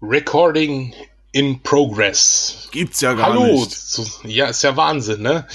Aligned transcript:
Recording 0.00 0.92
in 1.32 1.60
Progress. 1.62 2.68
Gibt's 2.70 3.00
ja 3.00 3.14
gar 3.14 3.30
Hallo. 3.30 3.44
nicht. 3.44 3.72
So, 3.72 4.04
ja, 4.24 4.46
ist 4.46 4.62
ja 4.62 4.76
Wahnsinn, 4.76 5.22
ne? 5.22 5.46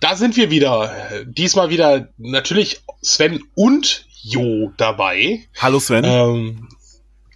Da 0.00 0.16
sind 0.16 0.36
wir 0.36 0.50
wieder. 0.50 1.24
Diesmal 1.26 1.70
wieder 1.70 2.08
natürlich 2.18 2.82
Sven 3.02 3.42
und 3.54 4.06
Jo 4.22 4.72
dabei. 4.76 5.46
Hallo 5.58 5.80
Sven. 5.80 6.04
Ähm, 6.04 6.68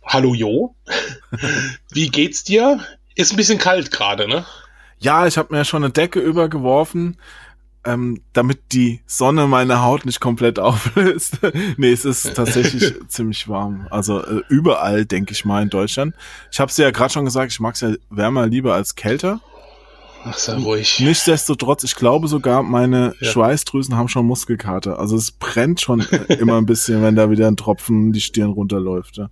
hallo 0.04 0.34
Jo. 0.34 0.74
Wie 1.90 2.08
geht's 2.08 2.44
dir? 2.44 2.80
Ist 3.14 3.32
ein 3.32 3.36
bisschen 3.36 3.58
kalt 3.58 3.90
gerade, 3.90 4.28
ne? 4.28 4.44
Ja, 4.98 5.26
ich 5.26 5.36
habe 5.36 5.54
mir 5.54 5.64
schon 5.64 5.82
eine 5.82 5.92
Decke 5.92 6.20
übergeworfen, 6.20 7.18
ähm, 7.84 8.22
damit 8.32 8.72
die 8.72 9.00
Sonne 9.06 9.46
meine 9.46 9.82
Haut 9.82 10.06
nicht 10.06 10.20
komplett 10.20 10.58
auflöst. 10.60 11.38
nee, 11.76 11.92
es 11.92 12.04
ist 12.04 12.34
tatsächlich 12.34 12.94
ziemlich 13.08 13.48
warm. 13.48 13.86
Also 13.90 14.22
äh, 14.24 14.42
überall, 14.48 15.04
denke 15.04 15.32
ich 15.32 15.44
mal, 15.44 15.62
in 15.62 15.70
Deutschland. 15.70 16.14
Ich 16.50 16.60
habe 16.60 16.70
es 16.70 16.76
ja 16.76 16.90
gerade 16.90 17.12
schon 17.12 17.24
gesagt, 17.24 17.52
ich 17.52 17.60
mag 17.60 17.74
es 17.74 17.80
ja 17.80 17.92
wärmer 18.10 18.46
lieber 18.46 18.74
als 18.74 18.94
kälter. 18.94 19.40
Ach, 20.24 20.38
sei 20.38 20.54
ruhig. 20.54 21.00
Nichtsdestotrotz, 21.00 21.82
ich 21.82 21.96
glaube 21.96 22.28
sogar, 22.28 22.62
meine 22.62 23.14
Ja. 23.20 23.32
Schweißdrüsen 23.32 23.96
haben 23.96 24.08
schon 24.08 24.24
Muskelkater. 24.26 25.00
Also 25.00 25.16
es 25.16 25.32
brennt 25.32 25.80
schon 25.80 26.00
äh, 26.00 26.34
immer 26.38 26.58
ein 26.58 26.66
bisschen, 26.66 27.02
wenn 27.02 27.16
da 27.16 27.30
wieder 27.30 27.48
ein 27.48 27.56
Tropfen 27.56 28.12
die 28.12 28.20
Stirn 28.20 28.50
runterläuft. 28.50 29.16
Ja. 29.16 29.30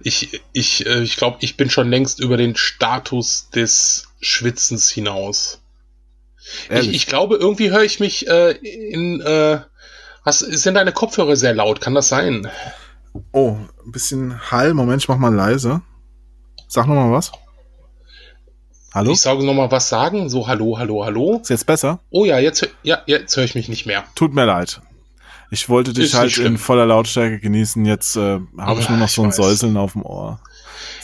Ich, 0.00 0.40
ich, 0.52 0.86
äh, 0.86 1.02
ich 1.02 1.16
glaube, 1.16 1.36
ich 1.40 1.56
bin 1.58 1.68
schon 1.68 1.90
längst 1.90 2.20
über 2.20 2.38
den 2.38 2.56
Status 2.56 3.50
des 3.50 4.08
Schwitzens 4.20 4.88
hinaus. 4.90 5.60
Ich, 6.70 6.92
ich 6.92 7.06
glaube, 7.06 7.36
irgendwie 7.36 7.70
höre 7.70 7.84
ich 7.84 8.00
mich 8.00 8.28
äh, 8.28 8.52
in. 8.52 9.20
Äh, 9.20 9.60
was, 10.24 10.38
sind 10.38 10.74
deine 10.74 10.92
Kopfhörer 10.92 11.36
sehr 11.36 11.54
laut? 11.54 11.80
Kann 11.80 11.94
das 11.94 12.08
sein? 12.08 12.48
Oh, 13.32 13.58
ein 13.84 13.92
bisschen 13.92 14.50
Hall. 14.50 14.74
Moment, 14.74 15.02
ich 15.02 15.08
mach 15.08 15.18
mal 15.18 15.34
leise. 15.34 15.82
Sag 16.68 16.86
noch 16.86 16.94
mal 16.94 17.12
was. 17.12 17.32
Hallo? 18.94 19.12
Ich 19.12 19.20
sage 19.20 19.44
noch 19.44 19.54
mal 19.54 19.70
was 19.70 19.88
sagen. 19.88 20.28
So, 20.28 20.46
hallo, 20.46 20.78
hallo, 20.78 21.04
hallo. 21.04 21.40
Ist 21.42 21.50
jetzt 21.50 21.66
besser? 21.66 22.00
Oh 22.10 22.24
ja, 22.24 22.38
jetzt, 22.38 22.68
ja, 22.82 23.02
jetzt 23.06 23.36
höre 23.36 23.44
ich 23.44 23.54
mich 23.54 23.68
nicht 23.68 23.86
mehr. 23.86 24.04
Tut 24.14 24.34
mir 24.34 24.44
leid. 24.44 24.80
Ich 25.50 25.68
wollte 25.68 25.92
dich 25.92 26.06
Ist 26.06 26.14
halt 26.14 26.38
in 26.38 26.58
voller 26.58 26.86
Lautstärke 26.86 27.38
genießen. 27.38 27.84
Jetzt 27.84 28.16
äh, 28.16 28.40
habe 28.58 28.80
ich 28.80 28.88
nur 28.88 28.98
noch 28.98 29.08
so 29.08 29.22
ein 29.22 29.28
weiß. 29.28 29.36
Säuseln 29.36 29.76
auf 29.76 29.92
dem 29.92 30.02
Ohr. 30.02 30.40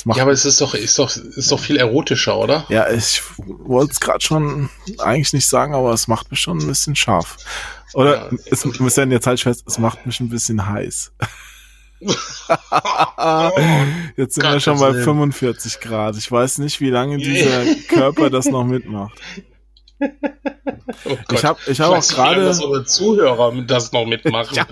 Ja, 0.05 0.23
aber 0.23 0.33
es 0.33 0.45
ist 0.45 0.61
doch, 0.61 0.75
ist 0.75 0.99
doch, 0.99 1.15
ist 1.17 1.51
doch 1.51 1.61
viel 1.61 1.77
erotischer, 1.77 2.37
oder? 2.37 2.65
Ja, 2.69 2.91
ich 2.91 3.23
wollte 3.39 3.93
es 3.93 4.01
gerade 4.01 4.25
schon 4.25 4.71
eigentlich 4.99 5.33
nicht 5.33 5.49
sagen, 5.49 5.75
aber 5.75 5.93
es 5.93 6.09
macht 6.09 6.31
mich 6.31 6.41
schon 6.41 6.59
ein 6.59 6.67
bisschen 6.67 6.97
scharf. 6.97 7.37
Oder 7.95 8.31
Ja, 8.31 8.39
es, 8.47 8.65
wir 8.65 8.91
sind 8.91 9.11
jetzt 9.13 9.27
halt 9.27 9.41
fest, 9.41 9.65
es 9.67 9.79
macht 9.79 10.07
mich 10.07 10.21
ein 10.21 10.29
bisschen 10.29 10.67
heiß. 10.67 11.13
jetzt 14.17 14.35
sind 14.35 14.43
wir 14.43 14.51
Gottes 14.51 14.63
schon 14.63 14.79
bei 14.79 14.93
Willen. 14.95 15.05
45 15.05 15.81
Grad. 15.81 16.17
Ich 16.17 16.31
weiß 16.31 16.59
nicht, 16.59 16.81
wie 16.81 16.89
lange 16.91 17.19
dieser 17.19 17.65
Körper 17.89 18.31
das 18.31 18.47
noch 18.47 18.65
mitmacht. 18.65 19.21
Oh 21.05 21.17
Ich 21.33 21.45
habe 21.45 21.59
ich 21.67 21.79
hab 21.81 21.99
Ich 21.99 22.11
auch 22.11 22.17
gerade. 22.17 22.45
dass 22.45 22.63
unsere 22.63 22.85
Zuhörer 22.85 23.53
das 23.67 23.93
noch 23.93 24.07
mitmachen. 24.07 24.57
Ja. 24.57 24.67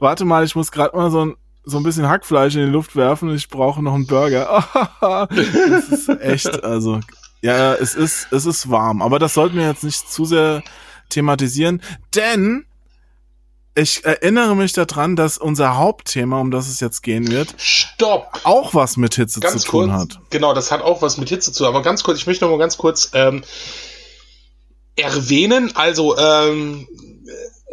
Warte 0.00 0.24
mal, 0.24 0.44
ich 0.44 0.54
muss 0.54 0.70
gerade 0.70 0.96
mal 0.96 1.10
so 1.10 1.24
ein, 1.24 1.34
so 1.64 1.78
ein 1.78 1.82
bisschen 1.82 2.08
Hackfleisch 2.08 2.54
in 2.54 2.66
die 2.66 2.72
Luft 2.72 2.94
werfen. 2.96 3.34
Ich 3.34 3.48
brauche 3.48 3.82
noch 3.82 3.94
einen 3.94 4.06
Burger. 4.06 4.64
das 5.30 5.88
ist 5.88 6.08
echt, 6.20 6.64
also, 6.64 7.00
ja, 7.40 7.74
es 7.74 7.94
ist, 7.94 8.28
es 8.30 8.46
ist 8.46 8.70
warm. 8.70 9.02
Aber 9.02 9.18
das 9.18 9.34
sollten 9.34 9.56
wir 9.56 9.66
jetzt 9.66 9.84
nicht 9.84 10.10
zu 10.10 10.24
sehr 10.24 10.62
thematisieren, 11.08 11.82
denn 12.14 12.66
ich 13.76 14.04
erinnere 14.04 14.54
mich 14.54 14.72
daran, 14.72 15.16
dass 15.16 15.36
unser 15.36 15.76
Hauptthema, 15.76 16.40
um 16.40 16.52
das 16.52 16.68
es 16.68 16.78
jetzt 16.78 17.02
gehen 17.02 17.28
wird, 17.30 17.54
Stopp! 17.58 18.40
auch 18.44 18.72
was 18.74 18.96
mit 18.96 19.16
Hitze 19.16 19.40
Ganz 19.40 19.62
zu 19.62 19.68
tun 19.68 19.90
kurz. 19.90 20.00
hat. 20.00 20.20
Genau, 20.30 20.54
das 20.54 20.70
hat 20.70 20.80
auch 20.80 21.02
was 21.02 21.18
mit 21.18 21.28
Hitze 21.28 21.50
zu 21.52 21.64
tun. 21.64 21.66
Aber 21.68 21.82
ganz 21.82 22.04
kurz, 22.04 22.18
ich 22.18 22.26
möchte 22.26 22.44
noch 22.44 22.52
mal 22.52 22.58
ganz 22.58 22.78
kurz 22.78 23.10
ähm, 23.14 23.42
erwähnen. 24.94 25.72
Also, 25.74 26.16
ähm, 26.16 26.86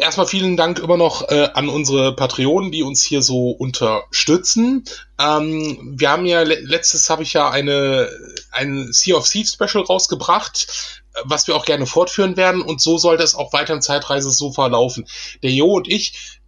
erstmal 0.01 0.27
vielen 0.27 0.57
Dank 0.57 0.79
immer 0.79 0.97
noch 0.97 1.29
äh, 1.29 1.49
an 1.53 1.69
unsere 1.69 2.15
Patreonen, 2.15 2.71
die 2.71 2.83
uns 2.83 3.03
hier 3.03 3.21
so 3.21 3.51
unterstützen. 3.51 4.83
Ähm, 5.19 5.95
wir 5.97 6.09
haben 6.09 6.25
ja, 6.25 6.41
le- 6.41 6.59
letztes 6.59 7.09
habe 7.09 7.23
ich 7.23 7.33
ja 7.33 7.49
eine, 7.49 8.09
ein 8.51 8.91
Sea 8.91 9.15
of 9.15 9.29
Thieves 9.29 9.53
Special 9.53 9.83
rausgebracht, 9.83 11.01
äh, 11.13 11.19
was 11.25 11.47
wir 11.47 11.55
auch 11.55 11.65
gerne 11.65 11.85
fortführen 11.85 12.35
werden. 12.37 12.61
Und 12.61 12.81
so 12.81 12.97
sollte 12.97 13.23
es 13.23 13.35
auch 13.35 13.53
weiter 13.53 13.73
im 13.73 13.81
Zeitreise 13.81 14.31
so 14.31 14.51
verlaufen. 14.51 15.07
Der 15.43 15.51
Jo 15.51 15.67
und 15.73 15.87
ich, 15.87 16.39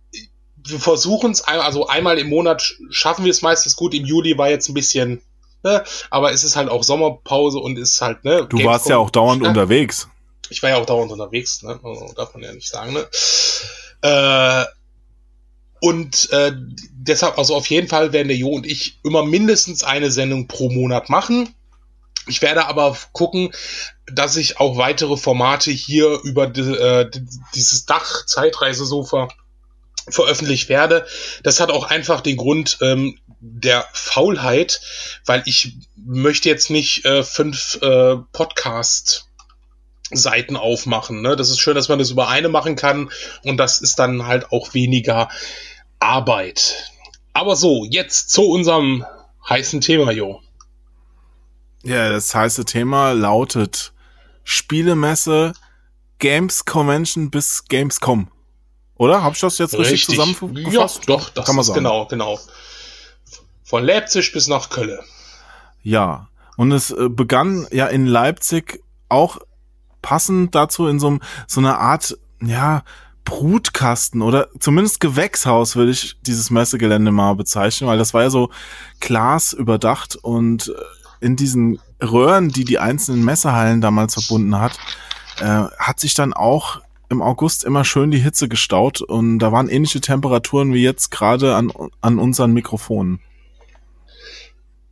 wir 0.66 0.80
versuchen 0.80 1.32
es, 1.32 1.42
also 1.42 1.88
einmal 1.88 2.18
im 2.20 2.30
Monat 2.30 2.62
sch- 2.62 2.74
schaffen 2.90 3.26
wir 3.26 3.32
es 3.32 3.42
meistens 3.42 3.76
gut. 3.76 3.94
Im 3.94 4.06
Juli 4.06 4.38
war 4.38 4.50
jetzt 4.50 4.70
ein 4.70 4.74
bisschen, 4.74 5.22
ne, 5.64 5.84
aber 6.10 6.32
es 6.32 6.44
ist 6.44 6.56
halt 6.56 6.70
auch 6.70 6.84
Sommerpause 6.84 7.60
und 7.60 7.78
ist 7.78 8.02
halt, 8.02 8.24
ne. 8.24 8.46
Du 8.50 8.64
warst 8.64 8.88
ja 8.90 8.98
auch 8.98 9.10
dauernd 9.10 9.44
Ja. 9.44 9.50
unterwegs. 9.50 10.08
Ich 10.54 10.62
war 10.64 10.70
ja 10.70 10.78
auch 10.78 10.86
dauernd 10.86 11.12
unterwegs, 11.12 11.62
ne? 11.64 11.80
Darf 12.16 12.34
man 12.34 12.44
ja 12.44 12.54
nicht 12.54 12.70
sagen, 12.70 12.94
ne? 12.94 13.08
Äh, 14.02 14.66
und 15.82 16.32
äh, 16.32 16.54
deshalb, 16.94 17.38
also 17.38 17.56
auf 17.56 17.68
jeden 17.68 17.88
Fall 17.90 18.14
werden 18.14 18.30
der 18.30 18.38
Jo 18.38 18.50
und 18.50 18.66
ich 18.66 19.00
immer 19.04 19.26
mindestens 19.26 19.84
eine 19.84 20.12
Sendung 20.12 20.48
pro 20.48 20.70
Monat 20.70 21.10
machen. 21.10 21.54
Ich 22.28 22.42
werde 22.42 22.68
aber 22.68 22.96
gucken, 23.12 23.52
dass 24.06 24.38
ich 24.38 24.60
auch 24.60 24.78
weitere 24.78 25.18
Formate 25.18 25.72
hier 25.72 26.20
über 26.24 26.48
die, 26.48 26.62
äh, 26.62 27.10
die- 27.10 27.26
dieses 27.54 27.86
Dach 27.86 28.26
Zeitreisesofa 28.26 29.28
veröffentlicht 30.08 30.70
werde. 30.70 31.06
Das 31.44 31.60
hat 31.60 31.70
auch 31.72 31.86
einfach 31.90 32.22
den 32.22 32.38
Grund 32.38 32.78
ähm, 32.82 33.20
der 33.42 33.86
Faulheit, 33.92 34.80
weil 35.26 35.44
ich 35.46 35.76
möchte 35.98 36.48
jetzt 36.48 36.70
nicht 36.70 37.04
äh, 37.06 37.24
fünf 37.24 37.78
äh, 37.82 38.16
Podcast 38.32 39.28
Seiten 40.16 40.56
aufmachen. 40.56 41.22
Ne? 41.22 41.36
Das 41.36 41.50
ist 41.50 41.60
schön, 41.60 41.76
dass 41.76 41.90
man 41.90 42.00
das 42.00 42.12
über 42.12 42.28
eine 42.28 42.50
machen 42.50 42.76
kann 42.76 43.10
und 43.44 43.58
das 43.58 43.82
ist 43.82 44.00
dann 44.00 44.26
halt 44.26 44.52
auch 44.52 44.74
weniger 44.74 45.30
Arbeit. 46.00 46.92
Aber 47.34 47.56
so, 47.56 47.86
jetzt 47.90 48.30
zu 48.32 48.44
unserem 48.50 49.06
heißen 49.48 49.82
Thema, 49.82 50.12
Jo. 50.12 50.42
Ja, 51.84 52.10
das 52.10 52.34
heiße 52.34 52.64
Thema 52.66 53.12
lautet 53.12 53.92
Spielemesse, 54.44 55.54
Games 56.20 56.64
Convention 56.66 57.30
bis 57.30 57.66
Gamescom. 57.66 58.30
Oder? 58.96 59.24
Hab 59.24 59.34
ich 59.34 59.42
das 59.42 59.58
jetzt 59.58 59.78
richtig, 59.78 60.08
Ja, 60.16 60.24
zusammengefasst? 60.26 61.02
doch, 61.08 61.30
das 61.30 61.46
Kann 61.46 61.56
man 61.56 61.66
sagen. 61.66 61.80
genau, 61.80 62.06
genau. 62.06 62.40
Von 63.64 63.84
Leipzig 63.84 64.32
bis 64.32 64.48
nach 64.48 64.70
Köln. 64.70 65.00
Ja. 65.82 66.30
Und 66.56 66.72
es 66.72 66.92
äh, 66.92 67.10
begann 67.10 67.68
ja 67.72 67.88
in 67.88 68.06
Leipzig 68.06 68.82
auch 69.10 69.40
passend 70.04 70.54
dazu 70.54 70.86
in 70.86 71.00
so, 71.00 71.18
so 71.48 71.60
einer 71.60 71.80
Art, 71.80 72.16
ja, 72.40 72.84
Brutkasten 73.26 74.22
oder 74.22 74.50
zumindest 74.60 75.00
Gewächshaus 75.00 75.76
würde 75.76 75.92
ich 75.92 76.18
dieses 76.22 76.52
Messegelände 76.52 77.12
mal 77.12 77.34
bezeichnen, 77.34 77.90
weil 77.90 77.98
das 77.98 78.14
war 78.14 78.24
ja 78.24 78.30
so 78.30 78.50
Glas 79.00 79.54
überdacht 79.54 80.16
und 80.18 80.68
äh, 80.68 81.26
in 81.26 81.36
diesen 81.38 81.80
Röhren, 82.02 82.50
die 82.50 82.66
die 82.66 82.80
einzelnen 82.80 83.24
Messehallen 83.24 83.80
damals 83.80 84.14
verbunden 84.14 84.60
hat, 84.60 84.78
äh, 85.40 85.64
hat 85.80 86.00
sich 86.02 86.14
dann 86.14 86.34
auch 86.34 86.82
im 87.10 87.22
August 87.22 87.64
immer 87.64 87.86
schön 87.86 88.12
die 88.12 88.20
Hitze 88.20 88.50
gestaut 88.50 89.02
und 89.02 89.40
da 89.40 89.52
waren 89.54 89.70
ähnliche 89.70 90.02
Temperaturen 90.02 90.74
wie 90.74 90.84
jetzt 90.84 91.10
gerade 91.10 91.56
an, 91.56 91.72
an 92.02 92.20
unseren 92.20 92.52
Mikrofonen. 92.52 93.22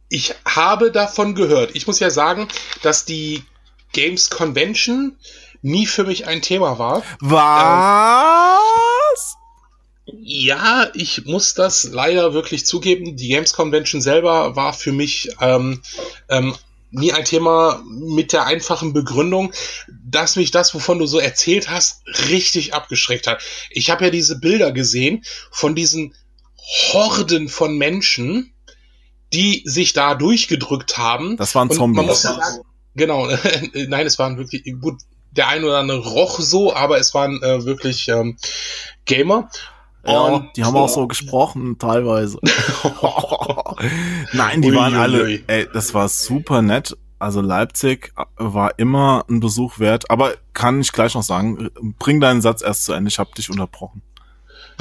Ich 0.07 0.35
habe 0.45 0.91
davon 0.91 1.35
gehört. 1.35 1.71
Ich 1.73 1.87
muss 1.87 1.99
ja 1.99 2.09
sagen, 2.09 2.47
dass 2.81 3.05
die 3.05 3.43
Games 3.93 4.29
Convention 4.29 5.17
nie 5.61 5.85
für 5.85 6.03
mich 6.03 6.27
ein 6.27 6.41
Thema 6.41 6.79
war. 6.79 7.03
Was? 7.19 8.59
Ja, 10.05 10.89
ich 10.93 11.25
muss 11.25 11.53
das 11.53 11.83
leider 11.85 12.33
wirklich 12.33 12.65
zugeben. 12.65 13.15
Die 13.15 13.27
Games 13.29 13.53
Convention 13.53 14.01
selber 14.01 14.55
war 14.55 14.73
für 14.73 14.91
mich 14.91 15.29
ähm, 15.39 15.81
ähm, 16.29 16.55
nie 16.89 17.13
ein 17.13 17.23
Thema 17.25 17.81
mit 17.87 18.33
der 18.33 18.45
einfachen 18.45 18.93
Begründung, 18.93 19.53
dass 20.03 20.35
mich 20.35 20.51
das, 20.51 20.73
wovon 20.73 20.99
du 20.99 21.05
so 21.05 21.19
erzählt 21.19 21.69
hast, 21.69 22.01
richtig 22.29 22.73
abgeschreckt 22.73 23.27
hat. 23.27 23.41
Ich 23.69 23.89
habe 23.89 24.05
ja 24.05 24.09
diese 24.09 24.39
Bilder 24.39 24.71
gesehen 24.71 25.23
von 25.51 25.75
diesen 25.75 26.13
Horden 26.91 27.47
von 27.47 27.77
Menschen, 27.77 28.53
die 29.33 29.63
sich 29.65 29.93
da 29.93 30.15
durchgedrückt 30.15 30.97
haben. 30.97 31.37
Das 31.37 31.55
waren 31.55 31.69
Und 31.69 31.93
Man 31.93 32.05
muss 32.07 32.21
Zombies. 32.21 32.23
ja 32.23 32.33
sagen, 32.51 32.63
genau, 32.95 33.27
nein, 33.87 34.05
es 34.05 34.19
waren 34.19 34.37
wirklich 34.37 34.63
gut. 34.81 35.01
Der 35.31 35.47
ein 35.47 35.63
oder 35.63 35.77
andere 35.77 35.99
roch 35.99 36.39
so, 36.41 36.75
aber 36.75 36.97
es 36.99 37.13
waren 37.13 37.41
äh, 37.41 37.63
wirklich 37.63 38.07
ähm, 38.09 38.35
Gamer. 39.05 39.49
Ja, 40.05 40.19
Und- 40.19 40.57
die 40.57 40.63
haben 40.65 40.75
auch 40.75 40.89
so 40.89 41.07
gesprochen, 41.07 41.77
teilweise. 41.77 42.37
Nein, 44.33 44.61
die 44.61 44.71
Ui, 44.71 44.75
waren 44.75 44.95
alle, 44.95 45.23
ui. 45.23 45.43
ey, 45.47 45.67
das 45.73 45.93
war 45.93 46.07
super 46.09 46.61
nett. 46.61 46.97
Also 47.19 47.39
Leipzig 47.39 48.11
war 48.35 48.79
immer 48.79 49.25
ein 49.29 49.39
Besuch 49.39 49.77
wert, 49.77 50.09
aber 50.09 50.33
kann 50.53 50.81
ich 50.81 50.91
gleich 50.91 51.13
noch 51.13 51.21
sagen, 51.23 51.69
bring 51.99 52.19
deinen 52.19 52.41
Satz 52.41 52.63
erst 52.63 52.85
zu 52.85 52.93
Ende, 52.93 53.09
ich 53.09 53.19
habe 53.19 53.31
dich 53.37 53.49
unterbrochen. 53.51 54.01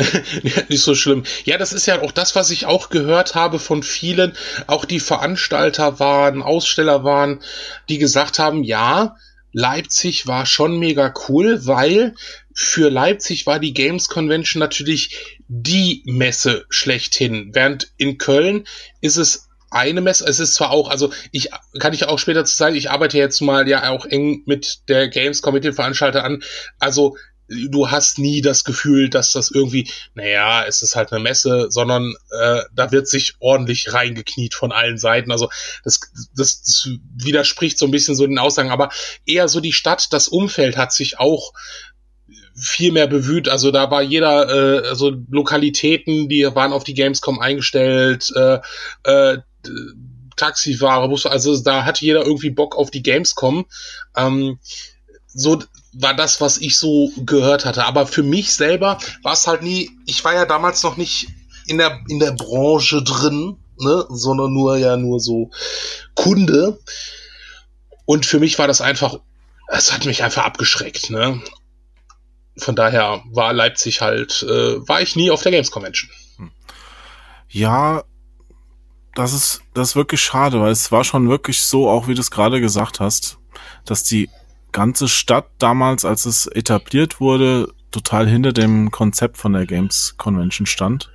nicht 0.68 0.82
so 0.82 0.94
schlimm. 0.94 1.24
Ja, 1.44 1.58
das 1.58 1.72
ist 1.72 1.86
ja 1.86 2.00
auch 2.02 2.12
das, 2.12 2.34
was 2.34 2.50
ich 2.50 2.66
auch 2.66 2.90
gehört 2.90 3.34
habe 3.34 3.58
von 3.58 3.82
vielen, 3.82 4.36
auch 4.66 4.84
die 4.84 5.00
Veranstalter 5.00 5.98
waren, 5.98 6.42
Aussteller 6.42 7.04
waren, 7.04 7.40
die 7.88 7.98
gesagt 7.98 8.38
haben, 8.38 8.64
ja, 8.64 9.16
Leipzig 9.52 10.26
war 10.26 10.46
schon 10.46 10.78
mega 10.78 11.12
cool, 11.28 11.66
weil 11.66 12.14
für 12.54 12.88
Leipzig 12.90 13.46
war 13.46 13.58
die 13.58 13.74
Games 13.74 14.08
Convention 14.08 14.60
natürlich 14.60 15.38
die 15.48 16.02
Messe 16.04 16.66
schlechthin. 16.68 17.50
Während 17.52 17.90
in 17.96 18.18
Köln 18.18 18.66
ist 19.00 19.16
es 19.16 19.48
eine 19.70 20.00
Messe, 20.00 20.26
es 20.26 20.40
ist 20.40 20.54
zwar 20.54 20.70
auch, 20.70 20.90
also 20.90 21.12
ich 21.30 21.50
kann 21.78 21.92
ich 21.92 22.04
auch 22.04 22.18
später 22.18 22.44
zu 22.44 22.54
sagen, 22.56 22.74
ich 22.74 22.90
arbeite 22.90 23.18
jetzt 23.18 23.40
mal 23.40 23.68
ja 23.68 23.88
auch 23.90 24.04
eng 24.04 24.42
mit 24.46 24.80
der 24.88 25.08
Games 25.08 25.42
Committee 25.42 25.72
Veranstalter 25.72 26.24
an. 26.24 26.42
Also 26.78 27.16
du 27.50 27.90
hast 27.90 28.18
nie 28.18 28.40
das 28.40 28.64
Gefühl, 28.64 29.10
dass 29.10 29.32
das 29.32 29.50
irgendwie, 29.50 29.90
naja, 30.14 30.64
es 30.66 30.82
ist 30.82 30.94
halt 30.94 31.12
eine 31.12 31.22
Messe, 31.22 31.66
sondern 31.70 32.14
äh, 32.30 32.62
da 32.74 32.92
wird 32.92 33.08
sich 33.08 33.34
ordentlich 33.40 33.92
reingekniet 33.92 34.54
von 34.54 34.72
allen 34.72 34.98
Seiten. 34.98 35.32
Also 35.32 35.50
das, 35.84 36.00
das, 36.34 36.62
das 36.62 36.88
widerspricht 37.16 37.78
so 37.78 37.86
ein 37.86 37.90
bisschen 37.90 38.14
so 38.14 38.26
den 38.26 38.38
Aussagen, 38.38 38.70
aber 38.70 38.90
eher 39.26 39.48
so 39.48 39.60
die 39.60 39.72
Stadt, 39.72 40.12
das 40.12 40.28
Umfeld 40.28 40.76
hat 40.76 40.92
sich 40.92 41.18
auch 41.18 41.52
viel 42.54 42.92
mehr 42.92 43.08
bemüht. 43.08 43.48
Also 43.48 43.70
da 43.70 43.90
war 43.90 44.02
jeder, 44.02 44.48
äh, 44.84 44.88
also 44.88 45.12
Lokalitäten, 45.28 46.28
die 46.28 46.44
waren 46.54 46.72
auf 46.72 46.84
die 46.84 46.94
Gamescom 46.94 47.40
eingestellt, 47.40 48.32
äh, 48.36 48.60
äh, 49.04 49.38
Taxifahrer, 50.36 51.08
Busse, 51.08 51.30
also 51.30 51.60
da 51.60 51.84
hatte 51.84 52.04
jeder 52.04 52.24
irgendwie 52.24 52.50
Bock 52.50 52.76
auf 52.76 52.90
die 52.90 53.02
Gamescom. 53.02 53.66
Ähm, 54.16 54.58
so 55.26 55.62
war 55.92 56.14
das, 56.14 56.40
was 56.40 56.58
ich 56.58 56.78
so 56.78 57.10
gehört 57.16 57.64
hatte. 57.64 57.84
Aber 57.84 58.06
für 58.06 58.22
mich 58.22 58.54
selber 58.54 58.98
war 59.22 59.32
es 59.32 59.46
halt 59.46 59.62
nie, 59.62 59.90
ich 60.06 60.24
war 60.24 60.34
ja 60.34 60.46
damals 60.46 60.82
noch 60.82 60.96
nicht 60.96 61.28
in 61.66 61.78
der, 61.78 62.00
in 62.08 62.20
der 62.20 62.32
Branche 62.32 63.02
drin, 63.02 63.56
ne, 63.78 64.06
sondern 64.08 64.52
nur 64.52 64.76
ja 64.76 64.96
nur 64.96 65.20
so 65.20 65.50
Kunde. 66.14 66.80
Und 68.04 68.26
für 68.26 68.40
mich 68.40 68.58
war 68.58 68.66
das 68.66 68.80
einfach, 68.80 69.20
es 69.68 69.92
hat 69.92 70.04
mich 70.04 70.22
einfach 70.22 70.44
abgeschreckt, 70.44 71.10
ne. 71.10 71.40
Von 72.58 72.76
daher 72.76 73.22
war 73.30 73.52
Leipzig 73.52 74.00
halt, 74.00 74.42
äh, 74.42 74.86
war 74.88 75.00
ich 75.00 75.16
nie 75.16 75.30
auf 75.30 75.42
der 75.42 75.52
Games 75.52 75.70
Convention. 75.70 76.10
Ja, 77.48 78.04
das 79.14 79.32
ist, 79.32 79.62
das 79.74 79.90
ist 79.90 79.96
wirklich 79.96 80.20
schade, 80.20 80.60
weil 80.60 80.70
es 80.70 80.92
war 80.92 81.04
schon 81.04 81.28
wirklich 81.28 81.62
so, 81.62 81.88
auch 81.88 82.06
wie 82.06 82.14
du 82.14 82.20
es 82.20 82.30
gerade 82.30 82.60
gesagt 82.60 83.00
hast, 83.00 83.38
dass 83.84 84.04
die 84.04 84.28
ganze 84.72 85.08
Stadt 85.08 85.46
damals, 85.58 86.04
als 86.04 86.26
es 86.26 86.46
etabliert 86.46 87.20
wurde, 87.20 87.72
total 87.90 88.28
hinter 88.28 88.52
dem 88.52 88.90
Konzept 88.90 89.36
von 89.36 89.52
der 89.52 89.66
Games 89.66 90.14
Convention 90.16 90.66
stand 90.66 91.10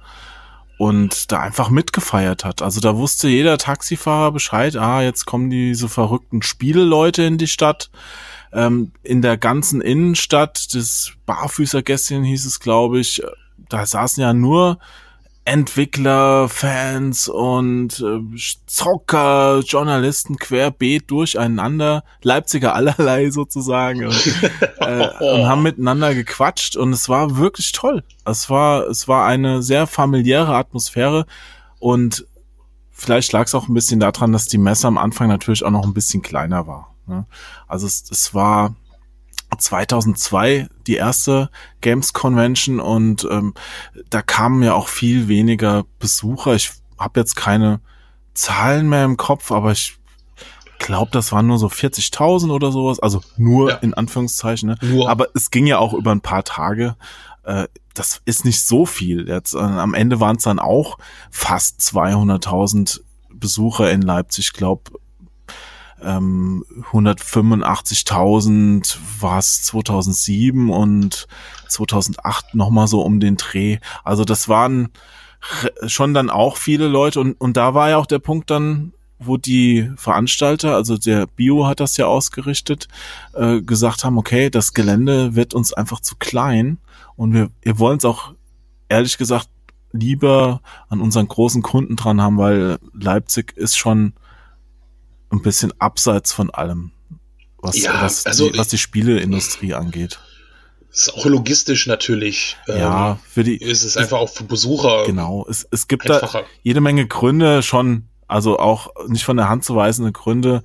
und 0.78 1.32
da 1.32 1.40
einfach 1.40 1.70
mitgefeiert 1.70 2.44
hat. 2.44 2.62
Also 2.62 2.82
da 2.82 2.98
wusste 2.98 3.28
jeder 3.28 3.58
Taxifahrer 3.58 4.32
Bescheid, 4.32 4.76
ah, 4.76 5.02
jetzt 5.02 5.26
kommen 5.26 5.50
diese 5.50 5.88
verrückten 5.88 6.42
Spieleleute 6.42 7.24
in 7.24 7.38
die 7.38 7.48
Stadt. 7.48 7.90
Ähm, 8.52 8.92
in 9.04 9.22
der 9.22 9.38
ganzen 9.38 9.82
Innenstadt, 9.82 10.74
das 10.76 11.14
Barfüßergässchen 11.26 12.24
hieß 12.24 12.46
es, 12.46 12.60
glaube 12.60 13.00
ich, 13.00 13.22
da 13.70 13.86
saßen 13.86 14.22
ja 14.22 14.34
nur 14.34 14.80
Entwickler, 15.46 16.50
Fans 16.50 17.30
und 17.30 18.00
äh, 18.00 18.38
Zocker, 18.66 19.60
Journalisten 19.60 20.38
querbeet 20.38 21.10
durcheinander, 21.12 22.04
Leipziger 22.24 22.74
allerlei 22.74 23.30
sozusagen 23.32 24.06
und, 24.06 24.42
äh, 24.80 25.08
und 25.20 25.48
haben 25.48 25.62
miteinander 25.62 26.16
gequatscht 26.16 26.76
und 26.76 26.94
es 26.94 27.10
war 27.10 27.38
wirklich 27.38 27.72
toll. 27.72 28.04
Es 28.26 28.50
war 28.50 28.88
es 28.88 29.08
war 29.08 29.28
eine 29.28 29.62
sehr 29.62 29.86
familiäre 29.86 30.56
Atmosphäre 30.56 31.28
und 31.80 32.26
vielleicht 32.90 33.32
lag 33.32 33.46
es 33.46 33.54
auch 33.54 33.68
ein 33.68 33.74
bisschen 33.76 34.00
daran, 34.00 34.32
dass 34.32 34.48
die 34.48 34.58
Messe 34.58 34.88
am 34.88 34.98
Anfang 34.98 35.28
natürlich 35.28 35.64
auch 35.64 35.72
noch 35.72 35.84
ein 35.84 35.94
bisschen 35.94 36.24
kleiner 36.24 36.66
war. 36.66 36.96
Ne? 37.06 37.28
Also 37.68 37.86
es, 37.86 38.10
es 38.10 38.34
war 38.34 38.76
2002 39.58 40.68
die 40.88 40.96
erste 40.96 41.50
Games 41.82 42.14
Convention 42.14 42.80
und 42.80 43.28
ähm, 43.30 43.54
da 44.10 44.22
kamen 44.22 44.64
ja 44.64 44.74
auch 44.74 44.88
viel 44.88 45.28
weniger 45.28 45.86
Besucher. 46.00 46.56
Ich 46.56 46.72
habe 46.98 47.20
jetzt 47.20 47.36
keine 47.36 47.82
Zahlen 48.34 48.90
mehr 48.90 49.06
im 49.06 49.18
Kopf, 49.18 49.52
aber 49.52 49.72
ich 49.72 49.98
glaube, 50.80 51.12
das 51.12 51.32
waren 51.32 51.48
nur 51.48 51.58
so 51.58 51.68
40.000 51.68 52.52
oder 52.52 52.72
sowas. 52.72 53.00
Also 53.00 53.22
nur 53.38 53.72
ja. 53.72 53.76
in 53.78 53.94
Anführungszeichen. 53.94 54.70
Ne? 54.70 54.78
Nur. 54.82 55.10
Aber 55.10 55.28
es 55.34 55.52
ging 55.52 55.68
ja 55.68 55.80
auch 55.80 55.94
über 55.94 56.12
ein 56.12 56.22
paar 56.22 56.44
Tage. 56.44 56.96
Äh, 57.44 57.68
das 57.94 58.22
ist 58.26 58.46
nicht 58.46 58.62
so 58.62 58.86
viel. 58.86 59.28
Jetzt 59.28 59.54
äh, 59.56 59.60
am 59.60 59.94
Ende 59.94 60.20
waren 60.20 60.36
es 60.36 60.44
dann 60.44 60.60
auch 60.60 60.98
fast 61.32 61.80
200.000 61.82 63.02
Besucher 63.34 63.92
in 63.92 64.02
Leipzig. 64.02 64.48
Ich 64.48 64.54
glaube, 64.54 64.92
ähm, 66.06 66.64
185.000 66.92 68.98
war 69.20 69.40
es 69.40 69.64
2007 69.64 70.70
und 70.70 71.28
2008 71.68 72.56
nochmal 72.56 72.88
so 72.88 73.02
um 73.02 73.20
den 73.20 73.36
Dreh. 73.38 73.80
Also 74.04 74.24
das 74.24 74.48
waren 74.48 74.90
schon 75.86 76.14
dann 76.14 76.30
auch 76.30 76.58
viele 76.58 76.88
Leute 76.88 77.20
und, 77.20 77.34
und 77.40 77.58
da 77.58 77.74
war 77.74 77.90
ja 77.90 77.98
auch 77.98 78.06
der 78.06 78.20
Punkt 78.20 78.52
dann, 78.52 78.94
wo 79.20 79.38
die 79.38 79.92
Veranstalter, 79.96 80.76
also 80.76 80.98
der 80.98 81.28
Bio 81.28 81.68
hat 81.68 81.80
das 81.80 81.98
ja 81.98 82.06
ausgerichtet, 82.06 82.88
äh, 83.34 83.62
gesagt 83.62 84.04
haben, 84.04 84.18
okay, 84.18 84.50
das 84.50 84.74
Gelände 84.74 85.36
wird 85.36 85.54
uns 85.54 85.74
einfach 85.74 86.02
zu 86.02 86.16
klein 86.18 86.80
und 87.16 87.34
wir, 87.34 87.50
wir 87.62 87.80
wollen 87.80 87.98
es 87.98 88.06
auch 88.06 88.34
ehrlich 88.90 89.18
gesagt 89.18 89.50
lieber 89.92 90.62
an 90.90 91.00
unseren 91.00 91.28
großen 91.28 91.62
Kunden 91.62 91.96
dran 91.96 92.22
haben, 92.22 92.38
weil 92.38 92.78
Leipzig 92.94 93.56
ist 93.56 93.78
schon 93.78 94.14
ein 95.36 95.42
bisschen 95.42 95.74
abseits 95.80 96.34
von 96.34 96.50
allem, 96.50 96.92
was, 97.58 97.82
ja, 97.82 98.02
was, 98.02 98.26
also, 98.26 98.50
die, 98.50 98.58
was 98.58 98.68
die 98.70 98.78
Spieleindustrie 98.78 99.74
angeht. 99.74 100.20
Ist 100.92 101.14
auch 101.14 101.26
logistisch 101.26 101.88
natürlich. 101.88 102.56
Ja, 102.68 103.12
ähm, 103.12 103.18
für 103.28 103.44
die. 103.44 103.58
Ist 103.58 103.84
es 103.84 103.98
einfach 103.98 104.18
auch 104.18 104.30
für 104.30 104.46
Besucher. 104.46 105.06
Genau. 105.06 105.46
Es, 105.50 105.68
es 105.70 105.90
gibt 105.90 106.10
einfacher. 106.10 106.42
da 106.42 106.48
jede 106.64 106.80
Menge 106.80 107.06
Gründe 107.06 107.64
schon, 107.64 108.08
also 108.28 108.60
auch 108.60 108.90
nicht 109.08 109.26
von 109.26 109.36
der 109.36 109.50
Hand 109.50 109.66
zu 109.66 109.76
weisende 109.76 110.14
Gründe, 110.14 110.64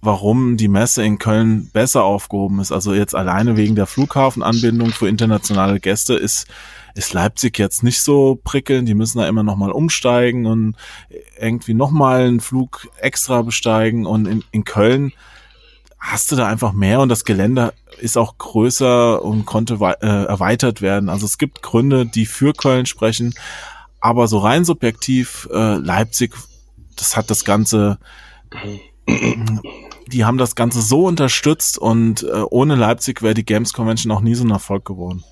warum 0.00 0.56
die 0.56 0.68
Messe 0.68 1.04
in 1.04 1.18
Köln 1.18 1.68
besser 1.74 2.04
aufgehoben 2.04 2.58
ist. 2.60 2.72
Also 2.72 2.94
jetzt 2.94 3.14
alleine 3.14 3.58
wegen 3.58 3.74
der 3.74 3.86
Flughafenanbindung 3.86 4.92
für 4.92 5.08
internationale 5.08 5.78
Gäste 5.78 6.14
ist 6.14 6.46
ist 6.96 7.12
Leipzig 7.12 7.58
jetzt 7.58 7.82
nicht 7.82 8.00
so 8.00 8.40
prickelnd. 8.42 8.88
Die 8.88 8.94
müssen 8.94 9.18
da 9.18 9.28
immer 9.28 9.42
noch 9.42 9.56
mal 9.56 9.70
umsteigen 9.70 10.46
und 10.46 10.76
irgendwie 11.38 11.74
noch 11.74 11.90
mal 11.90 12.22
einen 12.22 12.40
Flug 12.40 12.88
extra 12.98 13.42
besteigen. 13.42 14.06
Und 14.06 14.26
in, 14.26 14.44
in 14.50 14.64
Köln 14.64 15.12
hast 15.98 16.32
du 16.32 16.36
da 16.36 16.46
einfach 16.46 16.72
mehr 16.72 17.00
und 17.00 17.10
das 17.10 17.24
Gelände 17.24 17.74
ist 18.00 18.16
auch 18.16 18.38
größer 18.38 19.22
und 19.22 19.44
konnte 19.44 19.74
äh, 19.74 20.06
erweitert 20.06 20.80
werden. 20.80 21.10
Also 21.10 21.26
es 21.26 21.36
gibt 21.36 21.62
Gründe, 21.62 22.06
die 22.06 22.24
für 22.24 22.54
Köln 22.54 22.86
sprechen. 22.86 23.34
Aber 24.00 24.26
so 24.26 24.38
rein 24.38 24.64
subjektiv, 24.64 25.48
äh, 25.52 25.76
Leipzig, 25.76 26.34
das 26.96 27.16
hat 27.16 27.28
das 27.28 27.44
Ganze, 27.44 27.98
die 30.06 30.24
haben 30.24 30.38
das 30.38 30.54
Ganze 30.54 30.80
so 30.80 31.06
unterstützt 31.06 31.76
und 31.76 32.22
äh, 32.22 32.42
ohne 32.48 32.74
Leipzig 32.74 33.20
wäre 33.20 33.34
die 33.34 33.44
Games 33.44 33.74
Convention 33.74 34.12
auch 34.12 34.20
nie 34.22 34.34
so 34.34 34.44
ein 34.44 34.50
Erfolg 34.50 34.86
geworden 34.86 35.24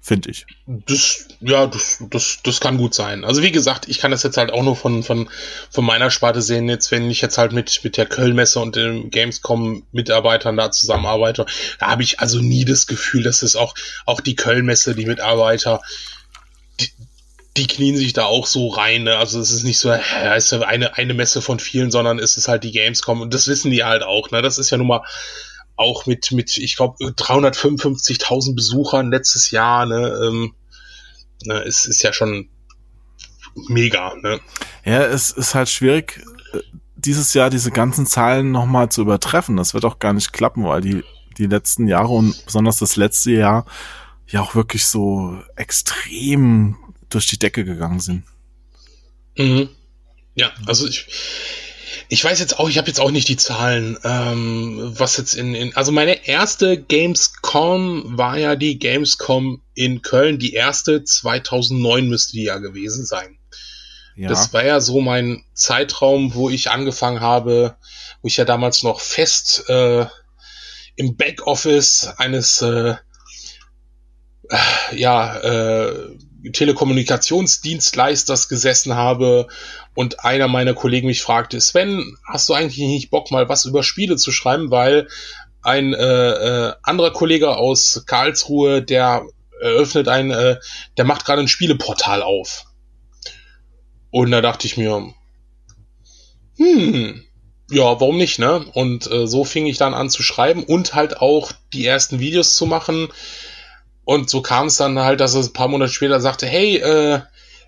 finde 0.00 0.30
ich. 0.30 0.46
Das, 0.66 1.28
ja, 1.40 1.66
das, 1.66 2.02
das, 2.10 2.40
das 2.42 2.60
kann 2.60 2.78
gut 2.78 2.94
sein. 2.94 3.24
Also 3.24 3.42
wie 3.42 3.52
gesagt, 3.52 3.88
ich 3.88 3.98
kann 3.98 4.10
das 4.10 4.22
jetzt 4.22 4.38
halt 4.38 4.50
auch 4.50 4.62
nur 4.62 4.76
von, 4.76 5.02
von, 5.02 5.28
von 5.70 5.84
meiner 5.84 6.10
Sparte 6.10 6.40
sehen, 6.40 6.68
jetzt 6.68 6.90
wenn 6.90 7.10
ich 7.10 7.20
jetzt 7.20 7.38
halt 7.38 7.52
mit, 7.52 7.80
mit 7.84 7.96
der 7.96 8.06
Kölnmesse 8.06 8.60
und 8.60 8.76
den 8.76 9.10
Gamescom-Mitarbeitern 9.10 10.56
da 10.56 10.70
zusammenarbeite, 10.70 11.44
da 11.78 11.88
habe 11.88 12.02
ich 12.02 12.20
also 12.20 12.38
nie 12.38 12.64
das 12.64 12.86
Gefühl, 12.86 13.22
dass 13.22 13.42
es 13.42 13.56
auch, 13.56 13.74
auch 14.06 14.20
die 14.20 14.36
Kölnmesse, 14.36 14.94
die 14.94 15.06
Mitarbeiter, 15.06 15.82
die, 16.80 16.90
die 17.58 17.66
knien 17.66 17.96
sich 17.96 18.14
da 18.14 18.24
auch 18.24 18.46
so 18.46 18.68
rein. 18.68 19.02
Ne? 19.02 19.18
Also 19.18 19.38
es 19.38 19.50
ist 19.50 19.64
nicht 19.64 19.78
so, 19.78 19.90
ja, 19.90 20.34
ist 20.34 20.52
eine, 20.52 20.96
eine 20.96 21.14
Messe 21.14 21.42
von 21.42 21.58
vielen, 21.58 21.90
sondern 21.90 22.18
es 22.18 22.38
ist 22.38 22.48
halt 22.48 22.64
die 22.64 22.72
Gamescom 22.72 23.20
und 23.20 23.34
das 23.34 23.48
wissen 23.48 23.70
die 23.70 23.84
halt 23.84 24.02
auch. 24.02 24.30
Ne? 24.30 24.40
Das 24.40 24.56
ist 24.56 24.70
ja 24.70 24.78
nun 24.78 24.86
mal 24.86 25.02
auch 25.80 26.04
mit, 26.06 26.30
mit 26.30 26.56
ich 26.58 26.76
glaube, 26.76 26.96
355.000 27.02 28.54
Besuchern 28.54 29.10
letztes 29.10 29.50
Jahr, 29.50 29.86
ne, 29.86 30.20
ähm, 30.22 30.54
ne, 31.44 31.60
ist, 31.62 31.86
ist 31.86 32.02
ja 32.02 32.12
schon 32.12 32.50
mega, 33.68 34.14
ne? 34.16 34.40
Ja, 34.84 35.04
es 35.04 35.30
ist 35.30 35.54
halt 35.54 35.70
schwierig, 35.70 36.22
dieses 36.96 37.32
Jahr 37.32 37.48
diese 37.48 37.70
ganzen 37.70 38.06
Zahlen 38.06 38.50
nochmal 38.50 38.90
zu 38.90 39.00
übertreffen. 39.00 39.56
Das 39.56 39.72
wird 39.72 39.86
auch 39.86 39.98
gar 39.98 40.12
nicht 40.12 40.32
klappen, 40.32 40.64
weil 40.64 40.82
die, 40.82 41.02
die 41.38 41.46
letzten 41.46 41.88
Jahre 41.88 42.08
und 42.08 42.44
besonders 42.44 42.76
das 42.76 42.96
letzte 42.96 43.32
Jahr 43.32 43.64
ja 44.28 44.42
auch 44.42 44.54
wirklich 44.54 44.84
so 44.84 45.40
extrem 45.56 46.76
durch 47.08 47.26
die 47.26 47.38
Decke 47.38 47.64
gegangen 47.64 48.00
sind. 48.00 48.24
Mhm. 49.36 49.70
Ja, 50.34 50.52
also 50.66 50.86
ich, 50.86 51.06
ich 52.12 52.24
weiß 52.24 52.40
jetzt 52.40 52.58
auch, 52.58 52.68
ich 52.68 52.76
habe 52.76 52.88
jetzt 52.88 52.98
auch 52.98 53.12
nicht 53.12 53.28
die 53.28 53.36
Zahlen, 53.36 53.96
ähm, 54.02 54.92
was 54.98 55.16
jetzt 55.16 55.34
in, 55.34 55.54
in, 55.54 55.76
also 55.76 55.92
meine 55.92 56.26
erste 56.26 56.76
Gamescom 56.76 58.18
war 58.18 58.36
ja 58.36 58.56
die 58.56 58.80
Gamescom 58.80 59.62
in 59.74 60.02
Köln, 60.02 60.40
die 60.40 60.52
erste 60.52 61.04
2009 61.04 62.08
müsste 62.08 62.32
die 62.32 62.42
ja 62.42 62.58
gewesen 62.58 63.06
sein. 63.06 63.38
Ja. 64.16 64.28
Das 64.28 64.52
war 64.52 64.64
ja 64.64 64.80
so 64.80 65.00
mein 65.00 65.44
Zeitraum, 65.54 66.34
wo 66.34 66.50
ich 66.50 66.68
angefangen 66.68 67.20
habe, 67.20 67.76
wo 68.22 68.26
ich 68.26 68.36
ja 68.36 68.44
damals 68.44 68.82
noch 68.82 69.00
fest 69.00 69.68
äh, 69.68 70.04
im 70.96 71.16
Backoffice 71.16 72.12
eines 72.16 72.60
äh, 72.60 72.96
ja, 74.92 75.36
äh, 75.36 76.18
Telekommunikationsdienstleisters 76.52 78.48
gesessen 78.48 78.94
habe 78.94 79.46
und 79.94 80.24
einer 80.24 80.48
meiner 80.48 80.74
Kollegen 80.74 81.06
mich 81.06 81.22
fragte, 81.22 81.60
Sven, 81.60 82.16
hast 82.26 82.48
du 82.48 82.54
eigentlich 82.54 82.78
nicht 82.78 83.10
Bock 83.10 83.30
mal 83.30 83.48
was 83.48 83.64
über 83.64 83.82
Spiele 83.82 84.16
zu 84.16 84.32
schreiben, 84.32 84.70
weil 84.70 85.08
ein 85.62 85.92
äh, 85.92 86.30
äh, 86.68 86.74
anderer 86.82 87.12
Kollege 87.12 87.56
aus 87.56 88.04
Karlsruhe, 88.06 88.82
der 88.82 89.26
eröffnet 89.60 90.08
ein, 90.08 90.30
äh, 90.30 90.58
der 90.96 91.04
macht 91.04 91.24
gerade 91.24 91.42
ein 91.42 91.48
Spieleportal 91.48 92.22
auf. 92.22 92.64
Und 94.10 94.30
da 94.30 94.40
dachte 94.40 94.66
ich 94.66 94.76
mir, 94.76 95.12
hm, 96.56 97.24
ja, 97.70 97.84
warum 98.00 98.16
nicht, 98.16 98.38
ne? 98.38 98.64
Und 98.74 99.10
äh, 99.10 99.26
so 99.26 99.44
fing 99.44 99.66
ich 99.66 99.78
dann 99.78 99.94
an 99.94 100.10
zu 100.10 100.22
schreiben 100.22 100.64
und 100.64 100.94
halt 100.94 101.18
auch 101.18 101.52
die 101.72 101.86
ersten 101.86 102.18
Videos 102.18 102.56
zu 102.56 102.66
machen. 102.66 103.08
Und 104.04 104.28
so 104.28 104.42
kam 104.42 104.66
es 104.66 104.76
dann 104.76 104.98
halt, 104.98 105.20
dass 105.20 105.34
er 105.34 105.42
ein 105.42 105.52
paar 105.52 105.68
Monate 105.68 105.92
später 105.92 106.20
sagte, 106.20 106.46
hey, 106.46 106.78
äh, 106.78 107.20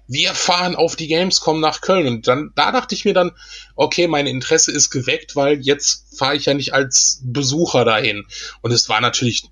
wir 0.09 0.35
fahren 0.35 0.75
auf 0.75 0.97
die 0.97 1.09
Gamescom 1.09 1.61
nach 1.61 1.80
Köln. 1.80 2.06
Und 2.06 2.28
dann, 2.28 2.50
da 2.54 2.73
dachte 2.73 2.94
ich 2.94 3.04
mir 3.04 3.14
dann, 3.14 3.32
okay, 3.76 4.09
mein 4.09 4.26
Interesse 4.26 4.73
ist 4.73 4.90
geweckt, 4.90 5.37
weil 5.37 5.61
jetzt 5.61 6.18
fahre 6.18 6.37
ich 6.37 6.47
ja 6.47 6.54
nicht 6.54 6.75
als 6.75 7.21
Besucher 7.25 7.85
dahin. 7.85 8.26
Und 8.61 8.73
es 8.73 8.88
war 8.88 9.00
natürlich 9.00 9.44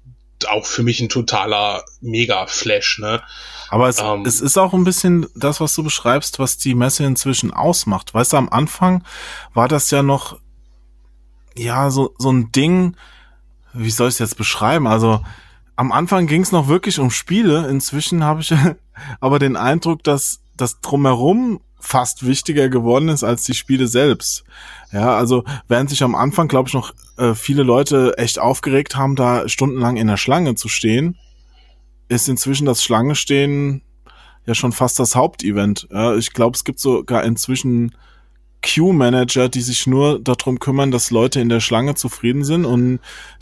auch 0.48 0.66
für 0.66 0.82
mich 0.82 1.00
ein 1.00 1.08
totaler 1.08 1.84
Mega-Flash, 2.00 2.98
ne? 2.98 3.22
Aber 3.68 3.88
es, 3.88 4.00
ähm, 4.00 4.24
es 4.26 4.40
ist 4.40 4.58
auch 4.58 4.72
ein 4.72 4.84
bisschen 4.84 5.26
das, 5.34 5.60
was 5.60 5.74
du 5.74 5.84
beschreibst, 5.84 6.38
was 6.38 6.56
die 6.56 6.74
Messe 6.74 7.04
inzwischen 7.04 7.52
ausmacht. 7.52 8.14
Weißt 8.14 8.32
du, 8.32 8.36
am 8.36 8.48
Anfang 8.48 9.04
war 9.54 9.68
das 9.68 9.90
ja 9.90 10.02
noch, 10.02 10.38
ja, 11.56 11.90
so, 11.90 12.14
so 12.18 12.32
ein 12.32 12.50
Ding, 12.52 12.96
wie 13.72 13.90
soll 13.90 14.08
ich 14.08 14.14
es 14.14 14.18
jetzt 14.18 14.36
beschreiben? 14.36 14.86
Also, 14.86 15.22
am 15.76 15.92
Anfang 15.92 16.26
ging 16.26 16.42
es 16.42 16.52
noch 16.52 16.68
wirklich 16.68 16.98
um 16.98 17.10
Spiele. 17.10 17.68
Inzwischen 17.68 18.24
habe 18.24 18.40
ich 18.40 18.52
aber 19.20 19.38
den 19.38 19.56
Eindruck, 19.56 20.02
dass 20.04 20.40
das 20.56 20.80
drumherum 20.80 21.60
fast 21.78 22.26
wichtiger 22.26 22.68
geworden 22.68 23.08
ist 23.08 23.24
als 23.24 23.44
die 23.44 23.54
Spiele 23.54 23.86
selbst. 23.86 24.44
Ja, 24.92 25.16
also 25.16 25.44
während 25.66 25.88
sich 25.88 26.02
am 26.02 26.14
Anfang, 26.14 26.48
glaube 26.48 26.68
ich, 26.68 26.74
noch 26.74 26.92
äh, 27.16 27.34
viele 27.34 27.62
Leute 27.62 28.18
echt 28.18 28.38
aufgeregt 28.38 28.96
haben, 28.96 29.16
da 29.16 29.48
stundenlang 29.48 29.96
in 29.96 30.06
der 30.06 30.16
Schlange 30.18 30.54
zu 30.54 30.68
stehen, 30.68 31.16
ist 32.08 32.28
inzwischen 32.28 32.66
das 32.66 32.82
Schlangestehen 32.82 33.82
ja 34.46 34.54
schon 34.54 34.72
fast 34.72 34.98
das 34.98 35.14
Hauptevent. 35.14 35.88
Ja, 35.90 36.14
ich 36.16 36.32
glaube, 36.32 36.56
es 36.56 36.64
gibt 36.64 36.80
sogar 36.80 37.24
inzwischen 37.24 37.94
Queue-Manager, 38.62 39.48
die 39.48 39.62
sich 39.62 39.86
nur 39.86 40.18
darum 40.18 40.58
kümmern, 40.58 40.90
dass 40.90 41.10
Leute 41.10 41.40
in 41.40 41.48
der 41.48 41.60
Schlange 41.60 41.94
zufrieden 41.94 42.44
sind 42.44 42.64
und 42.64 43.00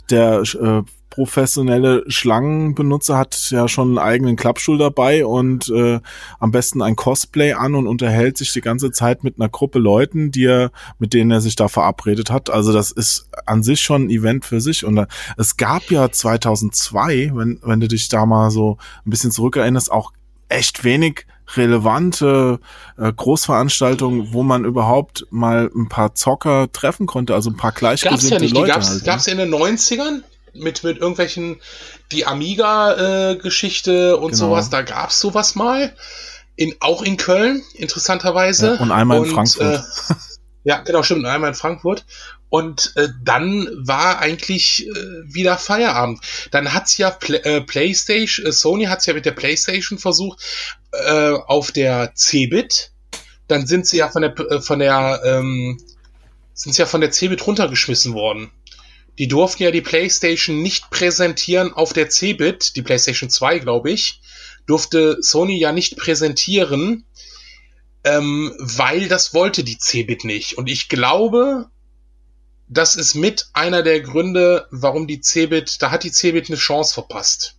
der 0.09 0.41
äh, 0.41 0.83
professionelle 1.09 2.03
Schlangenbenutzer 2.07 3.17
hat 3.17 3.49
ja 3.49 3.67
schon 3.67 3.89
einen 3.89 3.97
eigenen 3.97 4.35
Klappstuhl 4.35 4.77
dabei 4.77 5.25
und 5.25 5.69
äh, 5.69 5.99
am 6.39 6.51
besten 6.51 6.81
ein 6.81 6.95
Cosplay 6.95 7.53
an 7.53 7.75
und 7.75 7.87
unterhält 7.87 8.37
sich 8.37 8.53
die 8.53 8.61
ganze 8.61 8.91
Zeit 8.91 9.23
mit 9.23 9.39
einer 9.39 9.49
Gruppe 9.49 9.79
Leuten, 9.79 10.31
die 10.31 10.45
er, 10.45 10.71
mit 10.99 11.13
denen 11.13 11.31
er 11.31 11.41
sich 11.41 11.55
da 11.55 11.67
verabredet 11.67 12.29
hat. 12.29 12.49
Also 12.49 12.73
das 12.73 12.91
ist 12.91 13.29
an 13.45 13.63
sich 13.63 13.81
schon 13.81 14.05
ein 14.05 14.09
Event 14.09 14.45
für 14.45 14.61
sich. 14.61 14.85
Und 14.85 14.97
äh, 14.97 15.07
es 15.37 15.57
gab 15.57 15.89
ja 15.89 16.11
2002, 16.11 17.31
wenn, 17.33 17.59
wenn 17.63 17.79
du 17.79 17.87
dich 17.87 18.09
da 18.09 18.25
mal 18.25 18.51
so 18.51 18.77
ein 19.05 19.09
bisschen 19.09 19.31
zurückerinnerst, 19.31 19.91
auch 19.91 20.11
echt 20.47 20.83
wenig 20.83 21.25
relevante 21.55 22.59
äh, 22.97 23.11
Großveranstaltungen, 23.11 24.33
wo 24.33 24.43
man 24.43 24.65
überhaupt 24.65 25.25
mal 25.31 25.69
ein 25.75 25.89
paar 25.89 26.13
Zocker 26.13 26.71
treffen 26.71 27.07
konnte, 27.07 27.33
also 27.33 27.49
ein 27.49 27.57
paar 27.57 27.71
gleichgesinnte 27.71 28.29
gab's 28.29 28.29
ja 28.29 28.39
nicht. 28.39 28.53
Leute. 28.53 28.65
Die 28.65 28.71
gab's, 28.71 28.89
halt, 28.89 28.99
ne? 28.99 29.05
gab's 29.05 29.27
in 29.27 29.37
den 29.37 29.53
90ern? 29.53 30.21
Mit, 30.53 30.83
mit 30.83 30.97
irgendwelchen, 30.97 31.61
die 32.11 32.25
Amiga-Geschichte 32.25 33.91
äh, 33.91 34.13
und 34.13 34.31
genau. 34.31 34.37
sowas, 34.37 34.69
da 34.69 34.81
gab's 34.81 35.19
sowas 35.19 35.55
mal. 35.55 35.95
In, 36.55 36.75
auch 36.81 37.01
in 37.01 37.15
Köln, 37.15 37.63
interessanterweise. 37.73 38.75
Ja, 38.75 38.81
und 38.81 38.91
einmal 38.91 39.19
und, 39.19 39.27
in 39.27 39.33
Frankfurt. 39.33 39.79
Äh, 40.09 40.13
ja, 40.63 40.79
genau, 40.81 41.03
stimmt, 41.03 41.25
einmal 41.25 41.49
in 41.49 41.55
Frankfurt. 41.55 42.05
Und 42.49 42.93
äh, 42.95 43.09
dann 43.23 43.69
war 43.75 44.19
eigentlich 44.19 44.87
äh, 44.87 44.93
wieder 45.23 45.57
Feierabend. 45.57 46.19
Dann 46.51 46.73
hat's 46.73 46.97
ja 46.97 47.11
Play, 47.11 47.37
äh, 47.37 47.61
PlayStation, 47.61 48.45
äh, 48.47 48.51
Sony 48.51 48.85
hat's 48.85 49.05
ja 49.05 49.13
mit 49.13 49.25
der 49.25 49.31
PlayStation 49.31 49.99
versucht 49.99 50.41
äh, 50.91 51.31
auf 51.31 51.71
der 51.71 52.13
Cebit. 52.15 52.91
Dann 53.47 53.67
sind 53.67 53.85
sie 53.85 53.97
ja 53.97 54.09
von 54.09 54.23
der 54.23 54.37
äh, 54.39 54.61
von 54.61 54.79
der 54.79 55.21
ähm, 55.23 55.79
sind 56.53 56.73
sie 56.73 56.81
ja 56.81 56.87
von 56.87 57.01
der 57.01 57.11
Cebit 57.11 57.45
runtergeschmissen 57.45 58.13
worden 58.13 58.51
die 59.19 59.27
durften 59.27 59.63
ja 59.63 59.71
die 59.71 59.81
PlayStation 59.81 60.61
nicht 60.61 60.89
präsentieren 60.89 61.73
auf 61.73 61.91
der 61.91 62.09
Cebit, 62.09 62.75
die 62.77 62.81
PlayStation 62.81 63.29
2, 63.29 63.59
glaube 63.59 63.91
ich, 63.91 64.21
durfte 64.65 65.17
Sony 65.21 65.59
ja 65.59 65.73
nicht 65.73 65.97
präsentieren, 65.97 67.05
ähm, 68.05 68.55
weil 68.59 69.09
das 69.09 69.33
wollte 69.33 69.65
die 69.65 69.77
Cebit 69.77 70.23
nicht. 70.23 70.57
Und 70.57 70.69
ich 70.69 70.87
glaube, 70.87 71.69
das 72.69 72.95
ist 72.95 73.13
mit 73.13 73.49
einer 73.51 73.83
der 73.83 73.99
Gründe, 73.99 74.67
warum 74.71 75.05
die 75.05 75.19
Cebit, 75.21 75.81
da 75.81 75.91
hat 75.91 76.05
die 76.05 76.11
Cebit 76.11 76.49
eine 76.49 76.57
Chance 76.57 76.93
verpasst. 76.93 77.57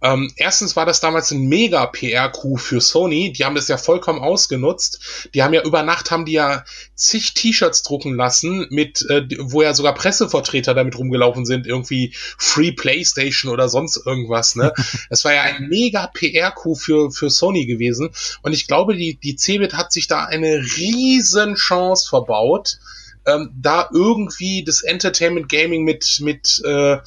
Ähm, 0.00 0.32
erstens 0.36 0.76
war 0.76 0.86
das 0.86 1.00
damals 1.00 1.32
ein 1.32 1.48
mega 1.48 1.86
PR-Coup 1.86 2.60
für 2.60 2.80
Sony. 2.80 3.32
Die 3.32 3.44
haben 3.44 3.56
das 3.56 3.68
ja 3.68 3.76
vollkommen 3.76 4.20
ausgenutzt. 4.20 5.28
Die 5.34 5.42
haben 5.42 5.54
ja 5.54 5.64
über 5.64 5.82
Nacht 5.82 6.10
haben 6.10 6.24
die 6.24 6.32
ja 6.32 6.64
zig 6.94 7.34
T-Shirts 7.34 7.82
drucken 7.82 8.14
lassen, 8.14 8.66
mit, 8.70 9.04
äh, 9.10 9.26
wo 9.40 9.62
ja 9.62 9.74
sogar 9.74 9.94
Pressevertreter 9.94 10.74
damit 10.74 10.96
rumgelaufen 10.96 11.44
sind, 11.44 11.66
irgendwie 11.66 12.12
Free 12.14 12.72
PlayStation 12.72 13.50
oder 13.50 13.68
sonst 13.68 14.00
irgendwas. 14.06 14.54
Ne? 14.54 14.72
das 15.10 15.24
war 15.24 15.34
ja 15.34 15.42
ein 15.42 15.68
mega 15.68 16.06
PR-Coup 16.06 16.78
für, 16.78 17.10
für 17.10 17.30
Sony 17.30 17.66
gewesen. 17.66 18.10
Und 18.42 18.52
ich 18.52 18.68
glaube, 18.68 18.94
die, 18.94 19.16
die 19.16 19.36
Cebit 19.36 19.74
hat 19.74 19.92
sich 19.92 20.06
da 20.06 20.24
eine 20.24 20.58
riesen 20.76 21.56
Chance 21.56 22.08
verbaut, 22.08 22.78
ähm, 23.26 23.50
da 23.60 23.88
irgendwie 23.92 24.62
das 24.64 24.82
Entertainment 24.82 25.48
Gaming 25.48 25.82
mit, 25.82 26.20
mit 26.20 26.62
äh, 26.64 26.98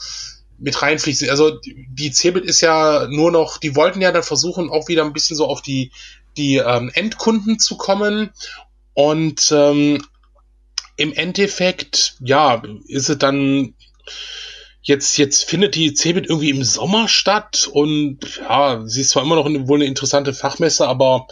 mit 0.62 0.82
reinfließt. 0.82 1.30
Also 1.30 1.60
die 1.64 2.12
Cebit 2.12 2.46
ist 2.46 2.62
ja 2.62 3.08
nur 3.10 3.32
noch, 3.32 3.58
die 3.58 3.76
wollten 3.76 4.02
ja 4.02 4.12
dann 4.12 4.24
versuchen, 4.24 4.70
auch 4.70 4.88
wieder 4.88 5.04
ein 5.04 5.14
bisschen 5.14 5.36
so 5.36 5.48
auf 5.48 5.62
die, 5.62 5.92
die 6.38 6.58
ähm, 6.58 6.92
Endkunden 6.94 7.60
zu 7.60 7.78
kommen. 7.78 8.30
Und 8.94 9.52
ähm, 9.52 10.06
im 10.98 11.14
Endeffekt, 11.14 12.16
ja, 12.20 12.62
ist 12.88 13.10
es 13.10 13.18
dann 13.18 13.74
jetzt, 14.84 15.18
jetzt 15.18 15.46
findet 15.46 15.76
die 15.76 15.94
Cebit 15.94 16.28
irgendwie 16.28 16.50
im 16.50 16.64
Sommer 16.64 17.08
statt 17.08 17.70
und 17.72 18.20
ja, 18.40 18.84
sie 18.86 19.02
ist 19.02 19.10
zwar 19.10 19.24
immer 19.24 19.36
noch 19.36 19.46
eine, 19.46 19.68
wohl 19.68 19.80
eine 19.80 19.86
interessante 19.86 20.34
Fachmesse, 20.34 20.88
aber 20.88 21.28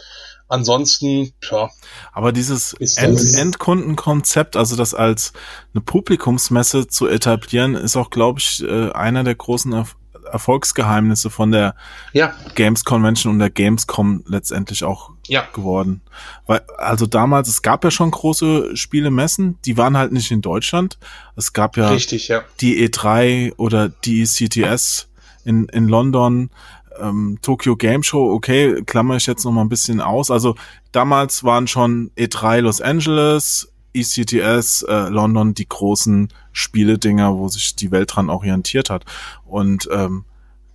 ansonsten, 0.50 1.32
ja. 1.50 1.70
Aber 2.12 2.32
dieses 2.32 2.72
End 2.74 3.20
Endkundenkonzept, 3.34 4.56
also 4.56 4.76
das 4.76 4.94
als 4.94 5.32
eine 5.74 5.80
Publikumsmesse 5.80 6.88
zu 6.88 7.06
etablieren, 7.06 7.74
ist 7.74 7.96
auch, 7.96 8.10
glaube 8.10 8.40
ich, 8.40 8.62
äh, 8.62 8.90
einer 8.90 9.24
der 9.24 9.34
großen 9.34 9.72
er 9.72 9.86
Erfolgsgeheimnisse 10.30 11.30
von 11.30 11.50
der 11.50 11.74
ja. 12.12 12.34
Games 12.54 12.84
Convention 12.84 13.34
und 13.34 13.38
der 13.38 13.50
Gamescom 13.50 14.22
letztendlich 14.26 14.84
auch 14.84 15.10
ja. 15.26 15.46
geworden. 15.52 16.02
Weil, 16.46 16.62
also 16.78 17.06
damals, 17.06 17.48
es 17.48 17.62
gab 17.62 17.84
ja 17.84 17.90
schon 17.90 18.10
große 18.10 18.76
Spielemessen, 18.76 19.58
die 19.64 19.76
waren 19.76 19.96
halt 19.96 20.12
nicht 20.12 20.30
in 20.30 20.40
Deutschland. 20.40 20.98
Es 21.36 21.52
gab 21.52 21.76
ja, 21.76 21.90
Richtig, 21.90 22.28
ja. 22.28 22.42
die 22.60 22.88
E3 22.88 23.54
oder 23.56 23.88
die 23.88 24.24
CTS 24.24 25.08
in, 25.44 25.66
in 25.66 25.88
London 25.88 26.50
ähm, 26.98 27.38
Tokyo 27.42 27.76
Game 27.76 28.02
Show, 28.02 28.32
okay, 28.32 28.82
klammer 28.86 29.16
ich 29.16 29.26
jetzt 29.26 29.44
noch 29.44 29.52
mal 29.52 29.62
ein 29.62 29.68
bisschen 29.68 30.00
aus. 30.00 30.30
Also 30.30 30.54
damals 30.92 31.44
waren 31.44 31.66
schon 31.66 32.10
E3 32.16 32.60
Los 32.60 32.80
Angeles, 32.80 33.72
ECTS, 33.92 34.82
äh, 34.82 35.08
London 35.08 35.54
die 35.54 35.68
großen 35.68 36.28
Spieledinger, 36.52 37.36
wo 37.36 37.48
sich 37.48 37.76
die 37.76 37.90
Welt 37.90 38.14
dran 38.14 38.30
orientiert 38.30 38.90
hat. 38.90 39.04
Und 39.44 39.88
ähm, 39.92 40.24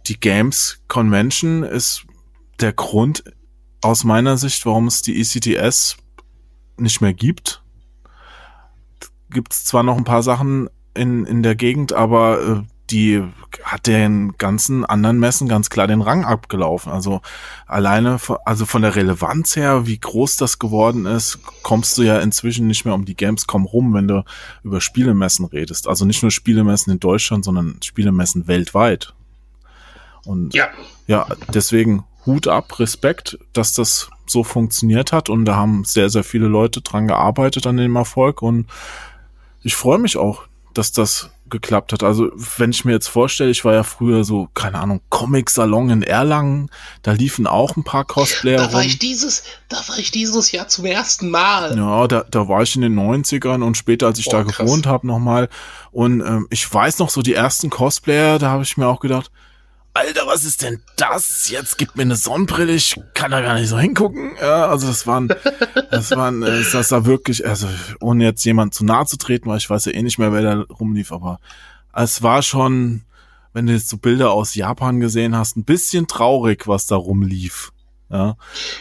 die 0.07 0.19
Games 0.19 0.81
Convention 0.87 1.63
ist 1.63 2.05
der 2.59 2.73
Grund 2.73 3.23
aus 3.81 4.03
meiner 4.03 4.37
Sicht, 4.37 4.65
warum 4.65 4.87
es 4.87 5.01
die 5.01 5.19
ECTS 5.19 5.97
nicht 6.77 7.01
mehr 7.01 7.13
gibt. 7.13 7.63
Gibt 9.29 9.53
es 9.53 9.65
zwar 9.65 9.83
noch 9.83 9.97
ein 9.97 10.03
paar 10.03 10.23
Sachen 10.23 10.69
in, 10.93 11.25
in 11.25 11.43
der 11.43 11.55
Gegend, 11.55 11.93
aber 11.93 12.41
äh, 12.41 12.74
die 12.91 13.23
hat 13.63 13.87
den 13.87 14.37
ganzen 14.37 14.85
anderen 14.85 15.19
Messen 15.19 15.47
ganz 15.47 15.69
klar 15.69 15.87
den 15.87 16.01
Rang 16.01 16.23
abgelaufen. 16.23 16.91
Also 16.91 17.21
alleine, 17.65 18.19
also 18.45 18.65
von 18.65 18.81
der 18.81 18.95
Relevanz 18.95 19.55
her, 19.55 19.87
wie 19.87 19.97
groß 19.97 20.37
das 20.37 20.59
geworden 20.59 21.05
ist, 21.05 21.39
kommst 21.63 21.97
du 21.97 22.03
ja 22.03 22.19
inzwischen 22.19 22.67
nicht 22.67 22.85
mehr 22.85 22.93
um 22.93 23.05
die 23.05 23.15
Gamescom 23.15 23.65
rum, 23.65 23.93
wenn 23.93 24.07
du 24.07 24.23
über 24.63 24.81
Spielemessen 24.81 25.45
redest. 25.45 25.87
Also 25.87 26.05
nicht 26.05 26.21
nur 26.21 26.31
Spielemessen 26.31 26.93
in 26.93 26.99
Deutschland, 26.99 27.43
sondern 27.45 27.77
Spielemessen 27.83 28.47
weltweit. 28.47 29.13
Und 30.25 30.53
ja, 30.53 30.67
ja 31.07 31.25
deswegen 31.53 32.03
Hut 32.25 32.47
ab, 32.47 32.79
Respekt, 32.79 33.37
dass 33.53 33.73
das 33.73 34.09
so 34.27 34.43
funktioniert 34.43 35.11
hat 35.11 35.29
und 35.29 35.45
da 35.45 35.55
haben 35.55 35.85
sehr, 35.85 36.09
sehr 36.09 36.23
viele 36.23 36.47
Leute 36.47 36.81
dran 36.81 37.07
gearbeitet 37.07 37.67
an 37.67 37.77
dem 37.77 37.95
Erfolg 37.95 38.41
und 38.41 38.67
ich 39.61 39.75
freue 39.75 39.99
mich 39.99 40.17
auch, 40.17 40.43
dass 40.73 40.91
das 40.91 41.29
geklappt 41.49 41.93
hat. 41.93 42.03
Also 42.03 42.31
wenn 42.57 42.71
ich 42.71 42.85
mir 42.85 42.93
jetzt 42.93 43.07
vorstelle, 43.07 43.51
ich 43.51 43.63
war 43.65 43.73
ja 43.73 43.83
früher 43.83 44.23
so, 44.23 44.49
keine 44.53 44.79
Ahnung, 44.79 45.01
Comic-Salon 45.09 45.89
in 45.89 46.03
Erlangen, 46.03 46.69
da 47.03 47.11
liefen 47.11 47.47
auch 47.47 47.75
ein 47.75 47.83
paar 47.83 48.05
Cosplayer 48.05 48.57
Da 48.57 48.73
war 48.73 48.81
rum. 48.81 48.87
ich 48.87 48.99
dieses, 48.99 49.43
da 49.69 49.77
war 49.87 49.97
ich 49.97 50.11
dieses 50.11 50.51
Jahr 50.51 50.67
zum 50.67 50.85
ersten 50.85 51.29
Mal. 51.29 51.77
Ja, 51.77 52.07
da, 52.07 52.23
da 52.29 52.47
war 52.47 52.63
ich 52.63 52.75
in 52.75 52.81
den 52.81 52.97
90ern 52.97 53.63
und 53.63 53.77
später, 53.77 54.07
als 54.07 54.19
ich 54.19 54.27
oh, 54.27 54.31
da 54.31 54.43
krass. 54.43 54.57
gewohnt 54.57 54.87
habe, 54.87 55.05
nochmal. 55.05 55.49
Und 55.91 56.21
ähm, 56.21 56.47
ich 56.49 56.71
weiß 56.71 56.99
noch 56.99 57.09
so, 57.09 57.21
die 57.21 57.33
ersten 57.33 57.69
Cosplayer, 57.69 58.39
da 58.39 58.49
habe 58.49 58.63
ich 58.63 58.77
mir 58.77 58.87
auch 58.87 58.99
gedacht, 58.99 59.31
Alter, 59.95 60.27
was 60.27 60.43
ist 60.43 60.61
denn 60.61 60.81
das? 60.97 61.49
Jetzt 61.49 61.77
gibt 61.77 61.95
mir 61.95 62.01
eine 62.01 62.17
Sonnenbrille, 62.17 62.73
ich 62.73 62.99
kann 63.13 63.31
da 63.31 63.39
gar 63.39 63.55
nicht 63.55 63.69
so 63.69 63.79
hingucken. 63.79 64.35
Ja, 64.41 64.67
also 64.67 64.87
das 64.87 65.07
waren, 65.07 65.29
das 65.89 66.11
waren, 66.11 66.43
äh, 66.43 66.63
das 66.69 66.91
war 66.91 67.05
wirklich, 67.05 67.47
also 67.47 67.69
ohne 68.01 68.25
jetzt 68.25 68.43
jemand 68.43 68.73
zu 68.73 68.83
nahe 68.83 69.05
zu 69.05 69.17
treten, 69.17 69.49
weil 69.49 69.57
ich 69.57 69.69
weiß 69.69 69.85
ja 69.85 69.93
eh 69.93 70.03
nicht 70.03 70.19
mehr, 70.19 70.33
wer 70.33 70.41
da 70.41 70.65
rumlief, 70.69 71.13
aber 71.13 71.39
es 71.93 72.21
war 72.21 72.41
schon, 72.41 73.03
wenn 73.53 73.67
du 73.67 73.73
jetzt 73.73 73.87
so 73.87 73.95
Bilder 73.95 74.31
aus 74.31 74.53
Japan 74.53 74.99
gesehen 74.99 75.33
hast, 75.33 75.55
ein 75.55 75.63
bisschen 75.63 76.07
traurig, 76.07 76.67
was 76.67 76.87
da 76.87 76.97
rumlief. 76.97 77.71
Ja. 78.09 78.35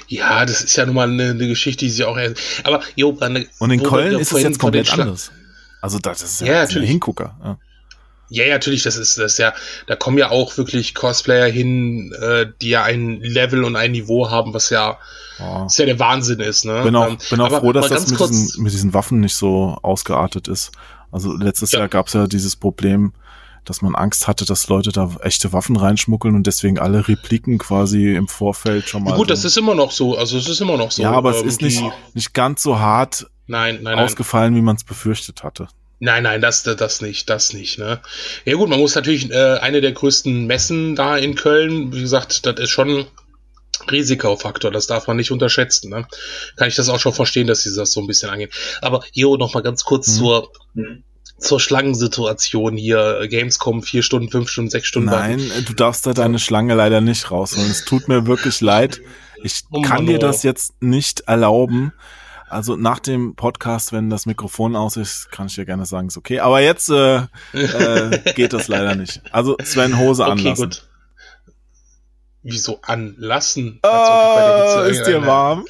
ja, 0.08 0.44
das 0.44 0.62
ist 0.62 0.74
ja 0.74 0.84
nun 0.84 0.96
mal 0.96 1.08
eine, 1.08 1.30
eine 1.30 1.46
Geschichte, 1.46 1.84
die 1.84 1.92
sich 1.92 2.04
auch. 2.04 2.18
Aber 2.64 2.82
jo, 2.96 3.16
eine, 3.20 3.46
Und 3.60 3.70
in 3.70 3.84
Köln 3.84 4.18
ist 4.18 4.32
es 4.32 4.42
jetzt 4.42 4.58
komplett 4.58 4.92
anders. 4.92 5.30
Also 5.80 6.00
das 6.00 6.22
ist 6.22 6.40
ja, 6.40 6.64
ja 6.64 6.68
ein 6.68 6.82
Hingucker. 6.82 7.38
Ja. 7.42 7.58
Ja, 8.30 8.44
ja, 8.44 8.54
natürlich, 8.54 8.82
das 8.82 8.96
ist 8.96 9.18
das 9.18 9.32
ist 9.32 9.38
ja, 9.38 9.52
da 9.86 9.96
kommen 9.96 10.18
ja 10.18 10.30
auch 10.30 10.56
wirklich 10.56 10.94
Cosplayer 10.94 11.50
hin, 11.50 12.12
äh, 12.20 12.46
die 12.60 12.70
ja 12.70 12.82
ein 12.82 13.20
Level 13.20 13.64
und 13.64 13.76
ein 13.76 13.92
Niveau 13.92 14.30
haben, 14.30 14.54
was 14.54 14.70
ja, 14.70 14.98
oh. 15.40 15.64
was 15.64 15.76
ja 15.76 15.86
der 15.86 15.98
Wahnsinn 15.98 16.40
ist. 16.40 16.64
Ne? 16.64 16.82
Bin 16.82 16.96
auch, 16.96 17.08
ähm, 17.08 17.18
bin 17.30 17.40
auch 17.40 17.58
froh, 17.58 17.72
dass 17.72 17.88
das 17.88 18.08
mit 18.08 18.20
diesen, 18.20 18.62
mit 18.62 18.72
diesen 18.72 18.94
Waffen 18.94 19.20
nicht 19.20 19.36
so 19.36 19.78
ausgeartet 19.82 20.48
ist. 20.48 20.72
Also 21.10 21.36
letztes 21.36 21.72
ja. 21.72 21.80
Jahr 21.80 21.88
gab 21.88 22.08
es 22.08 22.14
ja 22.14 22.26
dieses 22.26 22.56
Problem, 22.56 23.12
dass 23.64 23.82
man 23.82 23.94
Angst 23.94 24.28
hatte, 24.28 24.44
dass 24.44 24.68
Leute 24.68 24.92
da 24.92 25.10
echte 25.22 25.52
Waffen 25.52 25.76
reinschmuggeln 25.76 26.34
und 26.34 26.46
deswegen 26.46 26.78
alle 26.78 27.08
Repliken 27.08 27.58
quasi 27.58 28.14
im 28.14 28.28
Vorfeld 28.28 28.88
schon 28.88 29.04
mal. 29.04 29.10
Ja, 29.10 29.16
gut, 29.16 29.28
so 29.28 29.34
das 29.34 29.44
ist 29.44 29.56
immer 29.56 29.74
noch 29.74 29.90
so. 29.90 30.16
Also 30.16 30.36
es 30.38 30.48
ist 30.48 30.60
immer 30.60 30.76
noch 30.76 30.90
so. 30.90 31.02
Ja, 31.02 31.12
aber 31.12 31.30
ähm, 31.30 31.36
es 31.36 31.54
ist 31.54 31.62
nicht, 31.62 31.82
nicht 32.14 32.34
ganz 32.34 32.62
so 32.62 32.78
hart 32.78 33.26
nein, 33.46 33.80
nein, 33.82 33.98
ausgefallen, 33.98 34.52
nein. 34.52 34.60
wie 34.60 34.64
man 34.64 34.76
es 34.76 34.84
befürchtet 34.84 35.42
hatte. 35.42 35.68
Nein, 36.00 36.24
nein, 36.24 36.40
das, 36.40 36.62
das 36.62 37.00
nicht, 37.00 37.30
das 37.30 37.52
nicht, 37.52 37.78
ne? 37.78 38.00
Ja 38.44 38.56
gut, 38.56 38.68
man 38.68 38.80
muss 38.80 38.94
natürlich 38.94 39.30
äh, 39.30 39.58
eine 39.58 39.80
der 39.80 39.92
größten 39.92 40.46
Messen 40.46 40.96
da 40.96 41.16
in 41.16 41.34
Köln, 41.34 41.92
wie 41.92 42.00
gesagt, 42.00 42.46
das 42.46 42.58
ist 42.58 42.70
schon 42.70 43.06
Risikofaktor, 43.90 44.70
das 44.70 44.86
darf 44.86 45.06
man 45.06 45.16
nicht 45.16 45.30
unterschätzen, 45.30 45.90
ne? 45.90 46.06
Kann 46.56 46.68
ich 46.68 46.76
das 46.76 46.88
auch 46.88 47.00
schon 47.00 47.12
verstehen, 47.12 47.46
dass 47.46 47.62
sie 47.62 47.74
das 47.74 47.92
so 47.92 48.00
ein 48.00 48.06
bisschen 48.06 48.30
angehen. 48.30 48.50
Aber 48.80 49.04
Jo, 49.12 49.36
noch 49.36 49.54
mal 49.54 49.62
ganz 49.62 49.84
kurz 49.84 50.08
mhm. 50.08 50.18
zur 50.18 50.52
zur 51.38 51.60
Schlangensituation 51.60 52.76
hier. 52.76 53.26
Gamescom 53.28 53.82
vier 53.82 54.02
Stunden, 54.02 54.30
fünf 54.30 54.48
Stunden, 54.48 54.70
sechs 54.70 54.86
Stunden. 54.86 55.10
Nein, 55.10 55.48
warten. 55.48 55.64
du 55.64 55.74
darfst 55.74 56.06
da 56.06 56.12
deine 56.12 56.38
Schlange 56.38 56.74
leider 56.74 57.00
nicht 57.00 57.30
rausholen. 57.30 57.70
Es 57.70 57.84
tut 57.84 58.08
mir 58.08 58.26
wirklich 58.26 58.60
leid. 58.60 59.00
Ich 59.42 59.62
oh 59.70 59.82
kann 59.82 60.06
dir 60.06 60.18
das 60.18 60.42
jetzt 60.42 60.80
nicht 60.80 61.20
erlauben. 61.20 61.92
Also 62.48 62.76
nach 62.76 62.98
dem 62.98 63.34
Podcast, 63.34 63.92
wenn 63.92 64.10
das 64.10 64.26
Mikrofon 64.26 64.76
aus 64.76 64.96
ist, 64.96 65.30
kann 65.30 65.46
ich 65.46 65.54
dir 65.54 65.64
gerne 65.64 65.86
sagen, 65.86 66.08
ist 66.08 66.16
okay. 66.16 66.40
Aber 66.40 66.60
jetzt 66.60 66.90
äh, 66.90 67.22
äh, 67.52 68.32
geht 68.34 68.52
das 68.52 68.68
leider 68.68 68.94
nicht. 68.94 69.22
Also 69.32 69.56
Sven 69.62 69.98
Hose 69.98 70.24
anlassen. 70.24 70.48
Okay, 70.48 70.62
gut. 70.62 70.88
Wieso 72.42 72.78
anlassen? 72.82 73.80
Oh, 73.82 74.80
ist 74.86 75.04
dir 75.04 75.24
warm? 75.26 75.64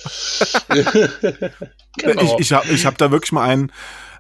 genau. 1.96 2.22
Ich, 2.22 2.40
ich 2.40 2.52
habe 2.52 2.68
ich 2.68 2.84
hab 2.84 2.98
da 2.98 3.12
wirklich 3.12 3.30
mal 3.30 3.44
einen 3.44 3.70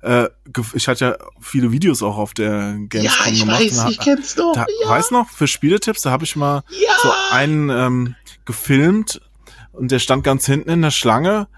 äh, 0.02 0.28
ich 0.74 0.86
hatte 0.86 1.04
ja 1.04 1.16
viele 1.40 1.72
Videos 1.72 2.02
auch 2.02 2.18
auf 2.18 2.34
der 2.34 2.76
Gamescom 2.88 3.24
ja, 3.26 3.32
ich 3.32 3.40
gemacht. 3.40 3.60
Weiß, 3.60 3.90
ich 3.90 3.98
kenn's 3.98 4.34
doch. 4.34 4.52
Da, 4.54 4.66
ja. 4.82 4.88
Weiß 4.88 5.10
noch, 5.10 5.30
für 5.30 5.48
Spieletipps, 5.48 6.02
da 6.02 6.10
habe 6.10 6.24
ich 6.24 6.36
mal 6.36 6.62
ja. 6.68 6.92
so 7.02 7.10
einen 7.32 7.70
ähm, 7.70 8.14
gefilmt 8.44 9.20
und 9.72 9.90
der 9.90 9.98
stand 9.98 10.22
ganz 10.22 10.46
hinten 10.46 10.70
in 10.70 10.82
der 10.82 10.90
Schlange 10.90 11.48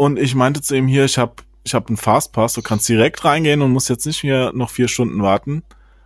und 0.00 0.18
ich 0.18 0.34
meinte 0.34 0.62
zu 0.62 0.74
ihm 0.74 0.88
hier, 0.88 1.04
ich 1.04 1.18
habe 1.18 1.34
ich 1.62 1.74
hab 1.74 1.88
einen 1.88 1.98
Fastpass, 1.98 2.54
du 2.54 2.62
kannst 2.62 2.88
direkt 2.88 3.22
reingehen 3.22 3.60
und 3.60 3.70
musst 3.70 3.90
jetzt 3.90 4.06
nicht 4.06 4.24
mehr 4.24 4.50
noch 4.54 4.70
vier 4.70 4.88
Stunden 4.88 5.22
warten. 5.22 5.62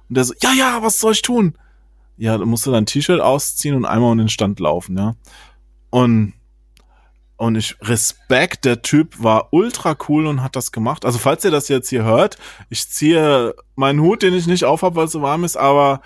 Und 0.09 0.17
der 0.17 0.25
so, 0.25 0.35
ja, 0.43 0.53
ja, 0.53 0.83
was 0.83 0.99
soll 0.99 1.13
ich 1.13 1.23
tun? 1.23 1.57
Ja, 2.17 2.37
du 2.37 2.45
musst 2.45 2.67
dein 2.67 2.87
T-Shirt 2.87 3.21
ausziehen 3.21 3.77
und 3.77 3.85
einmal 3.85 4.11
um 4.11 4.19
den 4.19 4.29
Stand 4.29 4.59
laufen, 4.59 4.99
ja. 4.99 5.15
Und, 5.91 6.33
und 7.37 7.55
ich, 7.55 7.77
Respekt, 7.83 8.65
der 8.65 8.83
Typ 8.83 9.23
war 9.23 9.53
ultra 9.53 9.97
cool 10.09 10.27
und 10.27 10.43
hat 10.43 10.57
das 10.57 10.73
gemacht. 10.73 11.05
Also 11.05 11.21
falls 11.21 11.45
ihr 11.45 11.53
das 11.53 11.69
jetzt 11.69 11.89
hier 11.89 12.03
hört, 12.03 12.37
ich 12.71 12.89
ziehe 12.89 13.55
meinen 13.77 14.01
Hut, 14.01 14.25
den 14.25 14.35
ich 14.35 14.49
nicht 14.49 14.65
aufhab, 14.65 14.97
weil 14.97 15.05
es 15.05 15.13
so 15.13 15.23
warm 15.23 15.45
ist, 15.45 15.57
aber 15.57 16.01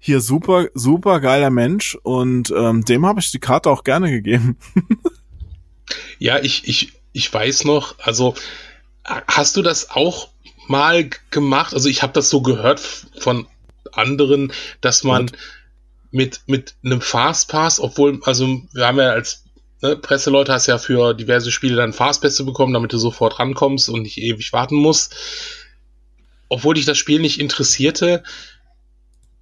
hier 0.00 0.20
super, 0.20 0.66
super 0.74 1.20
geiler 1.20 1.50
Mensch 1.50 1.94
und 2.02 2.52
ähm, 2.56 2.84
dem 2.84 3.06
habe 3.06 3.20
ich 3.20 3.30
die 3.30 3.38
Karte 3.38 3.70
auch 3.70 3.84
gerne 3.84 4.10
gegeben. 4.10 4.58
ja, 6.18 6.40
ich, 6.40 6.66
ich, 6.66 6.99
ich 7.12 7.32
weiß 7.32 7.64
noch, 7.64 7.98
also 7.98 8.34
hast 9.04 9.56
du 9.56 9.62
das 9.62 9.90
auch 9.90 10.28
mal 10.68 11.10
gemacht? 11.30 11.74
Also 11.74 11.88
ich 11.88 12.02
habe 12.02 12.12
das 12.12 12.30
so 12.30 12.42
gehört 12.42 12.80
von 13.18 13.46
anderen, 13.92 14.52
dass 14.80 15.02
man 15.04 15.22
Und? 15.22 15.32
mit 16.12 16.40
mit 16.46 16.74
einem 16.84 17.00
Fastpass, 17.00 17.80
obwohl, 17.80 18.20
also 18.24 18.62
wir 18.72 18.86
haben 18.86 18.98
ja 18.98 19.10
als 19.10 19.44
ne, 19.82 19.96
Presseleute 19.96 20.52
hast 20.52 20.66
ja 20.66 20.78
für 20.78 21.14
diverse 21.14 21.50
Spiele 21.50 21.76
dann 21.76 21.92
Fastpässe 21.92 22.44
bekommen, 22.44 22.72
damit 22.74 22.92
du 22.92 22.98
sofort 22.98 23.38
rankommst 23.38 23.88
und 23.88 24.02
nicht 24.02 24.18
ewig 24.18 24.52
warten 24.52 24.76
musst. 24.76 25.14
Obwohl 26.48 26.74
dich 26.74 26.84
das 26.84 26.98
Spiel 26.98 27.20
nicht 27.20 27.40
interessierte, 27.40 28.24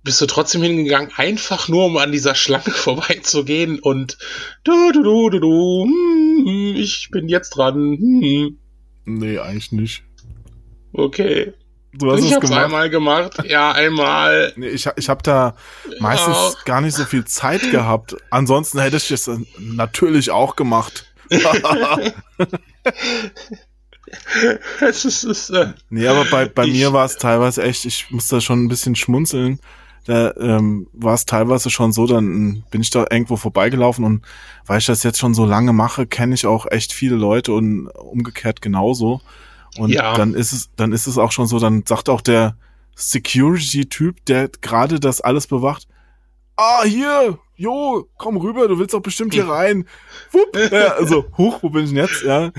bist 0.09 0.23
du 0.23 0.27
trotzdem 0.27 0.63
hingegangen, 0.63 1.11
einfach 1.17 1.69
nur 1.69 1.85
um 1.85 1.99
an 1.99 2.13
dieser 2.13 2.35
Schlange 2.35 2.63
vorbeizugehen 2.71 3.79
und 3.79 4.17
du, 4.65 4.91
du, 4.93 5.03
du, 5.03 5.29
du, 5.29 5.39
du, 5.39 5.85
hm, 5.85 6.77
ich 6.77 7.11
bin 7.11 7.29
jetzt 7.29 7.51
dran. 7.51 7.75
Hm. 7.75 8.59
Nee, 9.05 9.39
eigentlich 9.39 9.71
nicht. 9.71 10.05
Okay. 10.95 11.53
Du 11.93 12.11
hast 12.11 12.21
ich 12.21 12.31
es 12.31 12.37
hab's 12.37 12.49
gemacht. 12.49 12.65
einmal 12.65 12.89
gemacht. 12.89 13.45
Ja, 13.45 13.73
einmal. 13.73 14.55
Nee, 14.57 14.69
ich, 14.69 14.89
ich 14.97 15.11
habe 15.11 15.23
da 15.23 15.55
meistens 16.01 16.37
ja. 16.37 16.53
gar 16.65 16.81
nicht 16.81 16.95
so 16.95 17.05
viel 17.05 17.27
Zeit 17.27 17.71
gehabt. 17.71 18.17
Ansonsten 18.31 18.79
hätte 18.81 18.97
ich 18.97 19.11
es 19.11 19.31
natürlich 19.59 20.31
auch 20.31 20.57
gemacht. 20.57 21.13
es 24.81 25.05
ist, 25.05 25.25
es, 25.25 25.51
äh, 25.51 25.75
nee, 25.91 26.07
aber 26.07 26.25
bei, 26.25 26.47
bei 26.47 26.65
ich, 26.65 26.73
mir 26.73 26.95
war 26.95 27.05
es 27.05 27.19
teilweise 27.19 27.63
echt, 27.63 27.85
ich 27.85 28.11
muss 28.11 28.29
da 28.29 28.41
schon 28.41 28.65
ein 28.65 28.69
bisschen 28.69 28.97
schmunzeln 28.97 29.61
da 30.09 30.33
ähm, 30.41 30.89
war 30.95 31.13
es 31.13 31.27
teilweise 31.27 31.69
schon 31.69 31.93
so, 31.93 32.07
dann 32.07 32.65
bin 32.71 32.81
ich 32.81 32.89
da 32.89 33.05
irgendwo 33.11 33.37
vorbeigelaufen 33.37 34.07
und 34.07 34.25
weil 34.65 34.79
ich 34.79 34.87
das 34.87 35.03
jetzt 35.03 35.19
schon 35.19 35.35
so 35.35 35.45
lange 35.45 35.75
mache, 35.75 36.07
kenne 36.07 36.35
ich 36.35 36.47
auch 36.47 36.65
echt 36.71 36.95
viele 36.95 37.17
Leute 37.17 37.53
und 37.53 37.89
umgekehrt 37.89 38.63
genauso. 38.63 39.21
Und 39.77 39.91
ja. 39.91 40.15
dann 40.17 40.33
ist 40.33 40.53
es, 40.53 40.71
dann 40.77 40.93
ist 40.93 41.07
es 41.09 41.19
auch 41.19 41.31
schon 41.31 41.47
so, 41.47 41.59
dann 41.59 41.85
sagt 41.87 42.09
auch 42.09 42.23
der 42.23 42.57
Security-Typ, 42.97 44.25
der 44.25 44.49
gerade 44.49 44.99
das 44.99 45.21
alles 45.21 45.47
bewacht, 45.47 45.87
ah, 46.57 46.85
hier, 46.85 47.39
jo, 47.57 48.09
komm 48.17 48.39
rüber, 48.39 48.67
du 48.67 48.79
willst 48.79 48.95
doch 48.95 49.03
bestimmt 49.03 49.35
hier 49.35 49.47
rein. 49.47 49.85
Wupp, 50.33 50.57
ja, 50.73 50.95
also, 50.95 51.27
hoch, 51.37 51.63
wo 51.63 51.69
bin 51.69 51.85
ich 51.85 51.91
denn 51.91 51.99
jetzt? 51.99 52.23
Ja. 52.23 52.51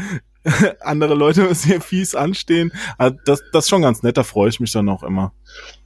Andere 0.82 1.16
Leute 1.16 1.42
müssen 1.48 1.68
hier 1.68 1.82
fies 1.82 2.14
anstehen. 2.14 2.72
Also 3.00 3.18
das, 3.26 3.42
das 3.52 3.66
ist 3.66 3.70
schon 3.70 3.82
ganz 3.82 4.04
nett, 4.04 4.18
da 4.18 4.24
freue 4.24 4.50
ich 4.50 4.60
mich 4.60 4.72
dann 4.72 4.88
auch 4.88 5.02
immer. 5.02 5.34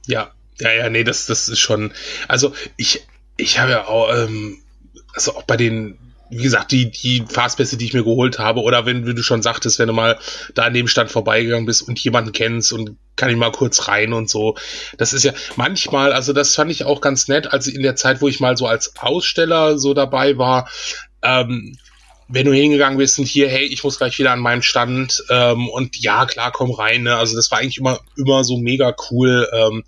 Ja, 0.06 0.32
ja, 0.60 0.72
ja, 0.72 0.90
nee, 0.90 1.04
das, 1.04 1.26
das 1.26 1.48
ist 1.48 1.60
schon. 1.60 1.92
Also 2.28 2.52
ich, 2.76 3.06
ich 3.36 3.58
habe 3.58 3.72
ja 3.72 3.86
auch, 3.86 4.14
ähm, 4.14 4.58
also 5.14 5.36
auch 5.36 5.42
bei 5.42 5.56
den, 5.56 5.98
wie 6.30 6.42
gesagt, 6.42 6.72
die, 6.72 6.90
die 6.90 7.24
Fastpässe, 7.28 7.76
die 7.76 7.84
ich 7.84 7.92
mir 7.92 8.04
geholt 8.04 8.38
habe, 8.38 8.60
oder 8.60 8.86
wenn, 8.86 9.06
wie 9.06 9.14
du 9.14 9.22
schon 9.22 9.42
sagtest, 9.42 9.78
wenn 9.78 9.88
du 9.88 9.92
mal 9.92 10.18
da 10.54 10.64
an 10.64 10.74
dem 10.74 10.88
Stand 10.88 11.10
vorbeigegangen 11.10 11.66
bist 11.66 11.82
und 11.82 11.98
jemanden 12.00 12.32
kennst 12.32 12.72
und 12.72 12.96
kann 13.16 13.30
ich 13.30 13.36
mal 13.36 13.52
kurz 13.52 13.88
rein 13.88 14.12
und 14.12 14.28
so. 14.28 14.56
Das 14.96 15.12
ist 15.12 15.24
ja 15.24 15.32
manchmal, 15.56 16.12
also 16.12 16.32
das 16.32 16.54
fand 16.54 16.70
ich 16.70 16.84
auch 16.84 17.00
ganz 17.00 17.28
nett, 17.28 17.52
also 17.52 17.70
in 17.70 17.82
der 17.82 17.96
Zeit, 17.96 18.20
wo 18.20 18.28
ich 18.28 18.40
mal 18.40 18.56
so 18.56 18.66
als 18.66 18.96
Aussteller 18.96 19.78
so 19.78 19.94
dabei 19.94 20.38
war, 20.38 20.68
ähm, 21.22 21.76
wenn 22.28 22.46
du 22.46 22.52
hingegangen 22.52 22.98
bist 22.98 23.18
und 23.18 23.26
hier, 23.26 23.48
hey, 23.48 23.66
ich 23.66 23.84
muss 23.84 23.98
gleich 23.98 24.18
wieder 24.18 24.32
an 24.32 24.40
meinem 24.40 24.62
Stand 24.62 25.22
ähm, 25.30 25.68
und 25.68 25.96
ja, 26.00 26.24
klar, 26.26 26.52
komm 26.52 26.70
rein. 26.72 27.02
Ne? 27.02 27.16
Also 27.16 27.36
das 27.36 27.50
war 27.50 27.58
eigentlich 27.58 27.78
immer, 27.78 28.00
immer 28.16 28.44
so 28.44 28.56
mega 28.56 28.94
cool. 29.10 29.48
Ähm, 29.52 29.84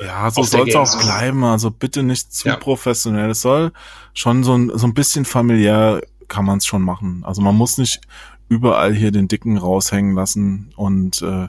Ja, 0.00 0.30
so 0.30 0.42
soll 0.42 0.68
es 0.68 0.76
auch 0.76 1.00
bleiben. 1.02 1.44
Also 1.44 1.70
bitte 1.70 2.02
nicht 2.02 2.32
zu 2.32 2.48
ja. 2.48 2.56
professionell. 2.56 3.30
Es 3.30 3.42
soll 3.42 3.72
schon 4.14 4.44
so 4.44 4.56
ein, 4.56 4.70
so 4.74 4.86
ein 4.86 4.94
bisschen 4.94 5.24
familiär 5.24 6.00
kann 6.28 6.44
man 6.44 6.58
es 6.58 6.66
schon 6.66 6.82
machen. 6.82 7.22
Also 7.26 7.42
man 7.42 7.54
muss 7.54 7.78
nicht 7.78 8.00
überall 8.48 8.94
hier 8.94 9.10
den 9.10 9.28
Dicken 9.28 9.58
raushängen 9.58 10.14
lassen 10.14 10.72
und 10.76 11.22
äh, 11.22 11.48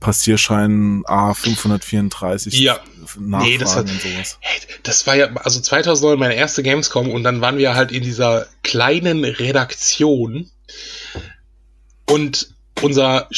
Passierschein 0.00 1.04
A534 1.04 2.56
ja. 2.56 2.78
nee, 3.18 3.58
das, 3.58 3.76
war, 3.76 3.84
hey, 4.40 4.60
das 4.82 5.06
war 5.06 5.14
ja, 5.14 5.26
also 5.36 5.60
2009 5.60 6.18
meine 6.18 6.34
erste 6.34 6.62
Gamescom 6.62 7.10
und 7.10 7.22
dann 7.22 7.42
waren 7.42 7.58
wir 7.58 7.74
halt 7.74 7.92
in 7.92 8.02
dieser 8.02 8.46
kleinen 8.62 9.24
Redaktion 9.24 10.50
und 12.06 12.54
unser 12.80 13.28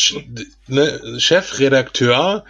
ne, 0.68 1.18
Chefredakteur, 1.18 2.44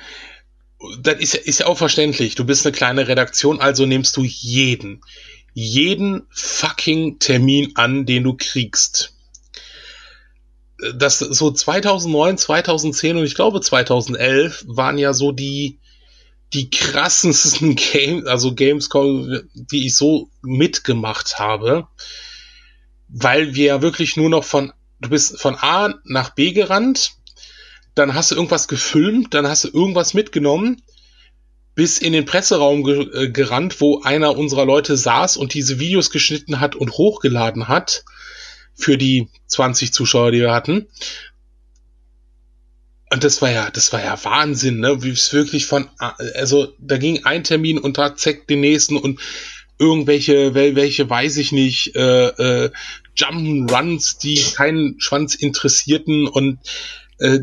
das 1.00 1.20
ist, 1.20 1.34
ist 1.34 1.60
ja 1.60 1.66
auch 1.66 1.78
verständlich, 1.78 2.34
du 2.34 2.44
bist 2.44 2.66
eine 2.66 2.74
kleine 2.74 3.08
Redaktion, 3.08 3.60
also 3.60 3.86
nimmst 3.86 4.16
du 4.16 4.24
jeden, 4.24 5.02
jeden 5.54 6.26
fucking 6.30 7.18
Termin 7.18 7.72
an, 7.74 8.06
den 8.06 8.24
du 8.24 8.34
kriegst. 8.36 9.14
Das 10.94 11.18
so 11.20 11.52
2009, 11.52 12.38
2010 12.38 13.16
und 13.16 13.24
ich 13.24 13.36
glaube 13.36 13.60
2011 13.60 14.64
waren 14.66 14.98
ja 14.98 15.12
so 15.12 15.30
die 15.30 15.78
die 16.52 16.68
krassesten 16.68 17.76
Games, 17.92 18.26
also 18.26 18.54
Gamescom, 18.54 19.42
die 19.54 19.86
ich 19.86 19.96
so 19.96 20.28
mitgemacht 20.42 21.38
habe, 21.38 21.86
weil 23.08 23.54
wir 23.54 23.66
ja 23.66 23.82
wirklich 23.82 24.16
nur 24.16 24.28
noch 24.28 24.44
von 24.44 24.72
du 25.00 25.08
bist 25.08 25.40
von 25.40 25.56
A 25.56 25.94
nach 26.04 26.30
B 26.30 26.52
gerannt, 26.52 27.12
dann 27.94 28.14
hast 28.14 28.30
du 28.30 28.34
irgendwas 28.34 28.68
gefilmt, 28.68 29.34
dann 29.34 29.46
hast 29.46 29.64
du 29.64 29.68
irgendwas 29.68 30.14
mitgenommen, 30.14 30.82
bis 31.74 31.98
in 31.98 32.12
den 32.12 32.24
Presseraum 32.24 32.84
ge 32.84 33.08
äh, 33.14 33.30
gerannt, 33.30 33.80
wo 33.80 34.02
einer 34.02 34.36
unserer 34.36 34.66
Leute 34.66 34.96
saß 34.96 35.36
und 35.36 35.54
diese 35.54 35.78
Videos 35.78 36.10
geschnitten 36.10 36.60
hat 36.60 36.74
und 36.74 36.92
hochgeladen 36.92 37.68
hat 37.68 38.04
für 38.74 38.98
die 38.98 39.28
20 39.46 39.92
Zuschauer, 39.92 40.32
die 40.32 40.40
wir 40.40 40.52
hatten. 40.52 40.88
Und 43.10 43.24
das 43.24 43.42
war 43.42 43.50
ja, 43.50 43.70
das 43.70 43.92
war 43.92 44.02
ja 44.02 44.22
Wahnsinn, 44.24 44.80
ne? 44.80 45.02
Wie 45.02 45.10
es 45.10 45.34
wirklich 45.34 45.66
von, 45.66 45.88
also 45.98 46.72
da 46.78 46.96
ging 46.96 47.24
ein 47.24 47.44
Termin 47.44 47.78
und 47.78 47.98
da 47.98 48.16
zeigt 48.16 48.48
den 48.48 48.60
nächsten 48.60 48.96
und 48.96 49.20
irgendwelche, 49.78 50.54
welche 50.54 51.10
weiß 51.10 51.36
ich 51.38 51.52
nicht, 51.52 51.94
äh, 51.94 52.28
äh, 52.28 52.70
Jump'n'Runs, 53.16 54.18
die 54.18 54.42
keinen 54.54 54.98
Schwanz 54.98 55.34
interessierten 55.34 56.26
und 56.26 56.58
äh, 57.18 57.40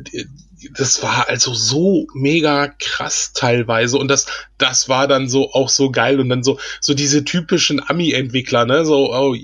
das 0.77 1.01
war 1.01 1.29
also 1.29 1.53
so 1.53 2.07
mega 2.13 2.67
krass 2.67 3.31
teilweise 3.33 3.97
und 3.97 4.09
das 4.09 4.25
das 4.57 4.89
war 4.89 5.07
dann 5.07 5.29
so 5.29 5.53
auch 5.53 5.69
so 5.69 5.91
geil 5.91 6.19
und 6.19 6.29
dann 6.29 6.43
so 6.43 6.59
so 6.81 6.93
diese 6.93 7.23
typischen 7.23 7.81
Ami 7.87 8.11
Entwickler 8.11 8.65
ne 8.65 8.85
so 8.85 9.13
oh 9.13 9.35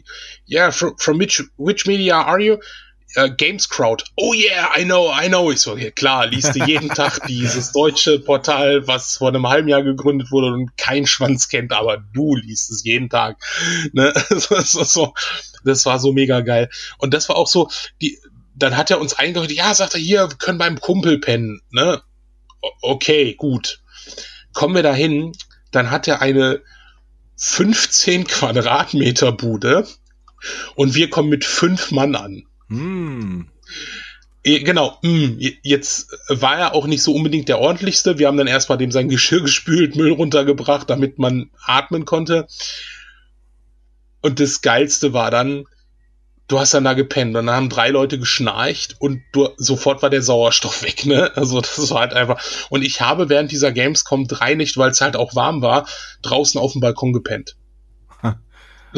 yeah 0.50 0.72
from, 0.72 0.98
from 0.98 1.20
which 1.20 1.44
which 1.58 1.86
media 1.86 2.22
are 2.22 2.40
you? 2.40 2.58
Uh, 3.18 3.30
Games 3.30 3.70
Crowd 3.70 4.04
oh 4.18 4.34
yeah 4.34 4.68
I 4.76 4.84
know 4.84 5.10
I 5.10 5.30
know. 5.30 5.50
Ich 5.50 5.62
so 5.62 5.78
ja, 5.78 5.90
klar 5.90 6.28
liest 6.28 6.54
du 6.54 6.66
jeden 6.66 6.90
Tag 6.96 7.26
dieses 7.28 7.72
deutsche 7.72 8.20
Portal 8.20 8.86
was 8.88 9.16
vor 9.16 9.30
einem 9.30 9.48
halben 9.48 9.70
Jahr 9.70 9.84
gegründet 9.84 10.32
wurde 10.32 10.48
und 10.48 10.76
kein 10.76 11.08
Schwanz 11.08 11.48
kennt 11.48 11.72
aber 11.72 12.04
du 12.14 12.36
liest 12.36 12.72
es 12.72 12.84
jeden 12.84 13.10
Tag 13.10 13.38
ne? 13.94 14.12
Das, 14.30 14.52
war 14.52 14.86
so. 14.86 15.14
Das 15.64 15.86
war 15.86 15.98
so 16.00 16.12
mega 16.12 16.42
geil. 16.42 16.70
Und 16.98 17.14
das 17.14 17.30
war 17.30 17.38
auch 17.38 17.48
so 17.48 17.70
die 18.02 18.20
dann 18.56 18.78
hat 18.78 18.90
er 18.90 19.00
uns 19.00 19.14
eingerichtet, 19.14 19.58
ja, 19.58 19.74
sagt 19.74 19.94
er, 19.94 20.00
hier, 20.00 20.30
wir 20.30 20.38
können 20.38 20.58
beim 20.58 20.80
Kumpel 20.80 21.20
pennen, 21.20 21.62
ne? 21.72 22.02
Okay, 22.82 23.36
gut. 23.36 23.82
Kommen 24.54 24.76
wir 24.76 24.84
dahin, 24.84 25.34
dann 25.72 25.92
hat 25.92 26.08
er 26.08 26.22
eine 26.22 26.62
15 27.38 28.26
Quadratmeter 28.26 29.32
Bude 29.34 29.86
und 30.76 30.96
wir 30.96 31.10
kommen 31.10 31.30
mit 31.30 31.44
fünf 31.44 31.92
Mann 31.92 32.16
an. 32.16 32.44
Hm. 32.70 33.50
Genau, 34.44 35.00
hm, 35.02 35.40
jetzt 35.64 36.16
war 36.28 36.58
er 36.58 36.76
auch 36.76 36.86
nicht 36.86 37.02
so 37.02 37.14
unbedingt 37.14 37.50
der 37.50 37.60
ordentlichste. 37.60 38.20
Wir 38.20 38.28
haben 38.28 38.38
dann 38.38 38.46
erstmal 38.46 38.78
dem 38.78 38.92
sein 38.92 39.10
Geschirr 39.10 39.42
gespült, 39.42 39.96
Müll 39.96 40.12
runtergebracht, 40.12 40.88
damit 40.90 41.18
man 41.18 41.50
atmen 41.66 42.06
konnte. 42.06 42.48
Und 44.22 44.40
das 44.40 44.62
Geilste 44.62 45.14
war 45.14 45.32
dann, 45.32 45.66
du 46.48 46.60
hast 46.60 46.74
dann 46.74 46.84
da 46.84 46.94
gepennt 46.94 47.36
und 47.36 47.46
dann 47.48 47.56
haben 47.56 47.70
drei 47.70 47.90
Leute 47.90 48.20
geschnarcht 48.20 48.96
und 49.00 49.22
du, 49.32 49.50
sofort 49.58 50.02
war 50.02 50.10
der 50.10 50.22
Sauerstoff 50.22 50.84
weg, 50.84 51.06
ne? 51.06 51.32
Also 51.36 51.62
das 51.62 51.90
war 51.90 52.02
halt 52.02 52.14
einfach. 52.14 52.42
Und 52.70 52.84
ich 52.84 53.02
habe 53.02 53.30
während 53.30 53.52
dieser 53.52 53.72
Gamescom 53.72 54.28
drei 54.28 54.56
nicht, 54.56 54.78
weil 54.78 54.92
es 54.92 55.02
halt 55.02 55.16
auch 55.16 55.36
warm 55.36 55.62
war, 55.62 55.88
draußen 56.22 56.60
auf 56.60 56.74
dem 56.74 56.82
Balkon 56.82 57.14
gepennt. 57.14 57.56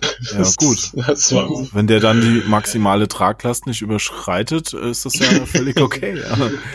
Ja, 0.34 0.44
gut. 0.58 0.92
Das 0.94 1.34
war, 1.34 1.48
Wenn 1.74 1.88
der 1.88 2.00
dann 2.00 2.22
die 2.22 2.44
maximale 2.48 3.08
Traglast 3.08 3.66
nicht 3.68 3.82
überschreitet, 3.82 4.74
ist 4.74 5.06
das 5.06 5.18
ja 5.20 5.28
völlig 5.46 5.80
okay. 5.80 6.22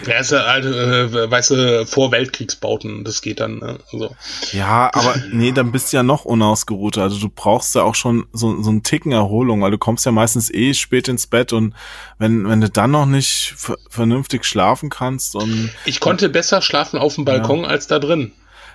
Ja, 0.06 0.18
ist 0.18 0.30
ja 0.30 0.46
halt, 0.46 0.64
äh, 0.64 1.30
weißt 1.30 1.50
du, 1.50 1.86
vor 1.86 2.12
Weltkriegsbauten, 2.12 3.04
das 3.04 3.20
geht 3.20 3.40
dann. 3.40 3.58
Ne? 3.58 3.78
Also. 3.92 4.14
Ja, 4.52 4.90
aber 4.94 5.16
nee, 5.32 5.52
dann 5.52 5.72
bist 5.72 5.92
du 5.92 5.96
ja 5.98 6.02
noch 6.02 6.24
unausgeruhter. 6.24 7.02
Also 7.02 7.18
du 7.18 7.28
brauchst 7.28 7.74
ja 7.74 7.82
auch 7.82 7.94
schon 7.94 8.26
so, 8.32 8.62
so 8.62 8.70
einen 8.70 8.82
Ticken 8.82 9.12
Erholung, 9.12 9.60
weil 9.62 9.70
du 9.70 9.78
kommst 9.78 10.06
ja 10.06 10.12
meistens 10.12 10.52
eh 10.52 10.72
spät 10.74 11.08
ins 11.08 11.26
Bett 11.26 11.52
und 11.52 11.74
wenn, 12.18 12.48
wenn 12.48 12.60
du 12.60 12.70
dann 12.70 12.92
noch 12.92 13.06
nicht 13.06 13.54
vernünftig 13.88 14.44
schlafen 14.44 14.88
kannst 14.88 15.34
und. 15.34 15.70
Ich 15.84 16.00
konnte 16.00 16.28
besser 16.28 16.62
schlafen 16.62 16.98
auf 16.98 17.16
dem 17.16 17.24
Balkon 17.24 17.62
ja. 17.62 17.68
als 17.68 17.86
da 17.86 17.98
drin. 17.98 18.32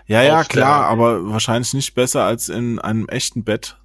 Ja, 0.07 0.21
ja, 0.21 0.45
klar, 0.45 0.85
aber 0.85 1.29
wahrscheinlich 1.29 1.73
nicht 1.73 1.93
besser 1.93 2.23
als 2.23 2.47
in 2.47 2.79
einem 2.79 3.09
echten 3.09 3.43
Bett. 3.43 3.75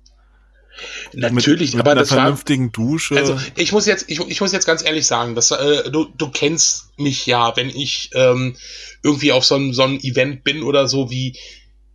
Natürlich, 1.12 1.72
mit, 1.72 1.76
mit 1.76 1.80
aber 1.80 1.92
einer 1.92 2.00
das 2.00 2.08
vernünftigen 2.08 2.66
war, 2.66 2.72
Dusche. 2.72 3.16
Also 3.16 3.38
ich 3.56 3.72
muss 3.72 3.86
jetzt, 3.86 4.06
ich, 4.08 4.20
ich 4.20 4.40
muss 4.40 4.52
jetzt 4.52 4.66
ganz 4.66 4.84
ehrlich 4.84 5.06
sagen, 5.06 5.34
dass 5.34 5.50
äh, 5.50 5.90
du, 5.90 6.06
du 6.16 6.30
kennst 6.30 6.90
mich 6.96 7.26
ja, 7.26 7.56
wenn 7.56 7.68
ich 7.68 8.10
ähm, 8.14 8.56
irgendwie 9.02 9.32
auf 9.32 9.44
so 9.44 9.56
einem 9.56 9.72
so 9.74 9.82
einem 9.82 9.98
Event 10.00 10.44
bin 10.44 10.62
oder 10.62 10.88
so, 10.88 11.10
wie 11.10 11.38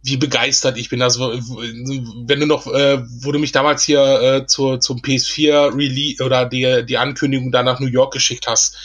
wie 0.04 0.18
begeistert 0.18 0.78
ich 0.78 0.90
bin. 0.90 1.02
Also 1.02 1.34
wenn 1.34 2.40
du 2.40 2.46
noch, 2.46 2.68
äh, 2.68 3.02
wo 3.22 3.32
du 3.32 3.40
mich 3.40 3.52
damals 3.52 3.84
hier 3.84 4.22
äh, 4.22 4.46
zur 4.46 4.80
zum 4.80 5.00
PS4 5.00 5.76
Release 5.76 6.24
oder 6.24 6.46
die 6.46 6.86
die 6.88 6.98
Ankündigung 6.98 7.52
da 7.52 7.64
nach 7.64 7.80
New 7.80 7.88
York 7.88 8.14
geschickt 8.14 8.48
hast 8.48 8.78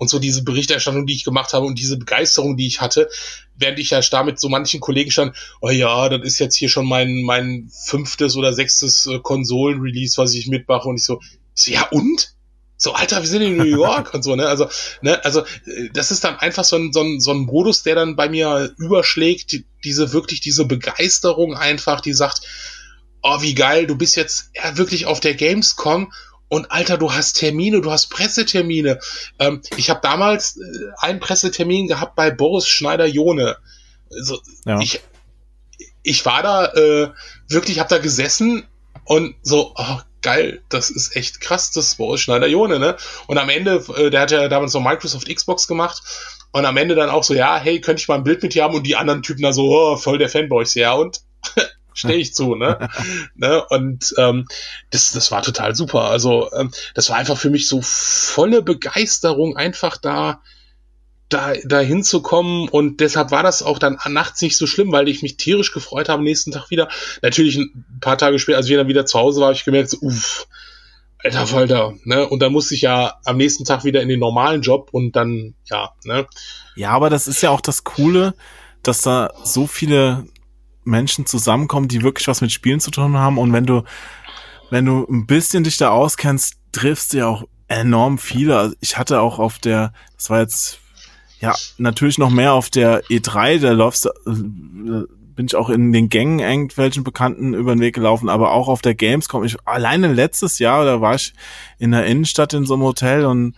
und 0.00 0.08
so 0.08 0.18
diese 0.18 0.42
Berichterstattung, 0.42 1.06
die 1.06 1.12
ich 1.12 1.24
gemacht 1.24 1.52
habe 1.52 1.66
und 1.66 1.78
diese 1.78 1.98
Begeisterung, 1.98 2.56
die 2.56 2.66
ich 2.66 2.80
hatte, 2.80 3.10
während 3.54 3.78
ich 3.78 3.90
ja 3.90 4.00
da 4.00 4.22
mit 4.22 4.40
so 4.40 4.48
manchen 4.48 4.80
Kollegen 4.80 5.10
stand, 5.10 5.36
oh 5.60 5.68
ja, 5.68 6.08
das 6.08 6.22
ist 6.22 6.38
jetzt 6.38 6.56
hier 6.56 6.70
schon 6.70 6.86
mein, 6.86 7.20
mein 7.20 7.70
fünftes 7.84 8.34
oder 8.34 8.54
sechstes 8.54 9.04
äh, 9.04 9.18
Konsolen-Release, 9.18 10.16
was 10.16 10.34
ich 10.34 10.48
mitmache 10.48 10.88
und 10.88 10.96
ich 10.96 11.04
so, 11.04 11.20
so, 11.52 11.70
ja 11.70 11.86
und? 11.90 12.34
So, 12.78 12.94
Alter, 12.94 13.20
wir 13.20 13.28
sind 13.28 13.42
in 13.42 13.58
New 13.58 13.64
York 13.64 14.14
und 14.14 14.22
so, 14.22 14.34
ne? 14.36 14.46
Also, 14.46 14.70
ne, 15.02 15.22
also 15.22 15.40
äh, 15.66 15.90
das 15.92 16.10
ist 16.10 16.24
dann 16.24 16.38
einfach 16.38 16.64
so 16.64 16.76
ein, 16.76 16.94
so 16.94 17.02
ein, 17.02 17.20
so 17.20 17.32
ein 17.32 17.40
Modus, 17.40 17.82
der 17.82 17.94
dann 17.94 18.16
bei 18.16 18.30
mir 18.30 18.72
überschlägt, 18.78 19.52
die, 19.52 19.66
diese 19.84 20.14
wirklich 20.14 20.40
diese 20.40 20.64
Begeisterung 20.64 21.54
einfach, 21.54 22.00
die 22.00 22.14
sagt, 22.14 22.40
oh, 23.22 23.42
wie 23.42 23.54
geil, 23.54 23.86
du 23.86 23.96
bist 23.96 24.16
jetzt 24.16 24.50
wirklich 24.76 25.04
auf 25.04 25.20
der 25.20 25.34
Gamescom 25.34 26.10
und 26.50 26.72
Alter, 26.72 26.98
du 26.98 27.12
hast 27.12 27.34
Termine, 27.34 27.80
du 27.80 27.92
hast 27.92 28.08
Pressetermine. 28.08 28.98
Ähm, 29.38 29.62
ich 29.76 29.88
habe 29.88 30.00
damals 30.02 30.56
äh, 30.58 30.62
einen 30.98 31.20
Pressetermin 31.20 31.86
gehabt 31.86 32.16
bei 32.16 32.32
Boris 32.32 32.66
Schneider-Jone. 32.66 33.56
Also, 34.12 34.40
ja. 34.66 34.80
ich, 34.80 35.00
ich 36.02 36.26
war 36.26 36.42
da 36.42 36.66
äh, 36.72 37.10
wirklich, 37.48 37.78
habe 37.78 37.88
da 37.88 37.98
gesessen 37.98 38.66
und 39.04 39.36
so, 39.42 39.74
oh, 39.76 39.98
geil, 40.22 40.60
das 40.68 40.90
ist 40.90 41.14
echt 41.14 41.40
krass, 41.40 41.70
das 41.70 41.86
ist 41.86 41.98
Boris 41.98 42.20
Schneider-Jone, 42.20 42.80
ne? 42.80 42.96
Und 43.28 43.38
am 43.38 43.48
Ende, 43.48 43.84
äh, 43.96 44.10
der 44.10 44.22
hat 44.22 44.32
ja 44.32 44.48
damals 44.48 44.72
so 44.72 44.80
Microsoft 44.80 45.32
Xbox 45.32 45.68
gemacht 45.68 46.02
und 46.50 46.66
am 46.66 46.76
Ende 46.76 46.96
dann 46.96 47.10
auch 47.10 47.22
so, 47.22 47.32
ja, 47.32 47.58
hey, 47.58 47.80
könnte 47.80 48.00
ich 48.00 48.08
mal 48.08 48.16
ein 48.16 48.24
Bild 48.24 48.42
mit 48.42 48.54
dir 48.54 48.64
haben? 48.64 48.74
Und 48.74 48.88
die 48.88 48.96
anderen 48.96 49.22
Typen 49.22 49.42
da 49.42 49.52
so, 49.52 49.68
oh, 49.70 49.96
voll 49.96 50.18
der 50.18 50.28
Fanboy. 50.28 50.64
Ja, 50.74 50.94
und 50.94 51.20
stehe 51.94 52.18
ich 52.18 52.34
zu, 52.34 52.54
ne? 52.54 52.88
ne? 53.34 53.64
Und 53.68 54.14
ähm, 54.18 54.46
das, 54.90 55.12
das 55.12 55.30
war 55.30 55.42
total 55.42 55.74
super. 55.74 56.04
Also 56.04 56.50
ähm, 56.52 56.70
das 56.94 57.10
war 57.10 57.16
einfach 57.16 57.38
für 57.38 57.50
mich 57.50 57.68
so 57.68 57.80
volle 57.82 58.62
Begeisterung, 58.62 59.56
einfach 59.56 59.96
da 59.96 60.40
da, 61.30 61.52
da 61.64 61.78
hinzukommen 61.78 62.68
und 62.68 63.00
deshalb 63.00 63.30
war 63.30 63.44
das 63.44 63.62
auch 63.62 63.78
dann 63.78 63.98
nachts 64.08 64.42
nicht 64.42 64.56
so 64.56 64.66
schlimm, 64.66 64.90
weil 64.92 65.08
ich 65.08 65.22
mich 65.22 65.36
tierisch 65.36 65.72
gefreut 65.72 66.08
habe, 66.08 66.18
am 66.18 66.24
nächsten 66.24 66.50
Tag 66.50 66.70
wieder. 66.70 66.88
Natürlich 67.22 67.56
ein 67.56 67.84
paar 68.00 68.18
Tage 68.18 68.38
später, 68.40 68.58
als 68.58 68.68
ich 68.68 68.76
dann 68.76 68.88
wieder 68.88 69.06
zu 69.06 69.18
Hause 69.18 69.40
war, 69.40 69.46
habe 69.46 69.56
ich 69.56 69.64
gemerkt, 69.64 69.90
so, 69.90 69.98
uff, 70.00 70.48
alter 71.18 71.46
Falter, 71.46 71.94
ne? 72.04 72.28
Und 72.28 72.40
dann 72.40 72.52
musste 72.52 72.74
ich 72.74 72.82
ja 72.82 73.14
am 73.24 73.36
nächsten 73.36 73.64
Tag 73.64 73.84
wieder 73.84 74.02
in 74.02 74.08
den 74.08 74.18
normalen 74.18 74.62
Job 74.62 74.88
und 74.90 75.14
dann, 75.14 75.54
ja, 75.70 75.92
ne? 76.04 76.26
Ja, 76.74 76.90
aber 76.90 77.10
das 77.10 77.28
ist 77.28 77.42
ja 77.42 77.50
auch 77.50 77.60
das 77.60 77.84
Coole, 77.84 78.34
dass 78.82 79.02
da 79.02 79.32
so 79.44 79.68
viele 79.68 80.24
Menschen 80.84 81.26
zusammenkommen, 81.26 81.88
die 81.88 82.02
wirklich 82.02 82.28
was 82.28 82.40
mit 82.40 82.52
Spielen 82.52 82.80
zu 82.80 82.90
tun 82.90 83.16
haben. 83.16 83.38
Und 83.38 83.52
wenn 83.52 83.66
du, 83.66 83.82
wenn 84.70 84.86
du 84.86 85.06
ein 85.08 85.26
bisschen 85.26 85.64
dich 85.64 85.76
da 85.76 85.90
auskennst, 85.90 86.54
triffst 86.72 87.12
du 87.12 87.18
ja 87.18 87.26
auch 87.26 87.44
enorm 87.68 88.18
viele. 88.18 88.58
Also 88.58 88.74
ich 88.80 88.98
hatte 88.98 89.20
auch 89.20 89.38
auf 89.38 89.58
der, 89.58 89.92
das 90.16 90.30
war 90.30 90.40
jetzt, 90.40 90.78
ja, 91.40 91.54
natürlich 91.78 92.18
noch 92.18 92.30
mehr 92.30 92.52
auf 92.52 92.70
der 92.70 93.02
E3, 93.04 93.60
da 93.60 93.72
läufst 93.72 94.06
äh, 94.06 94.10
bin 95.40 95.46
ich 95.46 95.56
auch 95.56 95.70
in 95.70 95.92
den 95.92 96.10
Gängen 96.10 96.38
irgendwelchen 96.38 97.02
Bekannten 97.02 97.54
über 97.54 97.74
den 97.74 97.80
Weg 97.80 97.94
gelaufen, 97.94 98.28
aber 98.28 98.52
auch 98.52 98.68
auf 98.68 98.82
der 98.82 98.94
Gamescom. 98.94 99.42
Ich, 99.44 99.56
alleine 99.64 100.12
letztes 100.12 100.58
Jahr, 100.58 100.84
da 100.84 101.00
war 101.00 101.14
ich 101.14 101.32
in 101.78 101.92
der 101.92 102.04
Innenstadt 102.04 102.52
in 102.52 102.66
so 102.66 102.74
einem 102.74 102.82
Hotel 102.82 103.24
und 103.24 103.54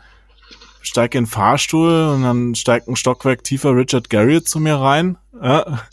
steige 0.82 1.18
in 1.18 1.24
den 1.24 1.30
Fahrstuhl 1.30 2.08
und 2.14 2.22
dann 2.22 2.54
steigt 2.54 2.88
ein 2.88 2.96
Stockwerk 2.96 3.44
tiefer 3.44 3.74
Richard 3.74 4.10
Garriott 4.10 4.48
zu 4.48 4.60
mir 4.60 4.76
rein. 4.76 5.16
Ja. 5.40 5.84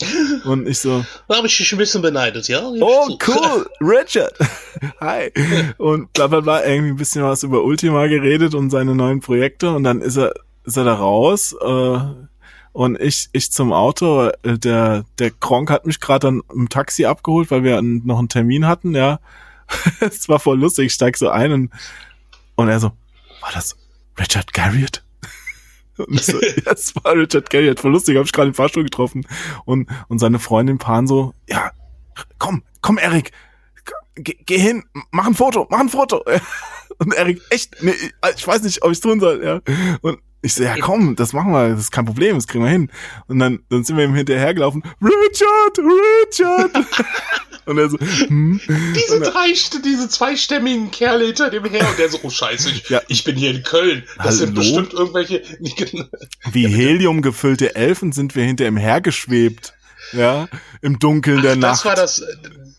Und 0.44 0.68
ich 0.68 0.78
so. 0.78 1.04
Da 1.28 1.36
habe 1.36 1.46
ich 1.46 1.56
dich 1.56 1.72
ein 1.72 1.78
bisschen 1.78 2.02
beneidet, 2.02 2.48
ja? 2.48 2.62
Oh, 2.62 3.16
cool, 3.26 3.66
Richard. 3.80 4.34
Hi. 5.00 5.32
Und 5.78 6.12
bla 6.12 6.26
bla 6.26 6.40
bla, 6.40 6.64
irgendwie 6.64 6.90
ein 6.90 6.96
bisschen 6.96 7.22
was 7.24 7.42
über 7.42 7.64
Ultima 7.64 8.06
geredet 8.06 8.54
und 8.54 8.70
seine 8.70 8.94
neuen 8.94 9.20
Projekte 9.20 9.72
und 9.72 9.84
dann 9.84 10.00
ist 10.00 10.16
er, 10.16 10.34
ist 10.64 10.76
er 10.76 10.84
da 10.84 10.94
raus. 10.94 11.54
Äh, 11.60 11.98
und 12.72 13.00
ich, 13.00 13.28
ich 13.32 13.50
zum 13.50 13.72
Auto, 13.72 14.28
äh, 14.42 14.58
der, 14.58 15.04
der 15.18 15.30
Kronk 15.30 15.70
hat 15.70 15.86
mich 15.86 16.00
gerade 16.00 16.26
dann 16.26 16.42
im 16.54 16.68
Taxi 16.68 17.04
abgeholt, 17.04 17.50
weil 17.50 17.64
wir 17.64 17.80
noch 17.82 18.18
einen 18.18 18.28
Termin 18.28 18.66
hatten, 18.66 18.94
ja. 18.94 19.20
Es 20.00 20.28
war 20.28 20.38
voll 20.38 20.58
lustig, 20.58 20.86
ich 20.86 20.92
steig 20.92 21.16
so 21.16 21.28
ein 21.28 21.52
und, 21.52 21.70
und 22.56 22.68
er 22.68 22.80
so, 22.80 22.92
war 23.40 23.50
das 23.54 23.76
Richard 24.18 24.52
Garriott? 24.52 25.04
Und 25.96 26.22
so, 26.22 26.40
ja, 26.40 26.62
das 26.64 26.94
war 26.96 27.14
Richard 27.14 27.50
Garriott, 27.50 27.80
voll 27.80 27.92
lustig, 27.92 28.16
hab 28.16 28.24
ich 28.24 28.32
gerade 28.32 28.48
im 28.48 28.54
Fahrstuhl 28.54 28.84
getroffen. 28.84 29.26
Und, 29.66 29.88
und 30.08 30.18
seine 30.18 30.38
Freundin 30.38 30.78
Pan 30.78 31.06
so, 31.06 31.34
ja, 31.46 31.72
komm, 32.38 32.62
komm, 32.80 32.96
Erik, 32.96 33.32
geh, 34.14 34.36
geh 34.46 34.58
hin, 34.58 34.84
mach 35.10 35.26
ein 35.26 35.34
Foto, 35.34 35.66
mach 35.70 35.80
ein 35.80 35.88
Foto. 35.88 36.24
Und 36.98 37.14
Erik, 37.14 37.40
echt, 37.48 37.82
nee, 37.82 37.94
ich 38.36 38.46
weiß 38.46 38.62
nicht, 38.62 38.82
ob 38.82 38.90
ich's 38.90 39.00
tun 39.00 39.20
soll, 39.20 39.42
ja. 39.42 39.60
Und 40.02 40.18
ich 40.42 40.54
so, 40.54 40.62
ja 40.62 40.76
komm, 40.80 41.16
das 41.16 41.32
machen 41.32 41.52
wir, 41.52 41.70
das 41.70 41.80
ist 41.80 41.90
kein 41.90 42.06
Problem, 42.06 42.36
das 42.36 42.46
kriegen 42.46 42.64
wir 42.64 42.70
hin. 42.70 42.90
Und 43.26 43.38
dann, 43.38 43.60
dann 43.68 43.84
sind 43.84 43.96
wir 43.96 44.04
ihm 44.04 44.14
hinterhergelaufen, 44.14 44.82
Richard, 45.02 45.78
Richard. 45.78 46.86
und 47.66 47.78
er 47.78 47.90
so, 47.90 47.98
hm. 47.98 48.60
Diese 48.66 49.20
drei, 49.20 49.52
diese 49.84 50.08
zweistämmigen 50.08 50.90
Kerle 50.90 51.26
hinter 51.26 51.50
dem 51.50 51.64
her 51.66 51.86
und 51.88 51.98
der 51.98 52.08
so, 52.08 52.20
oh 52.22 52.30
scheiße, 52.30 52.70
ich, 52.70 52.88
ja. 52.88 53.02
ich 53.08 53.24
bin 53.24 53.36
hier 53.36 53.50
in 53.50 53.62
Köln. 53.62 54.04
Das 54.16 54.26
Hallo? 54.26 54.36
sind 54.36 54.54
bestimmt 54.54 54.92
irgendwelche. 54.94 55.42
Wie 56.52 56.66
Helium 56.66 57.20
gefüllte 57.20 57.74
Elfen 57.74 58.12
sind 58.12 58.34
wir 58.34 58.44
hinter 58.44 58.66
ihm 58.66 58.78
hergeschwebt. 58.78 59.74
Ja, 60.12 60.48
im 60.80 60.98
Dunkeln 60.98 61.38
Ach, 61.38 61.42
der 61.42 61.56
Nacht. 61.56 61.72
Das 61.72 61.84
war 61.84 61.94
das, 61.94 62.24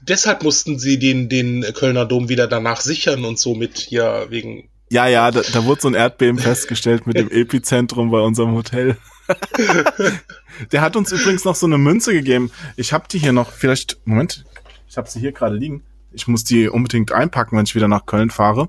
deshalb 0.02 0.43
mussten 0.43 0.80
sie 0.80 0.97
den, 0.97 1.30
den 1.30 1.62
Kölner 1.76 2.06
Dom 2.06 2.28
wieder 2.28 2.47
danach 2.47 2.82
sichern 2.82 3.24
und 3.24 3.39
so 3.39 3.56
mit 3.56 3.78
hier 3.78 4.26
wegen 4.30 4.70
ja, 4.91 5.08
ja, 5.08 5.32
da, 5.32 5.41
da 5.54 5.63
wurde 5.63 5.82
so 5.82 5.88
ein 5.88 5.93
Erdbeben 5.93 6.38
festgestellt 6.38 7.08
mit 7.08 7.17
dem 7.17 7.32
Epizentrum 7.32 8.12
bei 8.12 8.19
unserem 8.19 8.56
Hotel. 8.56 8.97
Der 10.73 10.82
hat 10.82 10.97
uns 10.97 11.13
übrigens 11.13 11.45
noch 11.45 11.56
so 11.56 11.65
eine 11.65 11.77
Münze 11.77 12.12
gegeben. 12.12 12.51
Ich 12.75 12.91
habe 12.91 13.06
die 13.10 13.17
hier 13.17 13.32
noch, 13.32 13.51
vielleicht, 13.51 14.01
Moment, 14.04 14.43
ich 14.89 14.97
habe 14.97 15.10
sie 15.10 15.21
hier 15.21 15.32
gerade 15.32 15.56
liegen. 15.56 15.84
Ich 16.12 16.27
muss 16.27 16.43
die 16.43 16.67
unbedingt 16.67 17.13
einpacken, 17.13 17.56
wenn 17.56 17.63
ich 17.63 17.73
wieder 17.73 17.88
nach 17.88 18.06
Köln 18.06 18.32
fahre. 18.32 18.67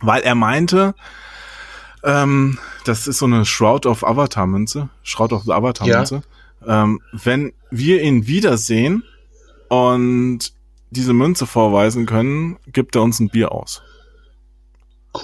Weil 0.00 0.22
er 0.22 0.34
meinte, 0.34 0.94
ähm, 2.02 2.58
das 2.86 3.06
ist 3.06 3.18
so 3.18 3.26
eine 3.26 3.44
Shroud 3.44 3.84
of 3.84 4.04
Avatar 4.04 4.46
Münze, 4.46 4.88
Shroud 5.02 5.34
of 5.34 5.42
the 5.44 5.52
Avatar 5.52 5.86
Münze. 5.86 6.22
Ja. 6.66 6.84
Ähm, 6.84 7.02
wenn 7.12 7.52
wir 7.70 8.00
ihn 8.00 8.26
wiedersehen 8.26 9.04
und 9.68 10.54
diese 10.88 11.12
Münze 11.12 11.46
vorweisen 11.46 12.06
können, 12.06 12.56
gibt 12.68 12.96
er 12.96 13.02
uns 13.02 13.20
ein 13.20 13.28
Bier 13.28 13.52
aus. 13.52 13.82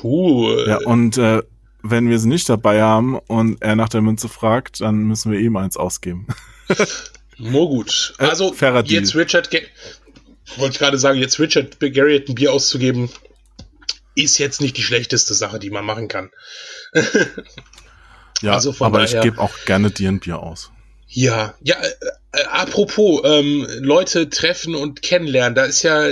Cool. 0.03 0.65
Ja, 0.69 0.79
und 0.79 1.19
äh, 1.19 1.43
wenn 1.83 2.09
wir 2.09 2.19
sie 2.19 2.29
nicht 2.29 2.49
dabei 2.49 2.83
haben 2.83 3.19
und 3.19 3.63
er 3.63 3.77
nach 3.77 3.89
der 3.89 4.03
Münze 4.03 4.29
fragt, 4.29 4.81
dann 4.81 5.05
müssen 5.05 5.33
wir 5.33 5.41
ihm 5.41 5.57
eins 5.57 5.77
ausgeben. 5.77 6.27
Nur 7.39 7.69
gut. 7.69 8.15
Äh, 8.19 8.27
also 8.27 8.55
äh, 8.61 8.83
jetzt 8.87 9.15
Richard, 9.15 9.51
wollte 10.57 10.73
ich 10.73 10.79
gerade 10.79 10.99
sagen, 10.99 11.19
jetzt 11.19 11.39
Richard 11.41 11.81
Garriott 11.81 12.29
ein 12.29 12.35
Bier 12.35 12.53
auszugeben, 12.53 13.11
ist 14.15 14.39
jetzt 14.39 14.61
nicht 14.61 14.77
die 14.77 14.83
schlechteste 14.83 15.35
Sache, 15.35 15.59
die 15.59 15.71
man 15.71 15.85
machen 15.85 16.09
kann. 16.09 16.31
ja, 18.43 18.53
also 18.53 18.75
aber 18.81 19.01
daher, 19.01 19.19
ich 19.19 19.23
gebe 19.23 19.41
auch 19.41 19.55
gerne 19.65 19.91
dir 19.91 20.09
ein 20.09 20.21
Bier 20.21 20.41
aus. 20.41 20.71
Ja, 21.09 21.55
ja, 21.63 21.77
äh, 21.77 21.89
äh, 22.33 22.45
apropos 22.45 23.23
ähm, 23.25 23.67
Leute 23.81 24.29
treffen 24.29 24.75
und 24.75 25.03
kennenlernen, 25.03 25.55
da 25.55 25.65
ist 25.65 25.83
ja 25.83 26.05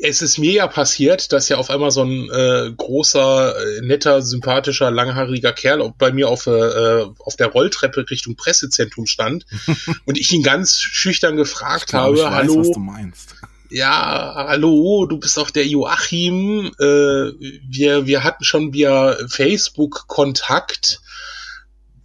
es 0.00 0.22
ist 0.22 0.38
mir 0.38 0.52
ja 0.52 0.66
passiert, 0.68 1.32
dass 1.32 1.48
ja 1.48 1.56
auf 1.56 1.70
einmal 1.70 1.90
so 1.90 2.02
ein 2.02 2.30
äh, 2.30 2.72
großer, 2.76 3.56
äh, 3.56 3.80
netter, 3.80 4.22
sympathischer, 4.22 4.90
langhaariger 4.90 5.52
Kerl 5.52 5.92
bei 5.98 6.12
mir 6.12 6.28
auf, 6.28 6.46
äh, 6.46 7.04
auf 7.18 7.36
der 7.36 7.48
Rolltreppe 7.48 8.08
Richtung 8.08 8.36
Pressezentrum 8.36 9.06
stand 9.06 9.44
und 10.04 10.18
ich 10.18 10.32
ihn 10.32 10.42
ganz 10.42 10.78
schüchtern 10.78 11.36
gefragt 11.36 11.88
glaub, 11.88 12.16
habe, 12.16 12.18
weiß, 12.18 12.30
hallo, 12.30 12.60
was 12.60 12.70
du 12.70 12.80
meinst. 12.80 13.34
Ja, 13.70 14.34
hallo, 14.48 15.06
du 15.06 15.18
bist 15.18 15.38
auch 15.38 15.50
der 15.50 15.66
Joachim. 15.66 16.70
Äh, 16.78 17.32
wir, 17.66 18.06
wir 18.06 18.22
hatten 18.22 18.44
schon 18.44 18.72
via 18.72 19.16
Facebook 19.28 20.06
Kontakt. 20.06 21.00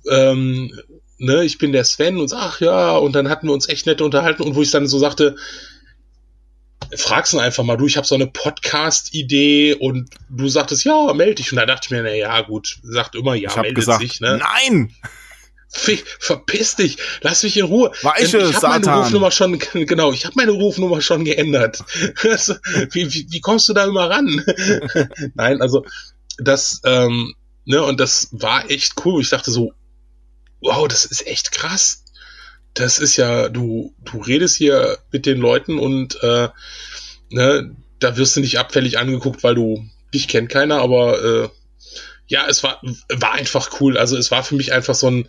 Ähm, 0.10 0.72
ne, 1.18 1.44
ich 1.44 1.58
bin 1.58 1.74
der 1.74 1.84
Sven 1.84 2.18
und 2.18 2.34
ach 2.34 2.62
ja, 2.62 2.96
und 2.98 3.14
dann 3.14 3.30
hatten 3.30 3.48
wir 3.48 3.54
uns 3.54 3.70
echt 3.70 3.86
nett 3.86 4.02
unterhalten 4.02 4.44
und 4.44 4.56
wo 4.56 4.62
ich 4.62 4.72
dann 4.72 4.88
so 4.88 4.98
sagte, 4.98 5.36
fragst 6.96 7.34
ihn 7.34 7.40
einfach 7.40 7.64
mal, 7.64 7.78
du, 7.78 7.86
ich 7.86 7.98
habe 7.98 8.08
so 8.08 8.16
eine 8.16 8.28
Podcast-Idee 8.28 9.76
und 9.76 10.10
du 10.30 10.48
sagtest, 10.48 10.86
ja, 10.86 11.14
melde 11.14 11.36
dich. 11.36 11.52
Und 11.52 11.58
da 11.58 11.66
dachte 11.66 11.86
ich 11.86 11.92
mir, 11.92 12.04
na 12.04 12.14
ja, 12.14 12.42
gut, 12.42 12.80
sagt 12.84 13.16
immer 13.16 13.36
ja, 13.36 13.50
ich 13.50 13.56
meldet 13.56 13.76
gesagt, 13.76 14.02
sich. 14.02 14.22
Ne? 14.22 14.40
Nein! 14.40 14.94
Verpiss 15.70 16.78
dich, 16.78 16.98
lass 17.22 17.44
mich 17.44 17.58
in 17.58 17.66
Ruhe. 17.66 17.92
Weiche, 18.02 18.38
ich 18.38 18.56
habe 18.56 18.68
meine 18.70 19.00
Rufnummer 19.00 19.32
schon, 19.32 19.60
genau, 19.60 20.14
ich 20.14 20.26
habe 20.26 20.34
meine 20.38 20.52
Rufnummer 20.52 21.02
schon 21.02 21.26
geändert. 21.26 21.84
wie, 22.92 23.14
wie, 23.14 23.28
wie 23.30 23.42
kommst 23.42 23.68
du 23.68 23.74
da 23.74 23.84
immer 23.84 24.10
ran? 24.10 24.46
Nein, 25.36 25.62
also 25.62 25.86
das, 26.38 26.82
ähm, 26.86 27.36
ne, 27.66 27.84
und 27.84 28.00
das 28.00 28.30
war 28.32 28.72
echt 28.72 28.94
cool. 29.06 29.22
Ich 29.22 29.30
dachte 29.30 29.52
so, 29.52 29.74
wow, 30.62 30.88
das 30.88 31.04
ist 31.04 31.28
echt 31.28 31.52
krass 31.52 32.06
das 32.78 33.00
ist 33.00 33.18
ja, 33.18 33.50
du, 33.50 33.94
du 34.04 34.20
redest 34.20 34.56
hier 34.56 34.98
mit 35.12 35.26
den 35.26 35.40
Leuten 35.40 35.80
und 35.80 36.22
äh, 36.22 36.50
ne, 37.30 37.76
da 38.00 38.18
wirst 38.18 38.36
du 38.36 38.42
nicht 38.42 38.60
abfällig 38.60 39.00
angeguckt, 39.00 39.44
weil 39.44 39.56
du 39.56 39.84
dich 40.14 40.28
kennt 40.28 40.50
keiner, 40.50 40.82
aber 40.82 41.24
äh, 41.24 41.50
ja, 42.28 42.46
es 42.48 42.64
war, 42.64 42.82
war 43.10 43.34
einfach 43.34 43.70
cool. 43.80 43.98
Also 43.98 44.18
es 44.18 44.32
war 44.32 44.44
für 44.44 44.56
mich 44.56 44.74
einfach 44.74 44.96
so 44.96 45.10
ein, 45.10 45.28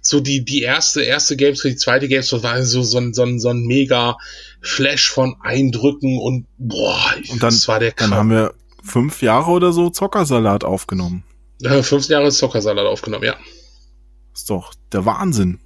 so 0.00 0.20
die, 0.20 0.44
die 0.44 0.62
erste, 0.62 1.02
erste 1.02 1.36
Games, 1.36 1.62
die 1.62 1.76
zweite 1.76 2.08
Games, 2.08 2.30
das 2.30 2.42
war 2.42 2.62
so, 2.62 2.82
so 2.82 2.98
ein, 2.98 3.12
so 3.14 3.22
ein, 3.22 3.40
so 3.40 3.50
ein 3.50 3.62
mega 3.62 4.16
Flash 4.60 5.10
von 5.10 5.36
Eindrücken 5.42 6.18
und 6.18 6.46
boah, 6.56 7.14
und 7.30 7.42
dann, 7.42 7.50
das 7.50 7.68
war 7.68 7.80
der 7.80 7.92
Dann 7.92 8.14
haben 8.14 8.30
wir 8.30 8.54
fünf 8.82 9.22
Jahre 9.22 9.50
oder 9.50 9.72
so 9.72 9.90
Zockersalat 9.90 10.64
aufgenommen. 10.64 11.24
Ja, 11.60 11.82
fünf 11.82 12.08
Jahre 12.08 12.30
Zockersalat 12.30 12.86
aufgenommen, 12.86 13.24
ja. 13.24 13.36
Ist 14.32 14.50
doch 14.50 14.74
der 14.92 15.04
Wahnsinn. 15.04 15.58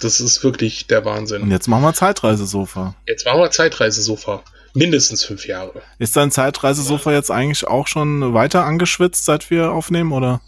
Das 0.00 0.20
ist 0.20 0.44
wirklich 0.44 0.86
der 0.86 1.04
Wahnsinn. 1.04 1.42
Und 1.42 1.50
jetzt 1.50 1.68
machen 1.68 1.82
wir 1.82 1.94
Zeitreisesofa. 1.94 2.94
Jetzt 3.06 3.24
machen 3.24 3.40
wir 3.40 3.50
Zeitreisesofa. 3.50 4.42
Mindestens 4.74 5.24
fünf 5.24 5.46
Jahre. 5.46 5.80
Ist 5.98 6.16
dein 6.16 6.30
Zeitreisesofa 6.30 7.10
ja. 7.10 7.16
jetzt 7.16 7.30
eigentlich 7.30 7.66
auch 7.66 7.86
schon 7.86 8.34
weiter 8.34 8.64
angeschwitzt, 8.64 9.24
seit 9.24 9.50
wir 9.50 9.72
aufnehmen, 9.72 10.12
oder? 10.12 10.42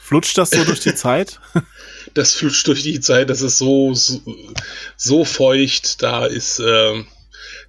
Flutscht 0.00 0.36
das 0.38 0.50
so 0.50 0.64
durch 0.64 0.80
die 0.80 0.94
Zeit? 0.96 1.38
Das 2.14 2.34
flutscht 2.34 2.66
durch 2.66 2.82
die 2.82 2.98
Zeit, 2.98 3.30
das 3.30 3.42
ist 3.42 3.58
so, 3.58 3.94
so, 3.94 4.20
so 4.96 5.24
feucht, 5.24 6.02
da 6.02 6.26
ist, 6.26 6.58
äh, 6.58 7.04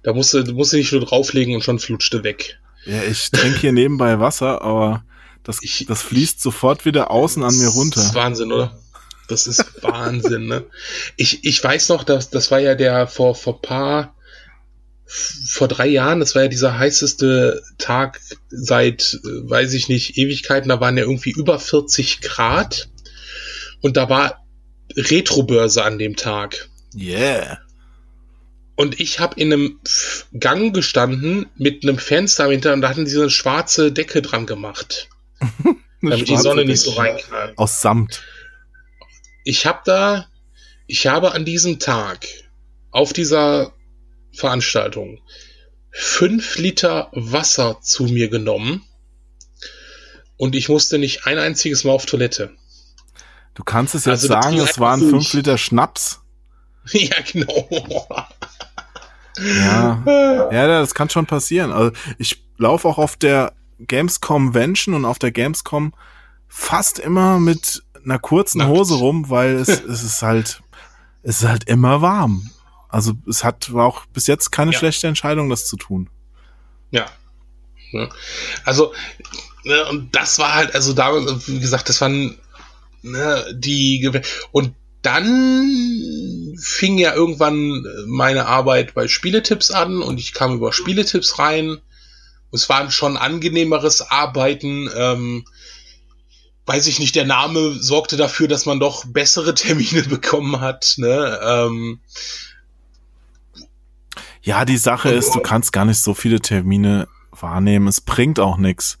da 0.02 0.12
musst 0.12 0.34
du, 0.34 0.42
musst 0.54 0.72
du 0.72 0.78
nicht 0.78 0.90
nur 0.90 1.02
drauflegen 1.04 1.54
und 1.54 1.62
schon 1.62 1.78
flutschte 1.78 2.24
weg. 2.24 2.58
Ja, 2.84 3.02
ich 3.02 3.30
trinke 3.30 3.60
hier 3.60 3.72
nebenbei 3.72 4.18
Wasser, 4.18 4.62
aber 4.62 5.04
das, 5.44 5.58
ich, 5.62 5.86
das 5.86 6.02
fließt 6.02 6.40
sofort 6.40 6.84
wieder 6.84 7.10
außen 7.10 7.44
an 7.44 7.56
mir 7.56 7.68
runter. 7.68 8.00
Das 8.00 8.06
ist 8.06 8.14
Wahnsinn, 8.14 8.52
oder? 8.52 8.79
Das 9.30 9.46
ist 9.46 9.82
Wahnsinn, 9.82 10.46
ne? 10.46 10.64
Ich, 11.16 11.44
ich 11.44 11.62
weiß 11.62 11.88
noch, 11.90 12.04
dass 12.04 12.30
das 12.30 12.50
war 12.50 12.58
ja 12.58 12.74
der 12.74 13.06
vor, 13.06 13.34
vor 13.34 13.62
paar, 13.62 14.14
vor 15.06 15.68
drei 15.68 15.86
Jahren, 15.86 16.20
das 16.20 16.34
war 16.34 16.42
ja 16.42 16.48
dieser 16.48 16.78
heißeste 16.78 17.62
Tag 17.78 18.20
seit, 18.48 19.18
weiß 19.22 19.72
ich 19.74 19.88
nicht, 19.88 20.18
Ewigkeiten, 20.18 20.68
da 20.68 20.80
waren 20.80 20.96
ja 20.96 21.04
irgendwie 21.04 21.30
über 21.30 21.58
40 21.58 22.20
Grad 22.20 22.88
und 23.80 23.96
da 23.96 24.08
war 24.08 24.44
Retrobörse 24.96 25.84
an 25.84 25.98
dem 25.98 26.16
Tag. 26.16 26.68
Yeah. 26.96 27.58
Und 28.76 28.98
ich 28.98 29.20
habe 29.20 29.38
in 29.40 29.52
einem 29.52 29.80
Gang 30.38 30.74
gestanden 30.74 31.46
mit 31.56 31.82
einem 31.82 31.98
Fenster 31.98 32.48
hinter 32.48 32.72
und 32.72 32.80
da 32.80 32.88
hatten 32.88 33.06
sie 33.06 33.14
so 33.14 33.22
eine 33.22 33.30
schwarze 33.30 33.92
Decke 33.92 34.22
dran 34.22 34.46
gemacht. 34.46 35.08
damit 36.02 36.28
die 36.28 36.36
Sonne 36.36 36.64
nicht 36.64 36.80
so 36.80 36.92
reinknallt. 36.92 37.56
Aus 37.58 37.80
Samt 37.80 38.22
ich 39.44 39.66
habe 39.66 39.80
da, 39.84 40.26
ich 40.86 41.06
habe 41.06 41.32
an 41.32 41.44
diesem 41.44 41.78
Tag 41.78 42.26
auf 42.90 43.12
dieser 43.12 43.72
Veranstaltung 44.32 45.20
fünf 45.90 46.56
Liter 46.58 47.10
Wasser 47.12 47.80
zu 47.80 48.04
mir 48.04 48.28
genommen 48.28 48.84
und 50.36 50.54
ich 50.54 50.68
musste 50.68 50.98
nicht 50.98 51.26
ein 51.26 51.38
einziges 51.38 51.84
Mal 51.84 51.92
auf 51.92 52.06
Toilette. 52.06 52.54
Du 53.54 53.64
kannst 53.64 53.94
es 53.94 54.04
jetzt 54.04 54.22
also 54.22 54.28
sagen, 54.28 54.58
es 54.58 54.78
waren 54.78 55.00
fünf 55.00 55.32
Liter 55.32 55.58
Schnaps. 55.58 56.20
ja, 56.92 57.16
genau. 57.30 57.68
ja. 59.38 60.48
ja, 60.50 60.66
das 60.66 60.94
kann 60.94 61.10
schon 61.10 61.26
passieren. 61.26 61.72
Also 61.72 61.92
ich 62.18 62.42
laufe 62.56 62.88
auch 62.88 62.98
auf 62.98 63.16
der 63.16 63.52
Games 63.80 64.20
Convention 64.20 64.94
und 64.94 65.04
auf 65.04 65.18
der 65.18 65.32
Gamescom 65.32 65.94
fast 66.48 66.98
immer 66.98 67.38
mit 67.38 67.82
einer 68.04 68.18
kurzen. 68.18 68.66
Hose 68.66 68.94
rum, 68.94 69.30
weil 69.30 69.56
es, 69.56 69.68
es 69.84 70.02
ist 70.02 70.22
halt, 70.22 70.62
es 71.22 71.42
ist 71.42 71.48
halt 71.48 71.64
immer 71.64 72.02
warm. 72.02 72.50
Also 72.88 73.12
es 73.28 73.44
hat 73.44 73.72
war 73.72 73.86
auch 73.86 74.06
bis 74.06 74.26
jetzt 74.26 74.50
keine 74.50 74.72
ja. 74.72 74.78
schlechte 74.78 75.06
Entscheidung, 75.06 75.48
das 75.48 75.66
zu 75.66 75.76
tun. 75.76 76.10
Ja. 76.90 77.06
Also, 78.64 78.92
ne, 79.64 79.84
und 79.88 80.14
das 80.14 80.38
war 80.38 80.54
halt, 80.54 80.74
also 80.74 80.92
da, 80.92 81.12
wie 81.46 81.60
gesagt, 81.60 81.88
das 81.88 82.00
waren 82.00 82.38
ne, 83.02 83.44
die 83.52 84.10
und 84.52 84.74
dann 85.02 86.56
fing 86.60 86.98
ja 86.98 87.14
irgendwann 87.14 87.84
meine 88.06 88.46
Arbeit 88.46 88.94
bei 88.94 89.08
Spieletipps 89.08 89.70
an 89.70 90.02
und 90.02 90.18
ich 90.18 90.34
kam 90.34 90.54
über 90.54 90.72
Spieletipps 90.72 91.38
rein. 91.38 91.78
Es 92.52 92.68
war 92.68 92.90
schon 92.90 93.16
angenehmeres 93.16 94.02
Arbeiten. 94.02 94.90
Ähm, 94.94 95.44
weiß 96.70 96.86
ich 96.86 97.00
nicht, 97.00 97.16
der 97.16 97.24
Name 97.24 97.72
sorgte 97.72 98.16
dafür, 98.16 98.46
dass 98.46 98.64
man 98.64 98.78
doch 98.78 99.04
bessere 99.04 99.54
Termine 99.56 100.02
bekommen 100.02 100.60
hat. 100.60 100.94
Ne? 100.98 101.40
Ähm, 101.42 102.00
ja, 104.40 104.64
die 104.64 104.76
Sache 104.76 105.10
ist, 105.10 105.34
du 105.34 105.40
kannst 105.40 105.72
gar 105.72 105.84
nicht 105.84 106.00
so 106.00 106.14
viele 106.14 106.40
Termine 106.40 107.08
wahrnehmen. 107.32 107.88
Es 107.88 108.00
bringt 108.00 108.38
auch 108.38 108.56
nichts. 108.56 108.98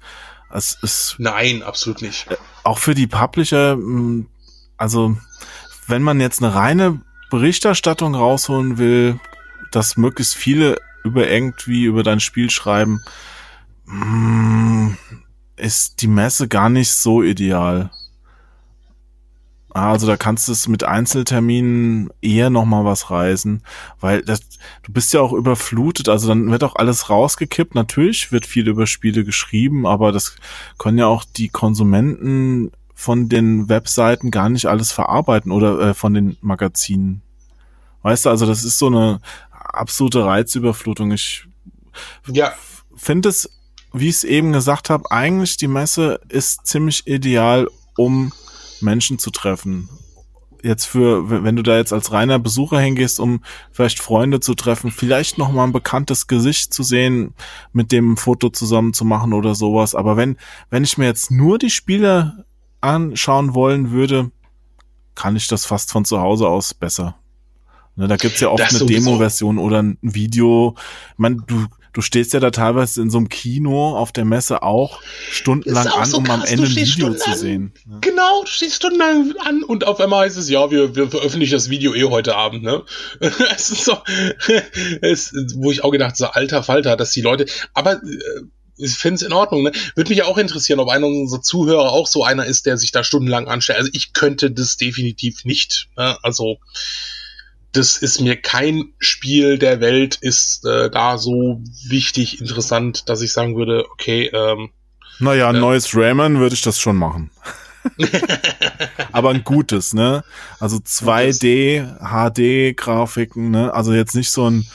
Es 0.52 0.76
ist 0.82 1.14
Nein, 1.18 1.62
absolut 1.62 2.02
nicht. 2.02 2.28
Äh, 2.28 2.36
auch 2.64 2.78
für 2.78 2.94
die 2.94 3.06
Publisher, 3.06 3.74
hm, 3.74 4.26
also 4.76 5.16
wenn 5.86 6.02
man 6.02 6.20
jetzt 6.20 6.42
eine 6.42 6.52
reine 6.52 7.00
Berichterstattung 7.30 8.16
rausholen 8.16 8.78
will, 8.78 9.20
dass 9.70 9.96
möglichst 9.96 10.34
viele 10.34 10.76
über 11.04 11.28
irgendwie 11.28 11.84
über 11.84 12.02
dein 12.02 12.18
Spiel 12.18 12.50
schreiben, 12.50 13.00
hm, 13.86 14.96
ist 15.60 16.02
die 16.02 16.08
Messe 16.08 16.48
gar 16.48 16.68
nicht 16.68 16.92
so 16.92 17.22
ideal. 17.22 17.90
Also 19.72 20.08
da 20.08 20.16
kannst 20.16 20.48
du 20.48 20.52
es 20.52 20.66
mit 20.66 20.82
Einzelterminen 20.82 22.10
eher 22.20 22.50
noch 22.50 22.64
mal 22.64 22.84
was 22.84 23.10
reisen, 23.10 23.62
weil 24.00 24.22
das, 24.22 24.40
du 24.82 24.92
bist 24.92 25.12
ja 25.12 25.20
auch 25.20 25.32
überflutet, 25.32 26.08
also 26.08 26.26
dann 26.26 26.50
wird 26.50 26.64
auch 26.64 26.74
alles 26.74 27.08
rausgekippt. 27.08 27.76
Natürlich 27.76 28.32
wird 28.32 28.46
viel 28.46 28.66
über 28.66 28.88
Spiele 28.88 29.24
geschrieben, 29.24 29.86
aber 29.86 30.10
das 30.10 30.34
können 30.76 30.98
ja 30.98 31.06
auch 31.06 31.24
die 31.24 31.48
Konsumenten 31.48 32.72
von 32.94 33.28
den 33.28 33.68
Webseiten 33.68 34.32
gar 34.32 34.48
nicht 34.48 34.66
alles 34.66 34.90
verarbeiten 34.90 35.52
oder 35.52 35.80
äh, 35.80 35.94
von 35.94 36.14
den 36.14 36.36
Magazinen. 36.40 37.22
Weißt 38.02 38.26
du, 38.26 38.30
also 38.30 38.46
das 38.46 38.64
ist 38.64 38.78
so 38.78 38.88
eine 38.88 39.20
absolute 39.50 40.24
Reizüberflutung. 40.24 41.12
Ich 41.12 41.46
ja. 42.26 42.52
finde 42.96 43.28
es, 43.28 43.48
wie 43.92 44.08
ich 44.08 44.16
es 44.16 44.24
eben 44.24 44.52
gesagt 44.52 44.90
habe, 44.90 45.10
eigentlich 45.10 45.56
die 45.56 45.68
Messe 45.68 46.20
ist 46.28 46.66
ziemlich 46.66 47.06
ideal, 47.06 47.68
um 47.96 48.32
Menschen 48.80 49.18
zu 49.18 49.30
treffen. 49.30 49.88
Jetzt 50.62 50.84
für, 50.84 51.42
wenn 51.44 51.56
du 51.56 51.62
da 51.62 51.78
jetzt 51.78 51.92
als 51.92 52.12
reiner 52.12 52.38
Besucher 52.38 52.78
hingehst, 52.78 53.18
um 53.18 53.42
vielleicht 53.72 53.98
Freunde 53.98 54.40
zu 54.40 54.54
treffen, 54.54 54.90
vielleicht 54.90 55.38
noch 55.38 55.50
mal 55.50 55.64
ein 55.64 55.72
bekanntes 55.72 56.26
Gesicht 56.26 56.74
zu 56.74 56.82
sehen, 56.82 57.34
mit 57.72 57.92
dem 57.92 58.12
ein 58.12 58.16
Foto 58.18 58.50
zusammen 58.50 58.92
zu 58.92 59.06
machen 59.06 59.32
oder 59.32 59.54
sowas. 59.54 59.94
Aber 59.94 60.18
wenn, 60.18 60.36
wenn 60.68 60.84
ich 60.84 60.98
mir 60.98 61.06
jetzt 61.06 61.30
nur 61.30 61.58
die 61.58 61.70
Spiele 61.70 62.44
anschauen 62.82 63.54
wollen 63.54 63.90
würde, 63.90 64.30
kann 65.14 65.34
ich 65.34 65.48
das 65.48 65.64
fast 65.64 65.90
von 65.92 66.04
zu 66.04 66.20
Hause 66.20 66.46
aus 66.46 66.74
besser. 66.74 67.16
Ne, 67.96 68.06
da 68.08 68.16
gibt's 68.16 68.40
ja 68.40 68.48
oft 68.48 68.62
das 68.62 68.80
eine 68.80 68.86
Demo-Version 68.86 69.58
oder 69.58 69.82
ein 69.82 69.98
Video. 70.00 70.74
Ich 71.12 71.18
meine, 71.18 71.36
du 71.46 71.66
du 71.92 72.02
stehst 72.02 72.32
ja 72.32 72.40
da 72.40 72.50
teilweise 72.50 73.02
in 73.02 73.10
so 73.10 73.18
einem 73.18 73.28
Kino 73.28 73.96
auf 73.96 74.12
der 74.12 74.24
Messe 74.24 74.62
auch 74.62 75.00
stundenlang 75.30 75.86
auch 75.88 76.00
an, 76.00 76.10
so 76.10 76.16
um 76.18 76.24
krass, 76.24 76.40
am 76.40 76.44
Ende 76.44 76.64
ein 76.64 76.76
Video 76.76 77.14
zu 77.14 77.34
sehen. 77.34 77.72
Ja. 77.88 77.98
Genau, 78.00 78.42
du 78.42 78.48
stehst 78.48 78.76
stundenlang 78.76 79.34
an 79.44 79.62
und 79.62 79.86
auf 79.86 80.00
einmal 80.00 80.26
heißt 80.26 80.36
es, 80.36 80.48
ja, 80.48 80.70
wir, 80.70 80.94
wir 80.94 81.10
veröffentlichen 81.10 81.52
das 81.52 81.70
Video 81.70 81.94
eh 81.94 82.04
heute 82.04 82.36
Abend, 82.36 82.62
ne? 82.62 82.82
es 83.20 83.70
ist 83.70 83.84
so, 83.84 83.98
es, 85.02 85.32
wo 85.56 85.70
ich 85.70 85.84
auch 85.84 85.90
gedacht 85.90 86.16
so, 86.16 86.26
alter 86.26 86.62
Falter, 86.62 86.96
dass 86.96 87.12
die 87.12 87.22
Leute, 87.22 87.46
aber, 87.74 87.94
äh, 87.94 88.40
ich 88.82 88.94
finde 88.94 89.16
es 89.16 89.22
in 89.22 89.32
Ordnung, 89.32 89.62
ne? 89.62 89.72
Würde 89.94 90.08
mich 90.08 90.18
ja 90.18 90.24
auch 90.24 90.38
interessieren, 90.38 90.80
ob 90.80 90.88
einer 90.88 91.06
unserer 91.06 91.42
Zuhörer 91.42 91.92
auch 91.92 92.06
so 92.06 92.24
einer 92.24 92.46
ist, 92.46 92.64
der 92.64 92.78
sich 92.78 92.92
da 92.92 93.04
stundenlang 93.04 93.46
anstellt. 93.46 93.78
Also 93.78 93.90
ich 93.92 94.14
könnte 94.14 94.50
das 94.50 94.78
definitiv 94.78 95.44
nicht. 95.44 95.88
Ne? 95.98 96.16
Also 96.22 96.58
das 97.72 97.96
ist 97.96 98.20
mir 98.20 98.36
kein 98.36 98.92
Spiel 98.98 99.58
der 99.58 99.80
Welt 99.80 100.18
ist 100.20 100.64
äh, 100.64 100.90
da 100.90 101.18
so 101.18 101.62
wichtig, 101.88 102.40
interessant, 102.40 103.08
dass 103.08 103.22
ich 103.22 103.32
sagen 103.32 103.56
würde, 103.56 103.86
okay, 103.90 104.30
ähm, 104.32 104.70
naja, 105.20 105.50
äh, 105.50 105.52
neues 105.52 105.94
Rayman 105.94 106.38
würde 106.38 106.54
ich 106.54 106.62
das 106.62 106.80
schon 106.80 106.96
machen. 106.96 107.30
Aber 109.12 109.30
ein 109.30 109.44
gutes, 109.44 109.94
ne? 109.94 110.24
Also 110.58 110.78
2D, 110.78 111.98
HD-Grafiken, 112.00 113.50
ne? 113.50 113.72
Also 113.72 113.92
jetzt 113.92 114.14
nicht 114.14 114.30
so 114.30 114.50
ein 114.50 114.66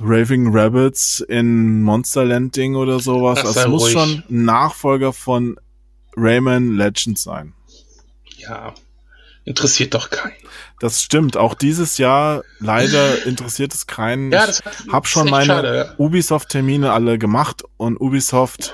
Raving 0.00 0.48
Rabbits 0.50 1.20
in 1.20 1.82
Monsterland 1.82 2.56
Ding 2.56 2.74
oder 2.74 3.00
sowas. 3.00 3.40
Das 3.42 3.56
also 3.56 3.60
es 3.60 3.68
muss 3.68 3.82
ruhig. 3.82 3.92
schon 3.92 4.24
ein 4.28 4.44
Nachfolger 4.44 5.12
von 5.12 5.58
Rayman 6.16 6.76
Legends 6.76 7.22
sein. 7.22 7.54
Ja, 8.36 8.74
interessiert 9.44 9.94
doch 9.94 10.10
keinen. 10.10 10.34
Das 10.80 11.02
stimmt. 11.02 11.36
Auch 11.36 11.54
dieses 11.54 11.98
Jahr 11.98 12.42
leider 12.58 13.24
interessiert 13.26 13.74
es 13.74 13.86
keinen. 13.86 14.32
Ja, 14.32 14.46
das 14.46 14.60
ich 14.86 14.92
habe 14.92 15.06
schon 15.06 15.28
meine 15.28 15.76
ja. 15.76 15.94
Ubisoft-Termine 15.98 16.92
alle 16.92 17.18
gemacht 17.18 17.62
und 17.76 18.00
Ubisoft, 18.00 18.72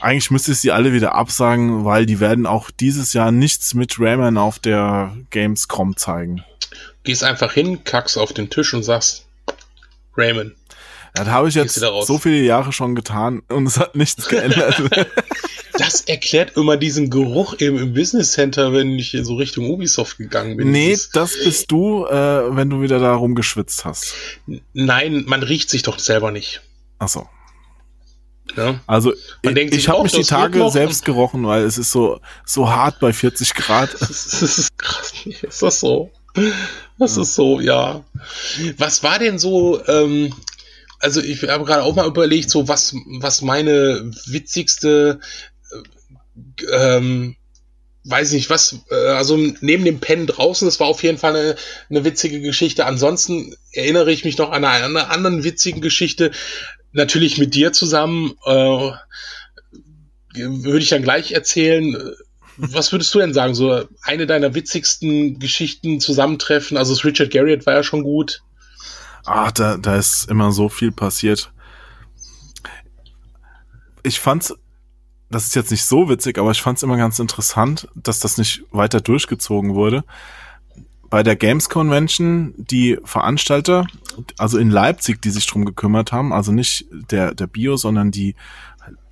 eigentlich 0.00 0.30
müsste 0.30 0.52
ich 0.52 0.58
sie 0.58 0.72
alle 0.72 0.92
wieder 0.92 1.14
absagen, 1.14 1.84
weil 1.84 2.06
die 2.06 2.20
werden 2.20 2.46
auch 2.46 2.70
dieses 2.70 3.12
Jahr 3.12 3.32
nichts 3.32 3.74
mit 3.74 3.98
Rayman 3.98 4.38
auf 4.38 4.58
der 4.58 5.16
Gamescom 5.30 5.96
zeigen. 5.96 6.44
Gehst 7.04 7.22
einfach 7.22 7.52
hin, 7.52 7.84
kackst 7.84 8.18
auf 8.18 8.32
den 8.32 8.50
Tisch 8.50 8.74
und 8.74 8.82
sagst, 8.82 9.26
Rayman. 10.16 10.54
Das 11.16 11.28
habe 11.28 11.48
ich 11.48 11.54
jetzt 11.54 11.74
so 11.74 12.18
viele 12.18 12.42
Jahre 12.42 12.72
schon 12.72 12.94
getan 12.94 13.42
und 13.48 13.66
es 13.66 13.78
hat 13.78 13.96
nichts 13.96 14.28
geändert. 14.28 14.82
das 15.78 16.02
erklärt 16.02 16.56
immer 16.56 16.76
diesen 16.76 17.10
Geruch 17.10 17.56
eben 17.58 17.78
im 17.78 17.94
Business 17.94 18.32
Center, 18.32 18.72
wenn 18.72 18.98
ich 18.98 19.16
so 19.22 19.36
Richtung 19.36 19.70
Ubisoft 19.70 20.18
gegangen 20.18 20.56
bin. 20.56 20.70
Nee, 20.70 20.96
das 21.12 21.32
bist 21.42 21.70
du, 21.70 22.06
äh, 22.06 22.54
wenn 22.54 22.70
du 22.70 22.82
wieder 22.82 22.98
da 22.98 23.14
rumgeschwitzt 23.14 23.84
hast. 23.84 24.14
Nein, 24.72 25.24
man 25.26 25.42
riecht 25.42 25.70
sich 25.70 25.82
doch 25.82 25.98
selber 25.98 26.30
nicht. 26.30 26.60
Ach 26.98 27.08
so. 27.08 27.26
Ja. 28.56 28.80
Also 28.86 29.12
man 29.42 29.56
ich, 29.56 29.72
ich 29.72 29.88
habe 29.88 30.02
mich 30.02 30.12
die 30.12 30.22
Tage 30.22 30.70
selbst 30.70 31.04
gerochen, 31.04 31.46
weil 31.46 31.64
es 31.64 31.78
ist 31.78 31.90
so 31.90 32.20
so 32.44 32.70
hart 32.70 33.00
bei 33.00 33.12
40 33.12 33.54
Grad. 33.54 33.94
das 34.00 34.42
ist 34.42 34.78
krass. 34.78 35.12
Ist 35.24 35.62
das 35.62 35.80
so? 35.80 36.10
Das 36.98 37.16
ja. 37.16 37.22
ist 37.22 37.34
so, 37.34 37.60
ja. 37.60 38.04
Was 38.76 39.02
war 39.02 39.18
denn 39.18 39.38
so 39.38 39.84
ähm, 39.86 40.34
also 41.00 41.20
ich 41.20 41.42
habe 41.44 41.64
gerade 41.64 41.82
auch 41.82 41.94
mal 41.94 42.06
überlegt, 42.06 42.50
so 42.50 42.68
was, 42.68 42.94
was 43.20 43.42
meine 43.42 44.10
witzigste, 44.26 45.20
äh, 45.72 46.96
ähm, 46.96 47.36
weiß 48.04 48.32
nicht, 48.32 48.50
was, 48.50 48.80
äh, 48.90 48.94
also 48.94 49.36
neben 49.60 49.84
dem 49.84 50.00
Pen 50.00 50.26
draußen, 50.26 50.66
das 50.66 50.80
war 50.80 50.86
auf 50.86 51.02
jeden 51.02 51.18
Fall 51.18 51.36
eine, 51.36 51.56
eine 51.90 52.04
witzige 52.04 52.40
Geschichte. 52.40 52.86
Ansonsten 52.86 53.54
erinnere 53.72 54.12
ich 54.12 54.24
mich 54.24 54.38
noch 54.38 54.50
an 54.50 54.64
eine, 54.64 54.84
eine 54.84 55.10
anderen 55.10 55.44
witzigen 55.44 55.80
Geschichte, 55.80 56.30
natürlich 56.92 57.38
mit 57.38 57.54
dir 57.54 57.72
zusammen, 57.72 58.34
äh, 58.44 58.90
würde 60.34 60.78
ich 60.78 60.88
dann 60.88 61.02
gleich 61.02 61.32
erzählen. 61.32 61.96
Was 62.56 62.92
würdest 62.92 63.14
du 63.14 63.18
denn 63.18 63.34
sagen? 63.34 63.54
So 63.54 63.84
eine 64.02 64.26
deiner 64.26 64.54
witzigsten 64.54 65.38
Geschichten 65.38 66.00
zusammentreffen? 66.00 66.76
Also 66.76 66.94
das 66.94 67.04
Richard 67.04 67.30
Garriott 67.30 67.66
war 67.66 67.74
ja 67.74 67.82
schon 67.82 68.02
gut. 68.02 68.42
Ah, 69.26 69.50
da, 69.50 69.76
da 69.76 69.96
ist 69.96 70.30
immer 70.30 70.52
so 70.52 70.68
viel 70.68 70.92
passiert. 70.92 71.52
Ich 74.04 74.20
fand's, 74.20 74.54
das 75.28 75.46
ist 75.46 75.56
jetzt 75.56 75.72
nicht 75.72 75.84
so 75.84 76.08
witzig, 76.08 76.38
aber 76.38 76.52
ich 76.52 76.62
fand's 76.62 76.84
immer 76.84 76.96
ganz 76.96 77.18
interessant, 77.18 77.88
dass 77.96 78.20
das 78.20 78.38
nicht 78.38 78.62
weiter 78.70 79.00
durchgezogen 79.00 79.74
wurde. 79.74 80.04
Bei 81.10 81.24
der 81.24 81.34
Games 81.34 81.68
Convention, 81.68 82.54
die 82.56 82.98
Veranstalter, 83.04 83.86
also 84.38 84.58
in 84.58 84.70
Leipzig, 84.70 85.20
die 85.20 85.30
sich 85.30 85.46
drum 85.46 85.64
gekümmert 85.64 86.12
haben, 86.12 86.32
also 86.32 86.52
nicht 86.52 86.86
der, 87.10 87.34
der 87.34 87.48
Bio, 87.48 87.76
sondern 87.76 88.12
die 88.12 88.36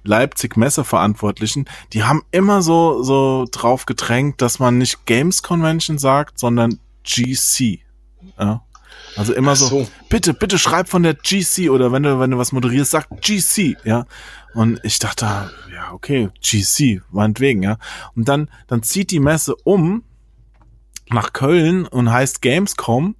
Leipzig 0.05 0.57
Messeverantwortlichen, 0.57 1.64
die 1.93 2.05
haben 2.05 2.22
immer 2.30 2.62
so, 2.62 3.03
so 3.03 3.47
drauf 3.51 3.84
gedrängt, 3.86 4.41
dass 4.43 4.61
man 4.61 4.78
nicht 4.78 5.07
Games 5.07 5.43
Convention 5.43 5.99
sagt, 5.99 6.38
sondern 6.38 6.78
GC. 7.05 7.80
Ja, 8.38 8.62
also 9.16 9.32
immer 9.32 9.56
so. 9.56 9.66
so, 9.66 9.88
bitte, 10.08 10.34
bitte 10.34 10.58
schreib 10.58 10.88
von 10.88 11.02
der 11.02 11.14
GC 11.14 11.70
oder 11.70 11.92
wenn 11.92 12.02
du, 12.02 12.18
wenn 12.18 12.30
du 12.30 12.38
was 12.38 12.52
moderierst, 12.52 12.90
sag 12.90 13.08
GC, 13.20 13.76
ja. 13.84 14.06
Und 14.54 14.80
ich 14.84 14.98
dachte, 14.98 15.24
ja, 15.72 15.92
okay, 15.92 16.30
GC, 16.40 17.02
meinetwegen, 17.10 17.62
ja. 17.62 17.78
Und 18.14 18.28
dann, 18.28 18.50
dann 18.66 18.82
zieht 18.82 19.10
die 19.10 19.20
Messe 19.20 19.54
um 19.64 20.04
nach 21.10 21.32
Köln 21.32 21.86
und 21.86 22.10
heißt 22.10 22.40
Gamescom 22.42 23.16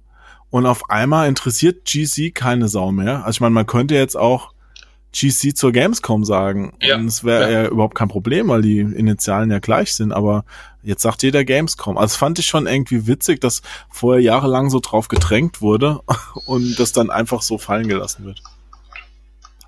und 0.49 0.65
auf 0.65 0.89
einmal 0.89 1.27
interessiert 1.27 1.85
GC 1.85 2.33
keine 2.33 2.67
Sau 2.67 2.91
mehr. 2.91 3.25
Also 3.25 3.37
ich 3.37 3.41
meine, 3.41 3.53
man 3.53 3.65
könnte 3.65 3.95
jetzt 3.95 4.17
auch 4.17 4.54
GC 5.15 5.55
zur 5.55 5.71
Gamescom 5.71 6.25
sagen. 6.25 6.73
Ja, 6.81 6.97
und 6.97 7.07
es 7.07 7.23
wäre 7.23 7.51
ja. 7.51 7.63
ja. 7.63 7.69
überhaupt 7.69 7.95
kein 7.95 8.09
Problem, 8.09 8.49
weil 8.49 8.61
die 8.61 8.79
Initialen 8.79 9.49
ja 9.49 9.59
gleich 9.59 9.95
sind, 9.95 10.11
aber 10.11 10.43
jetzt 10.83 11.01
sagt 11.01 11.23
jeder 11.23 11.45
Gamescom. 11.45 11.97
Also 11.97 12.17
fand 12.17 12.37
ich 12.39 12.47
schon 12.47 12.67
irgendwie 12.67 13.07
witzig, 13.07 13.39
dass 13.39 13.61
vorher 13.89 14.21
jahrelang 14.21 14.69
so 14.69 14.79
drauf 14.79 15.07
gedrängt 15.07 15.61
wurde 15.61 16.01
und 16.45 16.77
das 16.79 16.91
dann 16.91 17.09
einfach 17.09 17.41
so 17.41 17.57
fallen 17.57 17.87
gelassen 17.87 18.25
wird. 18.25 18.41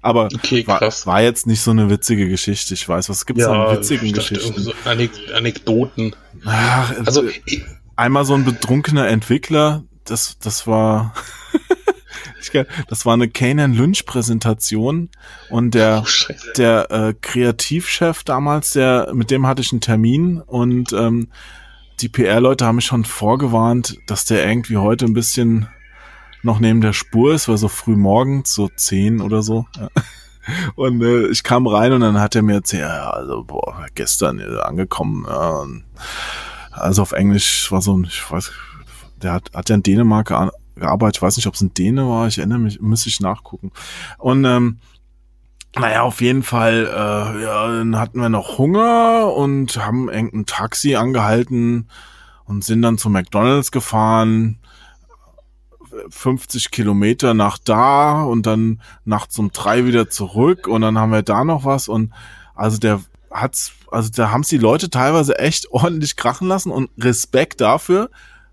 Aber 0.02 0.26
okay, 0.26 0.66
war, 0.68 0.80
war, 0.82 1.22
jetzt 1.22 1.48
nicht 1.48 1.62
so 1.62 1.72
eine 1.72 1.90
witzige 1.90 2.30
Geschichte. 2.30 2.74
Ich 2.74 2.88
weiß, 2.88 3.10
was 3.10 3.26
gibt's 3.26 3.44
ja, 3.44 3.52
an 3.52 3.78
witzigen 3.78 4.14
Geschichten? 4.14 4.62
So 4.62 4.72
Anek 4.86 5.12
Anekdoten. 5.34 6.16
Ach, 6.46 6.94
also 7.06 7.24
einmal 7.96 8.24
so 8.24 8.36
ein 8.36 8.46
betrunkener 8.46 9.08
Entwickler, 9.08 9.84
das, 10.06 10.38
das 10.40 10.68
war 10.68 11.14
das 12.88 13.06
war 13.06 13.14
eine 13.14 13.30
Kanan 13.30 13.74
Lynch 13.74 14.06
Präsentation 14.06 15.10
und 15.50 15.74
der 15.74 16.04
oh, 16.06 16.34
der 16.58 16.92
äh, 16.92 17.14
Kreativchef 17.20 18.24
damals, 18.24 18.74
der 18.74 19.12
mit 19.14 19.32
dem 19.32 19.48
hatte 19.48 19.62
ich 19.62 19.72
einen 19.72 19.82
Termin 19.82 20.42
und 20.42 20.94
ähm, 20.94 21.30
die 22.00 22.10
PR-Leute 22.10 22.66
haben 22.66 22.76
mich 22.76 22.86
schon 22.86 23.06
vorgewarnt, 23.06 23.98
dass 24.08 24.26
der 24.26 24.48
irgendwie 24.48 24.78
heute 24.78 25.06
ein 25.06 25.14
bisschen 25.14 25.68
noch 26.44 26.60
neben 26.60 26.82
der 26.82 26.94
Spur 26.94 27.34
ist, 27.34 27.48
weil 27.48 27.58
so 27.58 27.68
früh 27.68 27.96
morgens, 27.96 28.54
so 28.54 28.70
zehn 28.76 29.22
oder 29.22 29.42
so. 29.42 29.66
Ja. 29.78 29.90
Und 30.76 31.04
äh, 31.04 31.28
ich 31.28 31.44
kam 31.44 31.68
rein 31.68 31.92
und 31.92 32.00
dann 32.00 32.22
hat 32.22 32.34
er 32.34 32.42
mir 32.42 32.54
erzählt, 32.54 32.84
ja, 32.84 33.10
also 33.10 33.44
boah, 33.44 33.86
gestern 33.96 34.40
äh, 34.40 34.62
angekommen. 34.62 35.26
Ja, 35.28 35.66
also 36.72 37.02
auf 37.02 37.12
Englisch 37.12 37.70
war 37.70 37.82
so 37.82 37.98
ein, 37.98 38.06
ich 38.06 38.32
weiß, 38.32 38.54
der 39.22 39.34
hat, 39.34 39.52
hat 39.54 39.68
ja 39.68 39.76
in 39.76 39.84
Dänemark 39.84 40.32
gearbeitet. 40.78 41.18
Ich 41.18 41.22
weiß 41.22 41.38
nicht, 41.38 41.48
ob 41.48 41.56
es 41.56 41.62
ein 41.62 41.74
Däne 41.74 42.08
war. 42.08 42.28
Ich 42.28 42.38
erinnere 42.38 42.60
mich, 42.60 42.80
müsste 42.80 43.10
ich 43.10 43.20
nachgucken. 43.20 43.72
Und 44.18 44.46
ähm, 44.46 44.80
naja, 45.76 46.02
auf 46.02 46.22
jeden 46.22 46.44
Fall, 46.44 46.86
äh, 46.88 47.44
ja, 47.44 47.68
dann 47.68 48.00
hatten 48.00 48.20
wir 48.20 48.30
noch 48.30 48.58
Hunger 48.58 49.34
und 49.34 49.78
haben 49.78 50.10
irgendein 50.10 50.46
Taxi 50.46 50.96
angehalten 50.96 51.90
und 52.46 52.64
sind 52.64 52.82
dann 52.82 52.98
zu 52.98 53.10
McDonalds 53.10 53.72
gefahren. 53.72 54.60
50 56.10 56.72
Kilometer 56.72 57.34
nach 57.34 57.58
da 57.58 58.24
und 58.24 58.46
dann 58.46 58.82
nachts 59.06 59.38
um 59.40 59.52
drei 59.52 59.86
wieder 59.86 60.10
zurück 60.10 60.68
und 60.68 60.82
dann 60.82 60.98
haben 60.98 61.12
wir 61.12 61.24
da 61.24 61.44
noch 61.44 61.66
was 61.66 61.88
und 61.88 62.14
also 62.54 62.78
der 62.78 63.02
hat's, 63.32 63.74
also 63.92 64.10
da 64.14 64.32
haben 64.32 64.44
die 64.44 64.58
Leute 64.58 64.90
teilweise 64.90 65.38
echt 65.40 65.72
ordentlich 65.72 66.16
krachen 66.16 66.48
lassen 66.48 66.72
und 66.72 66.90
Respekt 66.98 67.62
dafür, 67.62 68.10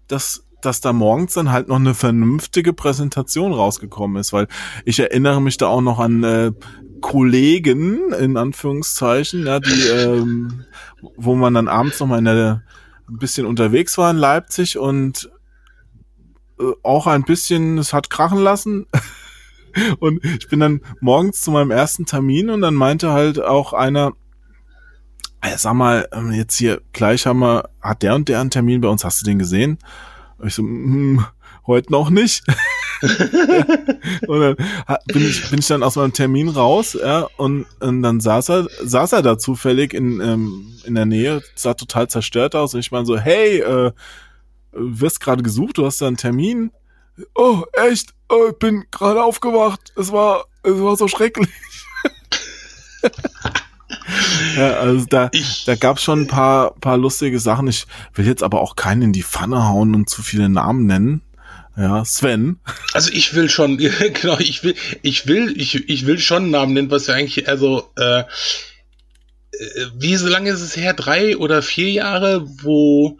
dass 0.08 0.43
dass 0.64 0.80
da 0.80 0.92
morgens 0.92 1.34
dann 1.34 1.52
halt 1.52 1.68
noch 1.68 1.76
eine 1.76 1.94
vernünftige 1.94 2.72
Präsentation 2.72 3.52
rausgekommen 3.52 4.16
ist, 4.16 4.32
weil 4.32 4.48
ich 4.84 4.98
erinnere 4.98 5.40
mich 5.40 5.56
da 5.56 5.66
auch 5.66 5.80
noch 5.80 5.98
an 5.98 6.24
äh, 6.24 6.52
Kollegen 7.00 8.12
in 8.12 8.36
Anführungszeichen, 8.36 9.46
ja, 9.46 9.60
die, 9.60 9.88
ähm, 9.88 10.64
wo 11.16 11.34
man 11.34 11.54
dann 11.54 11.68
abends 11.68 12.00
noch 12.00 12.06
mal 12.06 12.18
in 12.18 12.24
der, 12.24 12.62
ein 13.08 13.18
bisschen 13.18 13.46
unterwegs 13.46 13.98
war 13.98 14.10
in 14.10 14.16
Leipzig 14.16 14.78
und 14.78 15.30
äh, 16.58 16.72
auch 16.82 17.06
ein 17.06 17.24
bisschen, 17.24 17.78
es 17.78 17.92
hat 17.92 18.08
krachen 18.08 18.38
lassen. 18.38 18.86
und 19.98 20.24
ich 20.24 20.48
bin 20.48 20.60
dann 20.60 20.80
morgens 21.00 21.42
zu 21.42 21.50
meinem 21.50 21.70
ersten 21.70 22.06
Termin 22.06 22.48
und 22.48 22.62
dann 22.62 22.74
meinte 22.74 23.12
halt 23.12 23.38
auch 23.38 23.72
einer, 23.72 24.12
sag 25.56 25.74
mal, 25.74 26.08
ähm, 26.12 26.32
jetzt 26.32 26.56
hier 26.56 26.80
gleich 26.92 27.26
haben 27.26 27.40
wir, 27.40 27.68
hat 27.80 28.02
der 28.02 28.14
und 28.14 28.28
der 28.28 28.40
einen 28.40 28.50
Termin 28.50 28.80
bei 28.80 28.88
uns, 28.88 29.04
hast 29.04 29.20
du 29.20 29.26
den 29.26 29.38
gesehen? 29.38 29.78
Ich 30.42 30.54
so, 30.54 30.62
hm, 30.62 31.24
heute 31.66 31.92
noch 31.92 32.10
nicht. 32.10 32.44
und 34.26 34.40
dann 34.40 34.56
bin 35.06 35.28
ich, 35.28 35.50
bin 35.50 35.58
ich 35.58 35.66
dann 35.66 35.82
aus 35.82 35.96
meinem 35.96 36.12
Termin 36.12 36.48
raus, 36.48 36.96
ja, 37.00 37.28
und, 37.36 37.66
und 37.80 38.02
dann 38.02 38.20
saß 38.20 38.50
er, 38.50 38.68
saß 38.82 39.12
er 39.12 39.22
da 39.22 39.38
zufällig 39.38 39.94
in, 39.94 40.20
ähm, 40.20 40.78
in 40.84 40.94
der 40.94 41.06
Nähe, 41.06 41.42
sah 41.54 41.74
total 41.74 42.08
zerstört 42.08 42.54
aus 42.54 42.74
und 42.74 42.80
ich 42.80 42.92
meine 42.92 43.06
so, 43.06 43.18
hey, 43.18 43.60
äh, 43.60 43.92
wirst 44.72 45.20
gerade 45.20 45.42
gesucht, 45.42 45.78
du 45.78 45.86
hast 45.86 46.00
da 46.00 46.06
einen 46.06 46.16
Termin. 46.16 46.72
Oh, 47.34 47.62
echt? 47.72 48.12
Oh, 48.28 48.48
ich 48.50 48.58
bin 48.58 48.84
gerade 48.90 49.22
aufgewacht. 49.22 49.92
Es 49.96 50.10
war, 50.10 50.46
es 50.62 50.80
war 50.80 50.96
so 50.96 51.06
schrecklich. 51.08 51.48
ja, 54.56 54.74
also 54.74 55.06
da, 55.06 55.30
ich, 55.32 55.64
da 55.64 55.74
gab 55.74 55.96
es 55.96 56.02
schon 56.02 56.22
ein 56.22 56.26
paar, 56.26 56.74
paar 56.74 56.96
lustige 56.96 57.38
Sachen. 57.38 57.68
Ich 57.68 57.86
will 58.14 58.26
jetzt 58.26 58.42
aber 58.42 58.60
auch 58.60 58.76
keinen 58.76 59.02
in 59.02 59.12
die 59.12 59.22
Pfanne 59.22 59.66
hauen 59.68 59.94
und 59.94 60.08
zu 60.08 60.22
viele 60.22 60.48
Namen 60.48 60.86
nennen. 60.86 61.22
Ja, 61.76 62.04
Sven. 62.04 62.60
Also 62.92 63.10
ich 63.12 63.34
will 63.34 63.48
schon, 63.48 63.78
genau, 63.78 64.38
ich 64.38 64.62
will, 64.62 64.74
ich 65.02 65.26
will, 65.26 65.54
ich, 65.60 65.88
ich 65.88 66.06
will 66.06 66.18
schon 66.18 66.44
einen 66.44 66.50
Namen 66.52 66.72
nennen, 66.74 66.90
was 66.90 67.08
ja 67.08 67.14
eigentlich, 67.14 67.48
also, 67.48 67.90
äh, 67.96 68.20
äh, 68.20 68.26
wie 69.96 70.16
so 70.16 70.28
lange 70.28 70.50
ist 70.50 70.60
es 70.60 70.76
her? 70.76 70.94
Drei 70.94 71.36
oder 71.36 71.62
vier 71.62 71.90
Jahre, 71.90 72.46
wo 72.62 73.18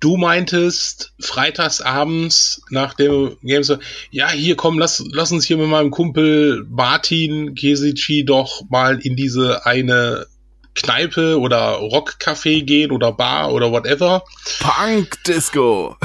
du 0.00 0.16
meintest, 0.16 1.12
freitags 1.20 1.80
abends 1.80 2.62
nach 2.70 2.94
dem 2.94 3.36
Game 3.42 3.62
so, 3.62 3.78
ja, 4.10 4.30
hier 4.30 4.56
komm, 4.56 4.78
lass, 4.78 5.04
lass 5.12 5.30
uns 5.30 5.46
hier 5.46 5.58
mit 5.58 5.68
meinem 5.68 5.90
Kumpel 5.90 6.66
Martin 6.68 7.54
Kesici 7.54 8.24
doch 8.24 8.62
mal 8.70 8.98
in 8.98 9.14
diese 9.14 9.66
eine 9.66 10.26
Kneipe 10.74 11.38
oder 11.38 11.78
Rockcafé 11.78 12.62
gehen 12.64 12.90
oder 12.90 13.12
Bar 13.12 13.52
oder 13.52 13.70
whatever. 13.70 14.24
Punk 14.60 15.22
Disco. 15.24 15.96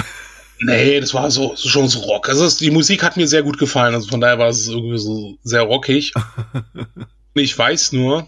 Nee, 0.60 1.00
das 1.00 1.14
war 1.14 1.32
so, 1.32 1.56
schon 1.56 1.88
so 1.88 2.00
Rock. 2.00 2.30
Also 2.30 2.50
die 2.58 2.72
Musik 2.72 3.04
hat 3.04 3.18
mir 3.18 3.28
sehr 3.28 3.44
gut 3.44 3.58
gefallen, 3.58 3.94
also 3.94 4.08
von 4.10 4.22
daher 4.22 4.40
war 4.40 4.50
es 4.50 4.68
irgendwie 4.68 4.98
so 4.98 5.38
sehr 5.44 5.62
rockig. 5.62 6.14
ich 7.34 7.58
weiß 7.58 7.92
nur, 7.92 8.28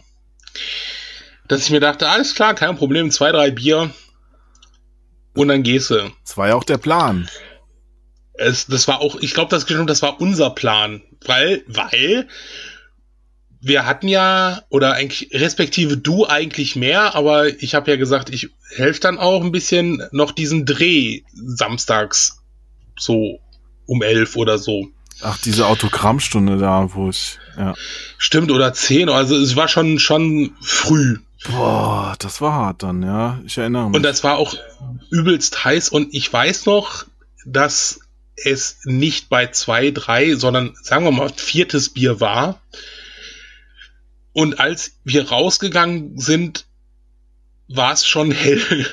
dass 1.48 1.64
ich 1.64 1.70
mir 1.72 1.80
dachte, 1.80 2.10
alles 2.10 2.36
klar, 2.36 2.54
kein 2.54 2.78
Problem, 2.78 3.12
zwei, 3.12 3.32
drei 3.32 3.52
Bier 3.52 3.92
und 5.38 5.48
dann 5.50 5.64
gehst 5.64 5.90
du. 5.90 6.12
Das 6.24 6.38
war 6.38 6.50
ja 6.50 6.56
auch 6.56 6.64
der 6.64 6.78
Plan. 6.78 7.30
Es, 8.34 8.68
das 8.68 8.88
war 8.88 9.02
auch, 9.02 9.16
ich 9.22 9.34
glaube, 9.34 9.50
das, 9.50 9.66
das 9.66 10.02
war 10.02 10.20
unser 10.22 10.50
Plan, 10.50 11.02
weil, 11.26 11.64
weil 11.68 12.28
wir 13.62 13.86
hatten 13.86 14.08
ja, 14.08 14.62
oder 14.70 14.94
eigentlich, 14.94 15.30
respektive 15.34 15.98
du 15.98 16.28
eigentlich 16.28 16.76
mehr, 16.76 17.16
aber 17.16 17.48
ich 17.48 17.76
habe 17.76 17.90
ja 17.90 17.98
gesagt, 17.98 18.30
ich 18.30 18.50
helfe 18.76 19.00
dann 19.00 19.18
auch 19.18 19.44
ein 19.44 19.52
bisschen 19.52 20.04
noch 20.12 20.32
diesen 20.32 20.66
Dreh 20.66 21.22
samstags 21.34 22.44
so 22.98 23.40
um 23.86 24.02
elf 24.02 24.36
oder 24.36 24.58
so. 24.58 24.88
Ach, 25.22 25.38
diese 25.40 25.66
Autogrammstunde 25.66 26.58
da, 26.58 26.94
wo 26.94 27.10
ich, 27.10 27.40
ja. 27.58 27.74
Stimmt, 28.18 28.52
oder 28.52 28.74
zehn, 28.74 29.10
also 29.10 29.36
es 29.36 29.56
war 29.56 29.68
schon, 29.68 29.98
schon 29.98 30.56
früh. 30.62 31.18
Boah, 31.46 32.16
das 32.20 32.42
war 32.42 32.54
hart 32.54 32.84
dann, 32.84 33.04
ja. 33.04 33.40
Ich 33.46 33.58
erinnere 33.58 33.88
mich. 33.88 33.98
Und 33.98 34.04
das 34.04 34.24
war 34.24 34.38
auch 34.38 34.56
übelst 35.12 35.64
heiß 35.64 35.90
und 35.90 36.14
ich 36.14 36.32
weiß 36.32 36.66
noch, 36.66 37.06
dass 37.46 38.00
es 38.36 38.80
nicht 38.84 39.30
bei 39.30 39.48
zwei, 39.48 39.92
drei, 39.92 40.36
sondern 40.36 40.76
sagen 40.82 41.06
wir 41.06 41.12
mal 41.12 41.30
viertes 41.30 41.90
Bier 41.90 42.20
war. 42.20 42.62
Und 44.34 44.60
als 44.60 44.94
wir 45.04 45.30
rausgegangen 45.30 46.20
sind, 46.20 46.66
war 47.68 47.94
es 47.94 48.06
schon 48.06 48.32
hell. 48.32 48.86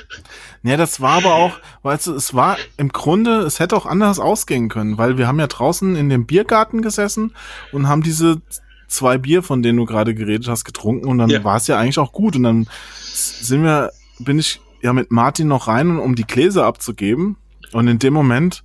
Ja, 0.63 0.77
das 0.77 0.99
war 0.99 1.17
aber 1.17 1.35
auch, 1.35 1.59
weißt 1.83 2.07
du, 2.07 2.15
es 2.15 2.33
war 2.33 2.57
im 2.77 2.89
Grunde, 2.89 3.41
es 3.41 3.59
hätte 3.59 3.77
auch 3.77 3.85
anders 3.85 4.19
ausgehen 4.19 4.67
können, 4.67 4.97
weil 4.97 5.19
wir 5.19 5.27
haben 5.27 5.39
ja 5.39 5.45
draußen 5.45 5.95
in 5.95 6.09
dem 6.09 6.25
Biergarten 6.25 6.81
gesessen 6.81 7.35
und 7.71 7.87
haben 7.87 8.01
diese 8.01 8.41
zwei 8.87 9.17
Bier, 9.17 9.43
von 9.43 9.61
denen 9.61 9.77
du 9.77 9.85
gerade 9.85 10.13
geredet 10.13 10.47
hast, 10.47 10.65
getrunken 10.65 11.07
und 11.07 11.17
dann 11.17 11.29
ja. 11.29 11.43
war 11.43 11.57
es 11.57 11.67
ja 11.67 11.77
eigentlich 11.77 11.99
auch 11.99 12.11
gut 12.11 12.35
und 12.35 12.43
dann 12.43 12.67
sind 13.03 13.63
wir, 13.63 13.91
bin 14.19 14.39
ich 14.39 14.61
ja 14.81 14.93
mit 14.93 15.11
Martin 15.11 15.47
noch 15.47 15.67
rein, 15.67 15.97
um 15.99 16.15
die 16.15 16.25
Gläser 16.25 16.65
abzugeben 16.65 17.37
und 17.71 17.87
in 17.87 17.99
dem 17.99 18.13
Moment 18.13 18.63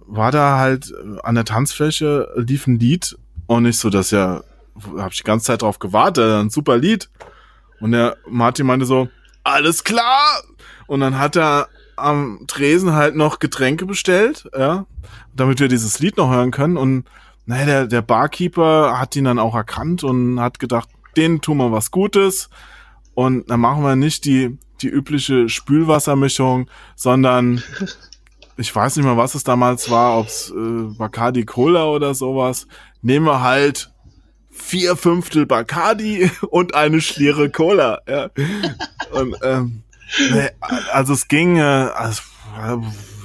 war 0.00 0.32
da 0.32 0.58
halt 0.58 0.92
an 1.22 1.34
der 1.34 1.44
Tanzfläche 1.44 2.28
lief 2.36 2.66
ein 2.66 2.78
Lied 2.78 3.18
und 3.46 3.64
nicht 3.64 3.78
so, 3.78 3.90
dass 3.90 4.10
ja 4.10 4.42
habe 4.96 5.10
ich 5.12 5.18
die 5.18 5.24
ganze 5.24 5.46
Zeit 5.46 5.62
drauf 5.62 5.78
gewartet, 5.78 6.32
ein 6.32 6.50
super 6.50 6.76
Lied. 6.76 7.08
Und 7.80 7.92
der 7.92 8.16
Martin 8.28 8.66
meinte 8.66 8.86
so, 8.86 9.08
alles 9.44 9.84
klar. 9.84 10.42
Und 10.86 11.00
dann 11.00 11.18
hat 11.18 11.36
er 11.36 11.68
am 11.96 12.44
Tresen 12.46 12.92
halt 12.92 13.16
noch 13.16 13.38
Getränke 13.38 13.86
bestellt, 13.86 14.48
ja, 14.56 14.86
damit 15.34 15.60
wir 15.60 15.68
dieses 15.68 15.98
Lied 16.00 16.16
noch 16.16 16.30
hören 16.30 16.50
können. 16.50 16.76
Und 16.76 17.04
naja, 17.48 17.64
der, 17.64 17.86
der 17.86 18.02
Barkeeper 18.02 18.98
hat 18.98 19.16
ihn 19.16 19.24
dann 19.24 19.38
auch 19.38 19.54
erkannt 19.54 20.04
und 20.04 20.38
hat 20.38 20.58
gedacht, 20.58 20.90
den 21.16 21.40
tun 21.40 21.56
wir 21.56 21.72
was 21.72 21.90
Gutes. 21.90 22.50
Und 23.14 23.48
dann 23.48 23.60
machen 23.60 23.82
wir 23.82 23.96
nicht 23.96 24.26
die, 24.26 24.58
die 24.82 24.88
übliche 24.88 25.48
Spülwassermischung, 25.48 26.68
sondern 26.94 27.62
ich 28.58 28.76
weiß 28.76 28.96
nicht 28.96 29.06
mehr, 29.06 29.16
was 29.16 29.34
es 29.34 29.44
damals 29.44 29.88
war, 29.88 30.18
ob's 30.18 30.50
äh, 30.50 30.94
Bacardi 30.98 31.46
Cola 31.46 31.86
oder 31.86 32.14
sowas. 32.14 32.66
Nehmen 33.00 33.24
wir 33.24 33.40
halt 33.40 33.94
vier 34.50 34.94
Fünftel 34.94 35.46
Bacardi 35.46 36.30
und 36.50 36.74
eine 36.74 37.00
Schliere 37.00 37.48
Cola. 37.48 38.02
Ja. 38.06 38.28
Und, 39.10 39.36
ähm, 39.42 39.84
also 40.92 41.14
es 41.14 41.28
ging, 41.28 41.56
äh, 41.56 41.62
also 41.62 42.20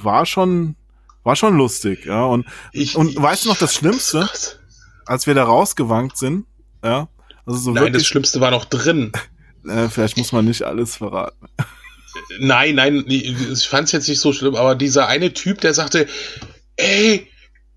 war 0.02 0.24
schon, 0.24 0.76
war 1.24 1.36
schon 1.36 1.56
lustig, 1.56 2.06
ja. 2.06 2.24
Und, 2.24 2.46
ich, 2.72 2.96
und 2.96 3.10
ich, 3.10 3.20
weißt 3.20 3.44
du 3.44 3.48
noch 3.48 3.58
das 3.58 3.74
Schlimmste? 3.74 4.28
Als 5.06 5.26
wir 5.26 5.34
da 5.34 5.44
rausgewankt 5.44 6.16
sind, 6.16 6.46
ja. 6.82 7.08
Also 7.46 7.58
so 7.58 7.70
Nein, 7.72 7.84
wirklich, 7.84 8.02
das 8.02 8.06
Schlimmste 8.06 8.40
war 8.40 8.50
noch 8.50 8.64
drin. 8.66 9.12
Äh, 9.66 9.88
vielleicht 9.88 10.18
muss 10.18 10.30
man 10.30 10.44
nicht 10.44 10.62
alles 10.62 10.96
verraten. 10.96 11.46
Nein, 12.38 12.74
nein, 12.74 13.02
ich 13.08 13.66
fand 13.66 13.86
es 13.86 13.92
jetzt 13.92 14.08
nicht 14.10 14.20
so 14.20 14.34
schlimm, 14.34 14.56
aber 14.56 14.74
dieser 14.74 15.08
eine 15.08 15.32
Typ, 15.32 15.62
der 15.62 15.72
sagte, 15.72 16.06
ey, 16.76 17.26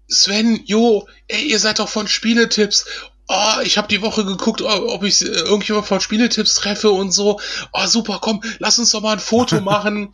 Sven, 0.10 0.62
Jo, 0.66 1.08
ey, 1.30 1.44
ihr 1.44 1.60
seid 1.60 1.80
doch 1.80 1.88
von 1.88 2.08
Spieletipps. 2.10 2.86
Oh, 3.30 3.62
ich 3.64 3.78
habe 3.78 3.90
die 3.90 4.02
Woche 4.02 4.24
geguckt, 4.24 4.62
ob 4.62 5.04
ich 5.04 5.22
irgendjemand 5.22 5.86
von 5.86 6.00
Spieletipps 6.00 6.56
treffe 6.56 6.92
und 6.92 7.12
so. 7.12 7.40
Oh, 7.74 7.86
super, 7.86 8.20
komm, 8.22 8.42
lass 8.60 8.80
uns 8.80 8.92
doch 8.92 9.02
mal 9.02 9.14
ein 9.14 9.20
Foto 9.20 9.60
machen. 9.62 10.14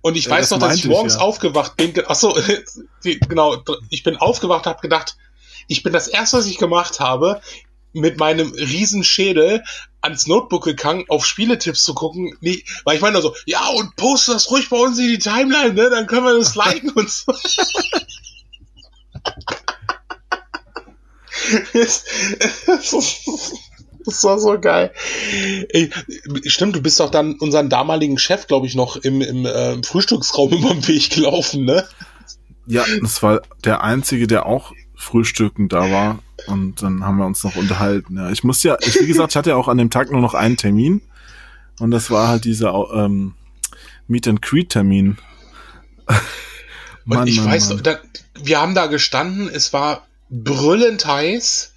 Und 0.00 0.16
ich 0.16 0.24
ja, 0.24 0.32
weiß 0.32 0.50
noch, 0.52 0.58
dass 0.58 0.76
ich 0.76 0.86
morgens 0.86 1.14
ich, 1.14 1.20
ja. 1.20 1.24
aufgewacht 1.24 1.76
bin. 1.76 1.92
Achso, 2.06 2.38
genau, 3.02 3.62
ich 3.90 4.02
bin 4.02 4.16
aufgewacht, 4.16 4.66
habe 4.66 4.80
gedacht, 4.80 5.16
ich 5.68 5.82
bin 5.82 5.92
das 5.92 6.08
erste, 6.08 6.38
was 6.38 6.46
ich 6.46 6.58
gemacht 6.58 7.00
habe, 7.00 7.40
mit 7.92 8.18
meinem 8.18 8.52
Riesenschädel 8.52 9.62
ans 10.00 10.26
Notebook 10.26 10.64
gegangen, 10.64 11.04
auf 11.08 11.26
Spieletipps 11.26 11.82
zu 11.82 11.94
gucken. 11.94 12.36
Nee, 12.40 12.64
weil 12.84 12.96
ich 12.96 13.02
meine 13.02 13.20
so, 13.20 13.34
ja, 13.46 13.68
und 13.68 13.96
poste 13.96 14.32
das 14.32 14.50
ruhig 14.50 14.68
bei 14.68 14.76
uns 14.76 14.98
in 14.98 15.08
die 15.08 15.18
Timeline, 15.18 15.74
ne? 15.74 15.90
Dann 15.90 16.06
können 16.06 16.24
wir 16.24 16.38
das 16.38 16.54
liken 16.56 16.90
und 16.90 17.10
so. 17.10 17.34
das 24.06 24.24
war 24.24 24.38
so 24.38 24.58
geil. 24.60 24.92
Ey, 25.68 25.90
stimmt, 26.46 26.76
du 26.76 26.82
bist 26.82 27.00
doch 27.00 27.10
dann 27.10 27.34
unseren 27.34 27.68
damaligen 27.68 28.18
Chef, 28.18 28.46
glaube 28.46 28.66
ich, 28.66 28.74
noch 28.74 28.96
im, 28.96 29.20
im 29.20 29.46
äh, 29.46 29.82
Frühstücksraum 29.82 30.52
über 30.58 30.70
den 30.70 30.86
Weg 30.86 31.10
gelaufen, 31.10 31.64
ne? 31.64 31.84
Ja, 32.66 32.84
das 33.00 33.22
war 33.22 33.42
der 33.64 33.84
einzige, 33.84 34.26
der 34.26 34.46
auch 34.46 34.72
frühstücken 34.96 35.68
da 35.68 35.90
war. 35.90 36.18
Und 36.46 36.82
dann 36.82 37.04
haben 37.04 37.18
wir 37.18 37.26
uns 37.26 37.44
noch 37.44 37.56
unterhalten. 37.56 38.16
Ja, 38.16 38.30
ich 38.30 38.44
muss 38.44 38.62
ja, 38.62 38.76
ich, 38.80 39.00
wie 39.00 39.06
gesagt, 39.06 39.32
ich 39.32 39.36
hatte 39.36 39.50
ja 39.50 39.56
auch 39.56 39.68
an 39.68 39.78
dem 39.78 39.90
Tag 39.90 40.10
nur 40.10 40.20
noch 40.20 40.34
einen 40.34 40.56
Termin. 40.56 41.00
Und 41.78 41.90
das 41.90 42.10
war 42.10 42.28
halt 42.28 42.44
dieser 42.44 42.72
ähm, 42.92 43.34
Meet 44.08 44.28
and 44.28 44.42
Greet 44.42 44.70
Termin. 44.70 45.18
Mann, 47.04 47.20
und 47.20 47.26
ich 47.28 47.38
Mann, 47.38 47.50
weiß, 47.50 47.68
Mann. 47.70 47.82
Da, 47.82 47.98
wir 48.42 48.60
haben 48.60 48.74
da 48.74 48.86
gestanden, 48.86 49.48
es 49.48 49.72
war 49.72 50.05
brüllend 50.30 51.06
heiß 51.06 51.72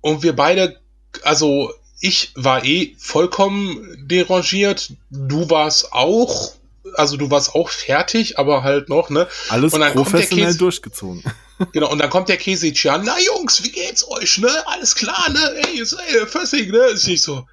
und 0.00 0.22
wir 0.22 0.34
beide, 0.34 0.80
also 1.22 1.72
ich 2.00 2.32
war 2.34 2.64
eh 2.64 2.94
vollkommen 2.98 4.06
derangiert, 4.08 4.92
du 5.10 5.50
warst 5.50 5.92
auch, 5.92 6.52
also 6.94 7.16
du 7.16 7.30
warst 7.30 7.54
auch 7.54 7.68
fertig, 7.68 8.38
aber 8.38 8.62
halt 8.62 8.88
noch, 8.88 9.10
ne? 9.10 9.28
Alles 9.50 9.72
professionell 9.72 10.46
Käse, 10.46 10.58
durchgezogen. 10.58 11.22
Genau, 11.74 11.92
und 11.92 11.98
dann 11.98 12.08
kommt 12.08 12.30
der 12.30 12.38
Käsich 12.38 12.90
an, 12.90 13.02
na 13.04 13.18
Jungs, 13.20 13.62
wie 13.62 13.70
geht's 13.70 14.08
euch, 14.08 14.38
ne? 14.38 14.48
Alles 14.64 14.94
klar, 14.94 15.28
ne? 15.28 15.62
Ey, 15.66 15.78
ist, 15.78 15.92
ey 15.92 16.26
Fössing, 16.26 16.70
ne? 16.70 16.78
Ist 16.86 17.06
nicht 17.06 17.20
so. 17.20 17.46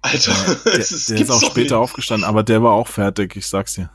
Alter, 0.00 0.32
ja, 0.32 0.54
der, 0.64 0.74
ist, 0.74 1.08
der 1.08 1.20
ist 1.20 1.30
auch 1.30 1.40
später 1.40 1.60
nicht. 1.60 1.72
aufgestanden, 1.74 2.28
aber 2.28 2.42
der 2.42 2.60
war 2.60 2.72
auch 2.72 2.88
fertig, 2.88 3.36
ich 3.36 3.46
sag's 3.46 3.74
dir. 3.74 3.90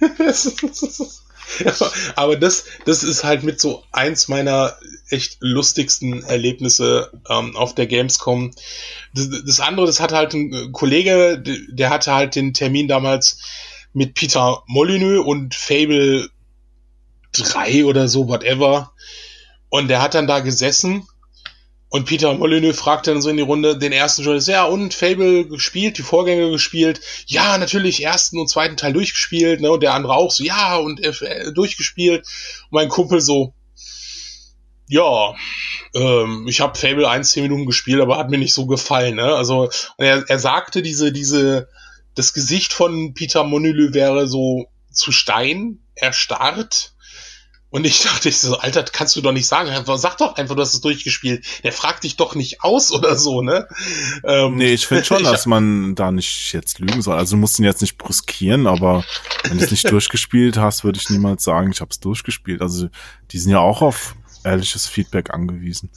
aber 2.16 2.36
das, 2.36 2.64
das 2.84 3.02
ist 3.02 3.24
halt 3.24 3.42
mit 3.42 3.60
so 3.60 3.84
eins 3.92 4.28
meiner 4.28 4.76
echt 5.08 5.38
lustigsten 5.40 6.22
Erlebnisse 6.22 7.10
ähm, 7.28 7.56
auf 7.56 7.74
der 7.74 7.86
Gamescom. 7.86 8.52
Das, 9.14 9.28
das, 9.44 9.60
andere, 9.60 9.86
das 9.86 10.00
hat 10.00 10.12
halt 10.12 10.34
ein 10.34 10.72
Kollege, 10.72 11.42
der 11.70 11.90
hatte 11.90 12.14
halt 12.14 12.34
den 12.34 12.54
Termin 12.54 12.88
damals 12.88 13.38
mit 13.92 14.14
Peter 14.14 14.62
Molyneux 14.66 15.24
und 15.24 15.54
Fable 15.54 16.28
3 17.32 17.84
oder 17.84 18.08
so, 18.08 18.28
whatever. 18.28 18.92
Und 19.68 19.88
der 19.88 20.02
hat 20.02 20.14
dann 20.14 20.26
da 20.26 20.40
gesessen 20.40 21.06
und 21.90 22.06
Peter 22.06 22.32
Molyneux 22.32 22.78
fragt 22.78 23.08
dann 23.08 23.20
so 23.20 23.30
in 23.30 23.36
die 23.36 23.42
Runde 23.42 23.76
den 23.76 23.90
ersten 23.90 24.22
Journalist, 24.22 24.46
ja, 24.46 24.64
und 24.64 24.94
Fable 24.94 25.46
gespielt, 25.46 25.98
die 25.98 26.02
Vorgänger 26.02 26.50
gespielt, 26.50 27.00
ja, 27.26 27.58
natürlich 27.58 28.04
ersten 28.04 28.38
und 28.38 28.48
zweiten 28.48 28.76
Teil 28.76 28.92
durchgespielt, 28.92 29.60
ne, 29.60 29.72
und 29.72 29.82
der 29.82 29.94
andere 29.94 30.14
auch 30.14 30.30
so, 30.30 30.44
ja, 30.44 30.76
und 30.76 31.04
äh, 31.04 31.52
durchgespielt. 31.52 32.20
Und 32.70 32.72
mein 32.72 32.88
Kumpel 32.88 33.20
so, 33.20 33.54
ja, 34.86 35.34
ähm, 35.94 36.46
ich 36.48 36.60
habe 36.60 36.78
Fable 36.78 37.08
1 37.08 37.32
10 37.32 37.42
Minuten 37.42 37.66
gespielt, 37.66 38.00
aber 38.00 38.18
hat 38.18 38.30
mir 38.30 38.38
nicht 38.38 38.54
so 38.54 38.66
gefallen, 38.66 39.16
ne? 39.16 39.34
Also, 39.34 39.68
er, 39.98 40.24
er 40.28 40.38
sagte, 40.38 40.82
diese, 40.82 41.10
diese, 41.10 41.68
das 42.14 42.32
Gesicht 42.32 42.72
von 42.72 43.14
Peter 43.14 43.42
Molyneux 43.42 43.94
wäre 43.94 44.28
so 44.28 44.66
zu 44.92 45.10
Stein 45.10 45.80
erstarrt 45.96 46.92
und 47.70 47.86
ich 47.86 48.02
dachte 48.02 48.28
ich 48.28 48.38
so, 48.38 48.58
Alter, 48.58 48.82
kannst 48.82 49.14
du 49.14 49.20
doch 49.20 49.32
nicht 49.32 49.46
sagen. 49.46 49.70
Sag 49.96 50.18
doch 50.18 50.34
einfach, 50.36 50.56
du 50.56 50.60
hast 50.60 50.74
es 50.74 50.80
durchgespielt. 50.80 51.44
Der 51.62 51.72
fragt 51.72 52.02
dich 52.02 52.16
doch 52.16 52.34
nicht 52.34 52.62
aus 52.62 52.90
oder 52.92 53.16
so, 53.16 53.42
ne? 53.42 53.68
Ähm, 54.24 54.56
nee, 54.56 54.74
ich 54.74 54.86
finde 54.86 55.04
schon, 55.04 55.22
dass 55.24 55.46
man 55.46 55.94
da 55.94 56.10
nicht 56.10 56.52
jetzt 56.52 56.80
lügen 56.80 57.00
soll. 57.00 57.16
Also 57.16 57.36
du 57.36 57.40
musst 57.40 57.58
ihn 57.58 57.64
jetzt 57.64 57.80
nicht 57.80 57.96
brüskieren, 57.96 58.66
aber 58.66 59.04
wenn 59.44 59.58
du 59.58 59.64
es 59.64 59.70
nicht 59.70 59.88
durchgespielt 59.90 60.56
hast, 60.56 60.82
würde 60.82 60.98
ich 60.98 61.10
niemals 61.10 61.44
sagen, 61.44 61.70
ich 61.70 61.80
habe 61.80 61.90
es 61.90 62.00
durchgespielt. 62.00 62.60
Also 62.60 62.88
die 63.30 63.38
sind 63.38 63.52
ja 63.52 63.60
auch 63.60 63.82
auf 63.82 64.16
ehrliches 64.42 64.86
Feedback 64.88 65.30
angewiesen. 65.30 65.90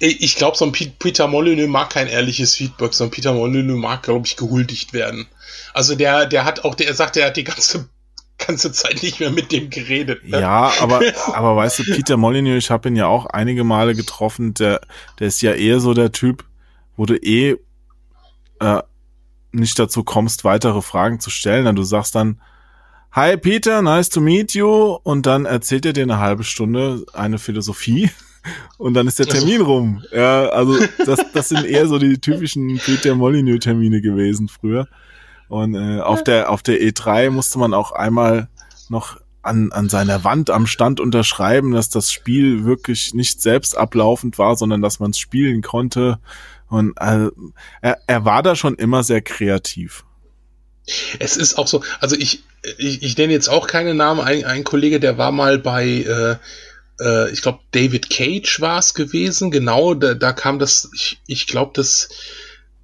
Ich 0.00 0.36
glaube, 0.36 0.56
so 0.56 0.64
ein 0.64 0.72
Peter 0.72 1.28
Molyneux 1.28 1.68
mag 1.68 1.90
kein 1.90 2.08
ehrliches 2.08 2.54
Feedback, 2.54 2.92
so 2.92 3.04
ein 3.04 3.10
Peter 3.10 3.32
Molyneux 3.32 3.78
mag, 3.78 4.02
glaube 4.02 4.26
ich, 4.26 4.36
gehuldigt 4.36 4.92
werden. 4.92 5.28
Also 5.72 5.94
der, 5.94 6.26
der 6.26 6.44
hat 6.44 6.64
auch, 6.64 6.74
der 6.74 6.92
sagt, 6.94 7.16
der 7.16 7.26
hat 7.26 7.36
die 7.36 7.44
ganze 7.44 7.88
ganze 8.38 8.72
Zeit 8.72 9.02
nicht 9.02 9.20
mehr 9.20 9.30
mit 9.30 9.52
dem 9.52 9.70
geredet. 9.70 10.26
Ne? 10.26 10.40
Ja, 10.40 10.72
aber, 10.80 11.00
aber 11.32 11.56
weißt 11.56 11.80
du, 11.80 11.84
Peter 11.84 12.16
Molyneux, 12.16 12.64
ich 12.64 12.70
habe 12.70 12.88
ihn 12.88 12.96
ja 12.96 13.06
auch 13.06 13.26
einige 13.26 13.64
Male 13.64 13.94
getroffen, 13.94 14.54
der, 14.54 14.80
der 15.18 15.28
ist 15.28 15.42
ja 15.42 15.52
eher 15.52 15.80
so 15.80 15.94
der 15.94 16.12
Typ, 16.12 16.44
wo 16.96 17.06
du 17.06 17.16
eh 17.16 17.56
äh, 18.60 18.82
nicht 19.52 19.78
dazu 19.78 20.04
kommst, 20.04 20.44
weitere 20.44 20.82
Fragen 20.82 21.20
zu 21.20 21.30
stellen. 21.30 21.64
Dann 21.64 21.76
du 21.76 21.82
sagst 21.82 22.14
dann, 22.14 22.40
Hi 23.12 23.36
Peter, 23.36 23.82
nice 23.82 24.10
to 24.10 24.20
meet 24.20 24.54
you. 24.54 24.98
Und 25.02 25.26
dann 25.26 25.44
erzählt 25.44 25.86
er 25.86 25.92
dir 25.92 26.02
eine 26.02 26.18
halbe 26.18 26.44
Stunde 26.44 27.04
eine 27.12 27.38
Philosophie. 27.38 28.10
Und 28.78 28.94
dann 28.94 29.06
ist 29.06 29.18
der 29.18 29.26
Termin 29.26 29.60
rum. 29.60 30.02
Ja, 30.12 30.48
also 30.50 30.78
das, 31.04 31.20
das 31.32 31.48
sind 31.48 31.64
eher 31.64 31.86
so 31.86 31.98
die 31.98 32.18
typischen 32.18 32.78
Peter 32.78 33.14
Molyneux-Termine 33.14 34.00
gewesen 34.00 34.48
früher. 34.48 34.86
Und 35.48 35.74
äh, 35.74 36.00
auf 36.00 36.22
der 36.22 36.50
auf 36.50 36.62
der 36.62 36.80
E3 36.80 37.30
musste 37.30 37.58
man 37.58 37.74
auch 37.74 37.92
einmal 37.92 38.48
noch 38.88 39.18
an, 39.42 39.72
an 39.72 39.88
seiner 39.88 40.24
Wand 40.24 40.50
am 40.50 40.66
Stand 40.66 41.00
unterschreiben, 41.00 41.72
dass 41.72 41.88
das 41.88 42.12
Spiel 42.12 42.64
wirklich 42.64 43.14
nicht 43.14 43.40
selbst 43.40 43.76
ablaufend 43.76 44.38
war, 44.38 44.56
sondern 44.56 44.82
dass 44.82 45.00
man 45.00 45.10
es 45.10 45.18
spielen 45.18 45.62
konnte. 45.62 46.18
Und 46.68 46.96
äh, 46.98 47.28
er, 47.80 47.98
er 48.06 48.24
war 48.24 48.42
da 48.42 48.54
schon 48.54 48.74
immer 48.74 49.02
sehr 49.02 49.22
kreativ. 49.22 50.04
Es 51.18 51.36
ist 51.36 51.58
auch 51.58 51.66
so, 51.66 51.82
also 52.00 52.16
ich, 52.16 52.44
ich, 52.78 53.02
ich 53.02 53.16
nenne 53.16 53.32
jetzt 53.32 53.48
auch 53.48 53.66
keine 53.66 53.94
Namen. 53.94 54.20
Ein, 54.20 54.44
ein 54.44 54.64
Kollege, 54.64 55.00
der 55.00 55.18
war 55.18 55.32
mal 55.32 55.58
bei, 55.58 55.86
äh, 55.86 56.36
äh, 57.00 57.30
ich 57.30 57.42
glaube, 57.42 57.60
David 57.72 58.10
Cage 58.10 58.60
war 58.60 58.78
es 58.78 58.94
gewesen, 58.94 59.50
genau, 59.50 59.94
da, 59.94 60.14
da 60.14 60.32
kam 60.32 60.58
das, 60.58 60.90
ich, 60.94 61.20
ich 61.26 61.46
glaube, 61.46 61.72
das 61.74 62.08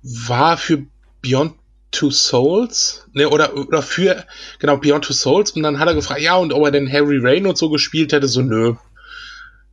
war 0.02 0.56
für 0.56 0.84
Beyond 1.22 1.54
Two 1.94 2.10
Souls, 2.10 3.06
ne, 3.12 3.28
oder, 3.28 3.56
oder 3.56 3.82
für, 3.82 4.24
genau, 4.58 4.76
Beyond 4.76 5.04
Two 5.04 5.12
Souls, 5.12 5.52
und 5.52 5.62
dann 5.62 5.78
hat 5.78 5.88
er 5.88 5.94
gefragt, 5.94 6.20
ja, 6.20 6.36
und 6.36 6.52
ob 6.52 6.64
er 6.64 6.70
denn 6.70 6.92
Harry 6.92 7.18
Rain 7.20 7.46
und 7.46 7.56
so 7.56 7.70
gespielt 7.70 8.12
hätte, 8.12 8.28
so, 8.28 8.42
nö. 8.42 8.74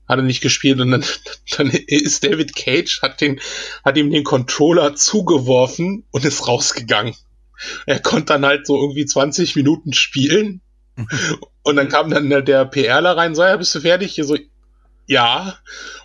Hat 0.07 0.19
er 0.19 0.23
nicht 0.23 0.41
gespielt, 0.41 0.79
und 0.79 0.91
dann, 0.91 1.03
dann 1.57 1.69
ist 1.69 2.23
David 2.23 2.55
Cage, 2.55 3.01
hat 3.01 3.21
den, 3.21 3.39
hat 3.83 3.97
ihm 3.97 4.11
den 4.11 4.23
Controller 4.23 4.95
zugeworfen 4.95 6.05
und 6.11 6.25
ist 6.25 6.47
rausgegangen. 6.47 7.15
Er 7.85 7.99
konnte 7.99 8.33
dann 8.33 8.45
halt 8.45 8.65
so 8.65 8.75
irgendwie 8.75 9.05
20 9.05 9.55
Minuten 9.55 9.93
spielen, 9.93 10.61
und 11.63 11.75
dann 11.75 11.89
kam 11.89 12.09
dann 12.09 12.29
der 12.29 12.65
PRler 12.65 13.17
rein, 13.17 13.35
so, 13.35 13.43
ja, 13.43 13.57
bist 13.57 13.75
du 13.75 13.81
fertig? 13.81 14.13
Hier 14.13 14.25
so, 14.25 14.37
ja. 15.11 15.57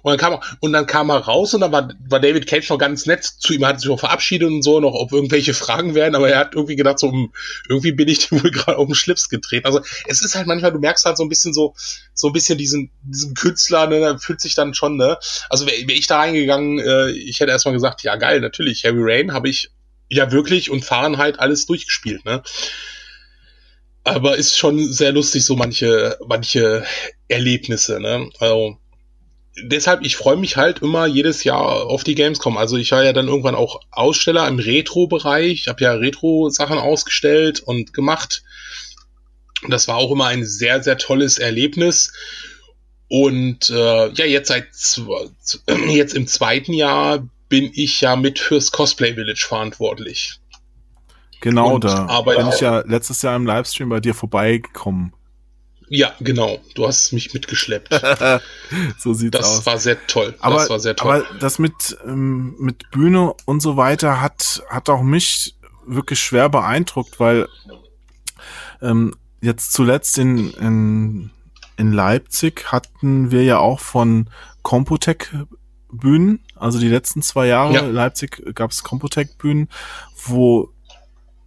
Und 0.02 0.10
dann 0.10 0.18
kam 0.18 0.32
er, 0.32 0.40
und 0.58 0.72
dann 0.72 0.86
kam 0.86 1.10
er 1.10 1.18
raus 1.18 1.54
und 1.54 1.60
dann 1.60 1.70
war, 1.70 1.88
war 2.08 2.18
David 2.18 2.48
Cage 2.48 2.68
noch 2.70 2.78
ganz 2.78 3.06
nett 3.06 3.22
zu 3.22 3.54
ihm, 3.54 3.64
hat 3.64 3.80
sich 3.80 3.88
auch 3.88 4.00
verabschiedet 4.00 4.48
und 4.48 4.62
so, 4.62 4.80
noch 4.80 4.94
ob 4.94 5.12
irgendwelche 5.12 5.54
Fragen 5.54 5.94
wären, 5.94 6.16
aber 6.16 6.28
er 6.28 6.40
hat 6.40 6.54
irgendwie 6.56 6.74
gedacht, 6.74 6.98
so, 6.98 7.12
hm, 7.12 7.32
irgendwie 7.68 7.92
bin 7.92 8.08
ich 8.08 8.28
dem 8.28 8.42
wohl 8.42 8.50
gerade 8.50 8.78
auf 8.78 8.86
den 8.86 8.96
Schlips 8.96 9.28
getreten. 9.28 9.64
Also 9.64 9.80
es 10.08 10.24
ist 10.24 10.34
halt 10.34 10.48
manchmal, 10.48 10.72
du 10.72 10.80
merkst 10.80 11.04
halt 11.04 11.16
so 11.16 11.22
ein 11.22 11.28
bisschen 11.28 11.54
so, 11.54 11.74
so 12.14 12.28
ein 12.28 12.32
bisschen 12.32 12.58
diesen, 12.58 12.90
diesen 13.02 13.34
Künstler, 13.34 13.86
ne, 13.86 14.00
der 14.00 14.18
fühlt 14.18 14.40
sich 14.40 14.56
dann 14.56 14.74
schon, 14.74 14.96
ne? 14.96 15.18
Also 15.48 15.66
wäre 15.66 15.86
wär 15.86 15.94
ich 15.94 16.08
da 16.08 16.18
reingegangen, 16.18 16.80
äh, 16.80 17.10
ich 17.10 17.38
hätte 17.38 17.52
erstmal 17.52 17.74
gesagt, 17.74 18.02
ja 18.02 18.16
geil, 18.16 18.40
natürlich, 18.40 18.82
Heavy 18.82 18.98
Rain 19.00 19.32
habe 19.32 19.48
ich 19.48 19.70
ja 20.08 20.32
wirklich 20.32 20.68
und 20.70 20.84
Fahrenheit 20.84 21.38
alles 21.38 21.66
durchgespielt, 21.66 22.24
ne? 22.24 22.42
Aber 24.02 24.36
ist 24.36 24.58
schon 24.58 24.92
sehr 24.92 25.12
lustig, 25.12 25.44
so 25.44 25.54
manche, 25.54 26.18
manche 26.26 26.84
Erlebnisse, 27.28 28.00
ne? 28.00 28.30
Also, 28.40 28.78
deshalb, 29.62 30.04
ich 30.04 30.16
freue 30.16 30.36
mich 30.36 30.56
halt 30.56 30.80
immer 30.80 31.06
jedes 31.06 31.44
Jahr 31.44 31.86
auf 31.86 32.04
die 32.04 32.14
Gamescom. 32.14 32.56
Also 32.56 32.76
ich 32.76 32.92
war 32.92 33.04
ja 33.04 33.12
dann 33.12 33.28
irgendwann 33.28 33.54
auch 33.54 33.80
Aussteller 33.90 34.46
im 34.48 34.58
Retro-Bereich. 34.58 35.52
Ich 35.52 35.68
habe 35.68 35.82
ja 35.82 35.92
Retro-Sachen 35.92 36.78
ausgestellt 36.78 37.60
und 37.60 37.92
gemacht. 37.92 38.42
Das 39.68 39.88
war 39.88 39.96
auch 39.96 40.12
immer 40.12 40.26
ein 40.26 40.44
sehr, 40.44 40.82
sehr 40.82 40.98
tolles 40.98 41.38
Erlebnis. 41.38 42.12
Und 43.08 43.70
äh, 43.70 44.12
ja, 44.12 44.24
jetzt 44.24 44.48
seit 44.48 44.68
jetzt 45.88 46.14
im 46.14 46.26
zweiten 46.26 46.72
Jahr 46.72 47.26
bin 47.48 47.70
ich 47.72 48.00
ja 48.00 48.16
mit 48.16 48.38
fürs 48.38 48.72
Cosplay 48.72 49.14
Village 49.14 49.44
verantwortlich. 49.48 50.40
Genau, 51.40 51.74
und 51.74 51.84
da 51.84 52.22
bin 52.22 52.48
ich 52.48 52.60
ja 52.60 52.80
letztes 52.80 53.22
Jahr 53.22 53.36
im 53.36 53.46
Livestream 53.46 53.88
bei 53.88 54.00
dir 54.00 54.14
vorbeigekommen. 54.14 55.12
Ja, 55.88 56.12
genau. 56.20 56.58
Du 56.74 56.86
hast 56.86 57.12
mich 57.12 57.32
mitgeschleppt. 57.32 57.90
so 58.98 59.14
sieht's 59.14 59.38
das 59.38 59.46
aus. 59.46 59.56
Das 59.56 59.66
war 59.66 59.78
sehr 59.78 60.06
toll. 60.06 60.34
Aber, 60.40 60.56
das 60.56 60.70
war 60.70 60.80
sehr 60.80 60.96
toll. 60.96 61.10
Aber 61.10 61.38
das 61.38 61.58
mit, 61.58 61.96
ähm, 62.04 62.56
mit 62.58 62.90
Bühne 62.90 63.34
und 63.44 63.60
so 63.60 63.76
weiter 63.76 64.20
hat, 64.20 64.62
hat 64.68 64.88
auch 64.88 65.02
mich 65.02 65.54
wirklich 65.86 66.20
schwer 66.20 66.48
beeindruckt, 66.48 67.20
weil 67.20 67.48
ähm, 68.82 69.14
jetzt 69.40 69.72
zuletzt 69.72 70.18
in, 70.18 70.50
in, 70.54 71.30
in 71.76 71.92
Leipzig 71.92 72.72
hatten 72.72 73.30
wir 73.30 73.44
ja 73.44 73.58
auch 73.58 73.80
von 73.80 74.28
Computec 74.62 75.32
Bühnen, 75.92 76.40
also 76.56 76.78
die 76.80 76.88
letzten 76.88 77.22
zwei 77.22 77.46
Jahre 77.46 77.74
ja. 77.74 77.80
Leipzig 77.82 78.42
gab 78.54 78.72
es 78.72 78.82
Computec 78.82 79.38
Bühnen, 79.38 79.68
wo 80.24 80.72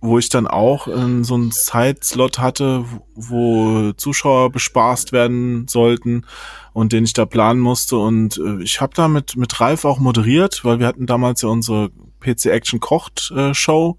wo 0.09 0.17
ich 0.17 0.29
dann 0.29 0.47
auch 0.47 0.87
in 0.87 1.23
so 1.23 1.35
einen 1.35 1.51
Zeitslot 1.51 2.39
hatte, 2.39 2.85
wo 3.15 3.91
Zuschauer 3.93 4.51
bespaßt 4.51 5.11
werden 5.11 5.67
sollten 5.67 6.25
und 6.73 6.93
den 6.93 7.03
ich 7.03 7.13
da 7.13 7.25
planen 7.25 7.59
musste. 7.59 7.97
Und 7.97 8.37
äh, 8.37 8.61
ich 8.63 8.81
habe 8.81 8.93
da 8.93 9.07
mit, 9.07 9.35
mit 9.35 9.59
Ralf 9.59 9.85
auch 9.85 9.99
moderiert, 9.99 10.65
weil 10.65 10.79
wir 10.79 10.87
hatten 10.87 11.05
damals 11.05 11.41
ja 11.41 11.49
unsere 11.49 11.89
PC 12.19 12.47
Action 12.47 12.79
Kocht 12.79 13.31
äh, 13.35 13.53
Show, 13.53 13.97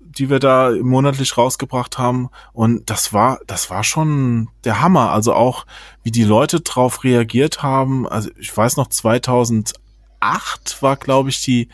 die 0.00 0.30
wir 0.30 0.38
da 0.38 0.72
monatlich 0.80 1.36
rausgebracht 1.36 1.98
haben. 1.98 2.30
Und 2.52 2.88
das 2.90 3.12
war, 3.12 3.40
das 3.46 3.70
war 3.70 3.84
schon 3.84 4.48
der 4.64 4.80
Hammer. 4.80 5.10
Also 5.10 5.34
auch, 5.34 5.66
wie 6.02 6.10
die 6.10 6.24
Leute 6.24 6.60
drauf 6.60 7.04
reagiert 7.04 7.62
haben. 7.62 8.08
Also 8.08 8.30
ich 8.38 8.54
weiß 8.56 8.76
noch, 8.76 8.88
2008 8.88 9.74
war, 10.80 10.96
glaube 10.96 11.28
ich, 11.28 11.42
die 11.42 11.68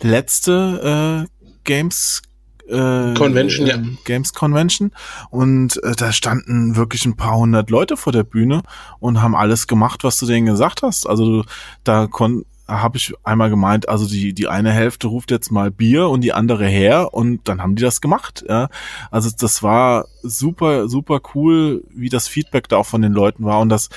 letzte 0.00 1.28
äh, 1.28 1.48
Games 1.64 2.22
äh, 2.68 3.14
Convention, 3.14 3.66
ja. 3.66 3.78
Games 4.04 4.32
Convention. 4.32 4.92
Und 5.30 5.82
äh, 5.82 5.94
da 5.96 6.12
standen 6.12 6.76
wirklich 6.76 7.04
ein 7.04 7.16
paar 7.16 7.36
hundert 7.36 7.70
Leute 7.70 7.96
vor 7.96 8.12
der 8.12 8.24
Bühne 8.24 8.62
und 8.98 9.22
haben 9.22 9.34
alles 9.34 9.66
gemacht, 9.66 10.04
was 10.04 10.18
du 10.18 10.26
denen 10.26 10.46
gesagt 10.46 10.82
hast. 10.82 11.08
Also 11.08 11.44
da 11.84 12.06
kon 12.06 12.44
habe 12.68 12.96
ich 12.96 13.12
einmal 13.24 13.50
gemeint, 13.50 13.88
also 13.88 14.06
die, 14.06 14.32
die 14.32 14.48
eine 14.48 14.72
Hälfte 14.72 15.08
ruft 15.08 15.30
jetzt 15.30 15.50
mal 15.50 15.70
Bier 15.70 16.08
und 16.08 16.22
die 16.22 16.32
andere 16.32 16.66
her 16.66 17.12
und 17.12 17.40
dann 17.48 17.60
haben 17.60 17.74
die 17.74 17.82
das 17.82 18.00
gemacht. 18.00 18.44
Ja. 18.48 18.68
Also 19.10 19.30
das 19.36 19.62
war 19.62 20.06
super, 20.22 20.88
super 20.88 21.20
cool, 21.34 21.84
wie 21.92 22.08
das 22.08 22.28
Feedback 22.28 22.68
da 22.68 22.78
auch 22.78 22.86
von 22.86 23.02
den 23.02 23.12
Leuten 23.12 23.44
war. 23.44 23.60
Und 23.60 23.68
das 23.68 23.90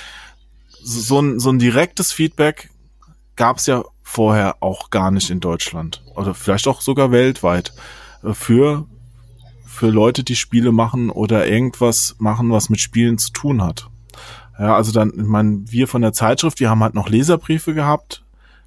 so 0.84 1.20
ein, 1.20 1.40
so 1.40 1.52
ein 1.52 1.60
direktes 1.60 2.12
Feedback 2.12 2.70
gab 3.36 3.58
es 3.58 3.66
ja 3.68 3.84
vorher 4.02 4.58
auch 4.62 4.90
gar 4.90 5.12
nicht 5.12 5.30
in 5.30 5.40
Deutschland. 5.40 6.04
Oder 6.16 6.34
vielleicht 6.34 6.68
auch 6.68 6.82
sogar 6.82 7.12
weltweit 7.12 7.74
für, 8.34 8.86
für 9.66 9.90
Leute, 9.90 10.24
die 10.24 10.36
Spiele 10.36 10.72
machen 10.72 11.10
oder 11.10 11.48
irgendwas 11.48 12.16
machen, 12.20 12.52
was 12.52 12.70
mit 12.70 12.80
Spielen 12.80 13.18
zu 13.18 13.32
tun 13.32 13.62
hat. 13.62 13.90
Ja, 14.58 14.76
also 14.76 14.92
dann, 14.92 15.12
ich 15.16 15.24
meine, 15.24 15.64
wir 15.68 15.88
von 15.88 16.02
der 16.02 16.14
Zeitschrift, 16.14 16.60
wir 16.60 16.70
haben 16.70 16.82
halt 16.82 16.96
noch 16.96 17.10
Leserbriefe 17.10 17.74
gehabt, 17.74 18.24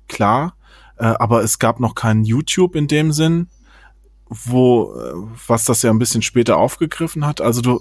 klar, 0.07 0.55
äh, 0.99 1.07
aber 1.07 1.43
es 1.43 1.59
gab 1.59 1.81
noch 1.81 1.95
kein 1.95 2.25
YouTube 2.25 2.77
in 2.77 2.89
dem 2.89 3.13
Sinn, 3.13 3.49
wo, 4.29 4.95
äh, 4.95 5.13
was 5.47 5.65
das 5.65 5.83
ja 5.83 5.91
ein 5.91 5.99
bisschen 5.99 6.23
später 6.23 6.59
aufgegriffen 6.59 7.25
hat. 7.25 7.41
Also 7.41 7.63
du, 7.63 7.81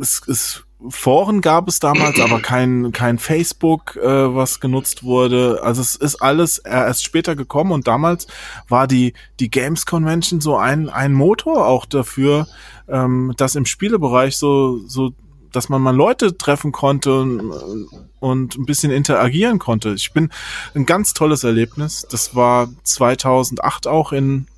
es, 0.00 0.22
es 0.28 0.64
Foren 0.90 1.40
gab 1.40 1.68
es 1.68 1.78
damals, 1.78 2.20
aber 2.20 2.40
kein, 2.40 2.92
kein 2.92 3.18
Facebook, 3.18 3.96
äh, 3.96 4.34
was 4.34 4.60
genutzt 4.60 5.02
wurde. 5.02 5.60
Also 5.62 5.80
es 5.80 5.96
ist 5.96 6.16
alles 6.16 6.58
erst 6.58 7.04
später 7.04 7.36
gekommen 7.36 7.72
und 7.72 7.86
damals 7.86 8.26
war 8.68 8.86
die, 8.86 9.14
die 9.40 9.50
Games 9.50 9.86
Convention 9.86 10.40
so 10.40 10.56
ein, 10.56 10.90
ein 10.90 11.12
Motor 11.12 11.66
auch 11.66 11.86
dafür, 11.86 12.46
ähm, 12.88 13.32
dass 13.36 13.54
im 13.54 13.64
Spielebereich 13.64 14.36
so, 14.36 14.78
so, 14.86 15.12
dass 15.52 15.68
man 15.68 15.80
mal 15.80 15.96
Leute 15.96 16.36
treffen 16.36 16.72
konnte 16.72 17.20
und, 17.20 17.88
und 18.20 18.56
ein 18.56 18.66
bisschen 18.66 18.90
interagieren 18.90 19.58
konnte. 19.58 19.94
Ich 19.94 20.12
bin 20.12 20.30
ein 20.74 20.84
ganz 20.84 21.14
tolles 21.14 21.44
Erlebnis. 21.44 22.06
Das 22.10 22.34
war 22.34 22.68
2008 22.82 23.86
auch 23.86 24.12
in, 24.12 24.48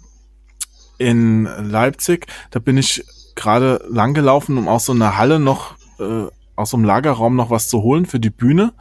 in 0.98 1.44
Leipzig. 1.44 2.26
Da 2.50 2.58
bin 2.58 2.78
ich 2.78 3.04
gerade 3.36 3.84
lang 3.88 4.14
gelaufen, 4.14 4.58
um 4.58 4.66
aus 4.66 4.86
so 4.86 4.92
einer 4.92 5.16
Halle 5.16 5.38
noch 5.38 5.76
äh, 6.00 6.26
aus 6.56 6.70
dem 6.70 6.84
Lagerraum 6.84 7.36
noch 7.36 7.50
was 7.50 7.68
zu 7.68 7.82
holen 7.82 8.06
für 8.06 8.18
die 8.18 8.30
Bühne 8.30 8.72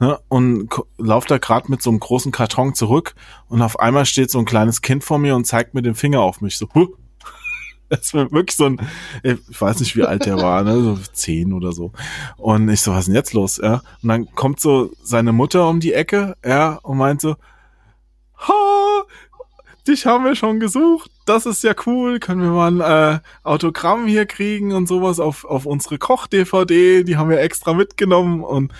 ne, 0.00 0.18
und 0.28 0.68
laufe 0.98 1.28
da 1.28 1.38
gerade 1.38 1.70
mit 1.70 1.82
so 1.82 1.90
einem 1.90 2.00
großen 2.00 2.32
Karton 2.32 2.74
zurück 2.74 3.14
und 3.48 3.62
auf 3.62 3.78
einmal 3.80 4.06
steht 4.06 4.30
so 4.30 4.38
ein 4.38 4.44
kleines 4.44 4.80
Kind 4.80 5.04
vor 5.04 5.18
mir 5.18 5.34
und 5.34 5.46
zeigt 5.46 5.74
mit 5.74 5.84
dem 5.84 5.94
Finger 5.94 6.20
auf 6.20 6.40
mich 6.40 6.56
so. 6.56 6.68
Huh. 6.74 6.88
Das 7.88 8.12
war 8.14 8.32
wirklich 8.32 8.56
so 8.56 8.64
ein, 8.64 8.80
ich 9.22 9.60
weiß 9.60 9.78
nicht, 9.78 9.94
wie 9.94 10.02
alt 10.02 10.26
der 10.26 10.38
war, 10.38 10.64
ne, 10.64 10.82
so 10.82 10.98
zehn 11.12 11.52
oder 11.52 11.70
so. 11.70 11.92
Und 12.36 12.68
ich 12.68 12.80
so, 12.80 12.90
was 12.90 13.02
ist 13.02 13.06
denn 13.06 13.14
jetzt 13.14 13.32
los, 13.32 13.60
ja? 13.62 13.80
Und 14.02 14.08
dann 14.08 14.34
kommt 14.34 14.58
so 14.58 14.90
seine 15.04 15.32
Mutter 15.32 15.68
um 15.68 15.78
die 15.78 15.92
Ecke, 15.92 16.36
ja, 16.44 16.80
und 16.82 16.98
meint 16.98 17.20
so, 17.20 17.36
ha, 18.38 18.75
dich 19.88 20.06
haben 20.06 20.24
wir 20.24 20.36
schon 20.36 20.60
gesucht. 20.60 21.10
Das 21.24 21.46
ist 21.46 21.62
ja 21.62 21.74
cool. 21.86 22.20
Können 22.20 22.42
wir 22.42 22.50
mal 22.50 22.70
ein 22.70 23.16
äh, 23.16 23.20
Autogramm 23.42 24.06
hier 24.06 24.26
kriegen 24.26 24.72
und 24.72 24.86
sowas 24.86 25.20
auf, 25.20 25.44
auf 25.44 25.66
unsere 25.66 25.98
Koch-DVD. 25.98 27.04
Die 27.04 27.16
haben 27.16 27.30
wir 27.30 27.40
extra 27.40 27.72
mitgenommen 27.72 28.42
und, 28.42 28.72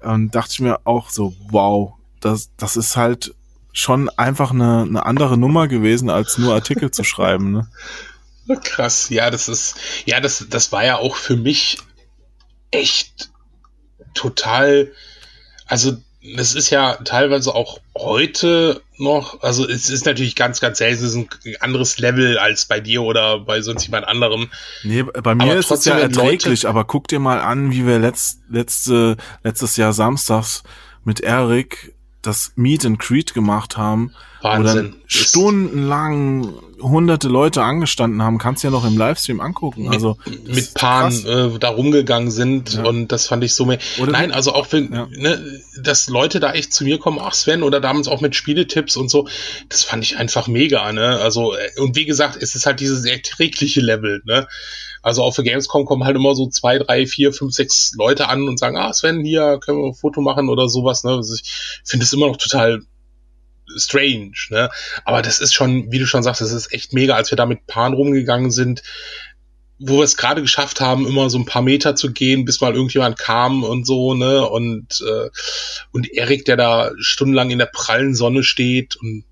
und 0.00 0.34
dachte 0.34 0.52
ich 0.52 0.60
mir 0.60 0.80
auch 0.84 1.10
so, 1.10 1.34
wow, 1.50 1.94
das, 2.20 2.50
das 2.56 2.76
ist 2.76 2.96
halt 2.96 3.34
schon 3.72 4.08
einfach 4.10 4.50
eine, 4.50 4.82
eine 4.82 5.06
andere 5.06 5.38
Nummer 5.38 5.68
gewesen, 5.68 6.10
als 6.10 6.38
nur 6.38 6.54
Artikel 6.54 6.90
zu 6.90 7.04
schreiben. 7.04 7.52
Ne? 7.52 7.70
Krass, 8.64 9.08
ja, 9.08 9.30
das 9.30 9.48
ist, 9.48 9.76
ja, 10.04 10.20
das, 10.20 10.46
das 10.48 10.72
war 10.72 10.84
ja 10.84 10.98
auch 10.98 11.16
für 11.16 11.36
mich 11.36 11.78
echt 12.70 13.30
total, 14.14 14.92
also 15.66 15.96
das 16.36 16.54
ist 16.54 16.70
ja 16.70 16.94
teilweise 17.04 17.54
auch 17.54 17.80
heute 17.96 18.80
noch, 18.96 19.42
also 19.42 19.68
es 19.68 19.90
ist 19.90 20.06
natürlich 20.06 20.36
ganz, 20.36 20.60
ganz 20.60 20.78
selten, 20.78 21.04
es 21.04 21.14
ist 21.14 21.16
ein 21.16 21.28
anderes 21.60 21.98
Level 21.98 22.38
als 22.38 22.66
bei 22.66 22.80
dir 22.80 23.02
oder 23.02 23.40
bei 23.40 23.60
sonst 23.60 23.84
jemand 23.84 24.06
anderem. 24.06 24.48
Nee, 24.84 25.02
bei 25.02 25.34
mir 25.34 25.44
aber 25.44 25.56
ist 25.56 25.70
es 25.70 25.84
ja 25.84 25.98
erträglich, 25.98 26.62
Leute, 26.62 26.68
aber 26.68 26.84
guck 26.84 27.08
dir 27.08 27.18
mal 27.18 27.40
an, 27.40 27.72
wie 27.72 27.86
wir 27.86 27.98
letzt, 27.98 28.40
letzte, 28.48 29.16
letztes 29.42 29.76
Jahr 29.76 29.92
samstags 29.92 30.62
mit 31.04 31.20
Erik 31.20 31.94
das 32.22 32.52
Meet 32.56 32.86
and 32.86 32.98
Creed 32.98 33.34
gemacht 33.34 33.76
haben, 33.76 34.12
Wahnsinn. 34.40 34.62
wo 34.62 34.74
dann 34.74 34.94
stundenlang 35.06 36.54
hunderte 36.80 37.28
Leute 37.28 37.62
angestanden 37.62 38.22
haben, 38.22 38.38
kannst 38.38 38.62
du 38.62 38.68
ja 38.68 38.70
noch 38.72 38.84
im 38.84 38.96
Livestream 38.96 39.40
angucken. 39.40 39.84
Mit, 39.84 39.92
also 39.92 40.16
mit 40.46 40.74
Paaren 40.74 41.26
äh, 41.26 41.58
da 41.58 41.68
rumgegangen 41.68 42.30
sind 42.30 42.74
ja. 42.74 42.84
und 42.84 43.08
das 43.08 43.26
fand 43.26 43.44
ich 43.44 43.54
so 43.54 43.64
mehr. 43.64 43.78
Oder 44.00 44.12
Nein, 44.12 44.32
also 44.32 44.52
auch 44.52 44.66
wenn, 44.72 44.92
ja. 44.92 45.06
ne, 45.10 45.60
dass 45.80 46.08
Leute 46.08 46.40
da 46.40 46.52
echt 46.52 46.72
zu 46.72 46.84
mir 46.84 46.98
kommen, 46.98 47.18
ach 47.20 47.34
Sven, 47.34 47.62
oder 47.62 47.80
damals 47.80 48.08
auch 48.08 48.20
mit 48.20 48.34
Spieletipps 48.34 48.96
und 48.96 49.10
so, 49.10 49.28
das 49.68 49.84
fand 49.84 50.04
ich 50.04 50.16
einfach 50.16 50.48
mega, 50.48 50.92
ne? 50.92 51.18
Also, 51.20 51.54
äh, 51.54 51.80
und 51.80 51.96
wie 51.96 52.06
gesagt, 52.06 52.36
es 52.40 52.54
ist 52.54 52.66
halt 52.66 52.80
dieses 52.80 53.04
erträgliche 53.04 53.80
Level, 53.80 54.22
ne? 54.24 54.48
Also 55.02 55.22
auf 55.22 55.34
der 55.34 55.44
Gamescom 55.44 55.84
kommen 55.84 56.04
halt 56.04 56.16
immer 56.16 56.34
so 56.34 56.48
zwei, 56.48 56.78
drei, 56.78 57.06
vier, 57.06 57.32
fünf, 57.32 57.52
sechs 57.52 57.92
Leute 57.96 58.28
an 58.28 58.48
und 58.48 58.58
sagen, 58.58 58.76
ah 58.76 58.92
Sven, 58.92 59.24
hier 59.24 59.58
können 59.58 59.78
wir 59.78 59.88
ein 59.88 59.94
Foto 59.94 60.20
machen 60.20 60.48
oder 60.48 60.68
sowas. 60.68 61.04
Ne? 61.04 61.10
Also 61.10 61.34
ich 61.34 61.82
finde 61.84 62.04
es 62.04 62.12
immer 62.12 62.28
noch 62.28 62.36
total 62.36 62.82
strange, 63.76 64.32
ne? 64.50 64.70
Aber 65.04 65.22
das 65.22 65.40
ist 65.40 65.54
schon, 65.54 65.90
wie 65.90 65.98
du 65.98 66.06
schon 66.06 66.22
sagst, 66.22 66.40
das 66.40 66.52
ist 66.52 66.72
echt 66.72 66.92
mega, 66.92 67.14
als 67.14 67.30
wir 67.30 67.36
da 67.36 67.46
mit 67.46 67.66
Paaren 67.66 67.94
rumgegangen 67.94 68.50
sind, 68.50 68.82
wo 69.78 69.98
wir 69.98 70.04
es 70.04 70.16
gerade 70.16 70.42
geschafft 70.42 70.80
haben, 70.80 71.06
immer 71.06 71.30
so 71.30 71.38
ein 71.38 71.46
paar 71.46 71.62
Meter 71.62 71.96
zu 71.96 72.12
gehen, 72.12 72.44
bis 72.44 72.60
mal 72.60 72.74
irgendjemand 72.74 73.18
kam 73.18 73.64
und 73.64 73.86
so, 73.86 74.14
ne? 74.14 74.46
Und, 74.48 75.00
äh, 75.00 75.30
und 75.92 76.12
Erik, 76.12 76.44
der 76.44 76.56
da 76.56 76.90
stundenlang 76.98 77.50
in 77.50 77.58
der 77.58 77.66
prallen 77.66 78.14
Sonne 78.14 78.42
steht 78.44 78.96
und 78.96 79.24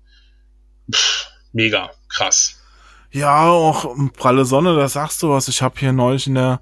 pff, 0.91 1.27
mega, 1.53 1.91
krass. 2.09 2.60
Ja, 3.11 3.49
auch 3.49 3.95
pralle 4.17 4.45
Sonne, 4.45 4.75
da 4.75 4.87
sagst 4.87 5.21
du 5.21 5.29
was. 5.29 5.47
Ich 5.47 5.61
habe 5.61 5.75
hier 5.77 5.91
neulich 5.91 6.27
in 6.27 6.35
der 6.35 6.61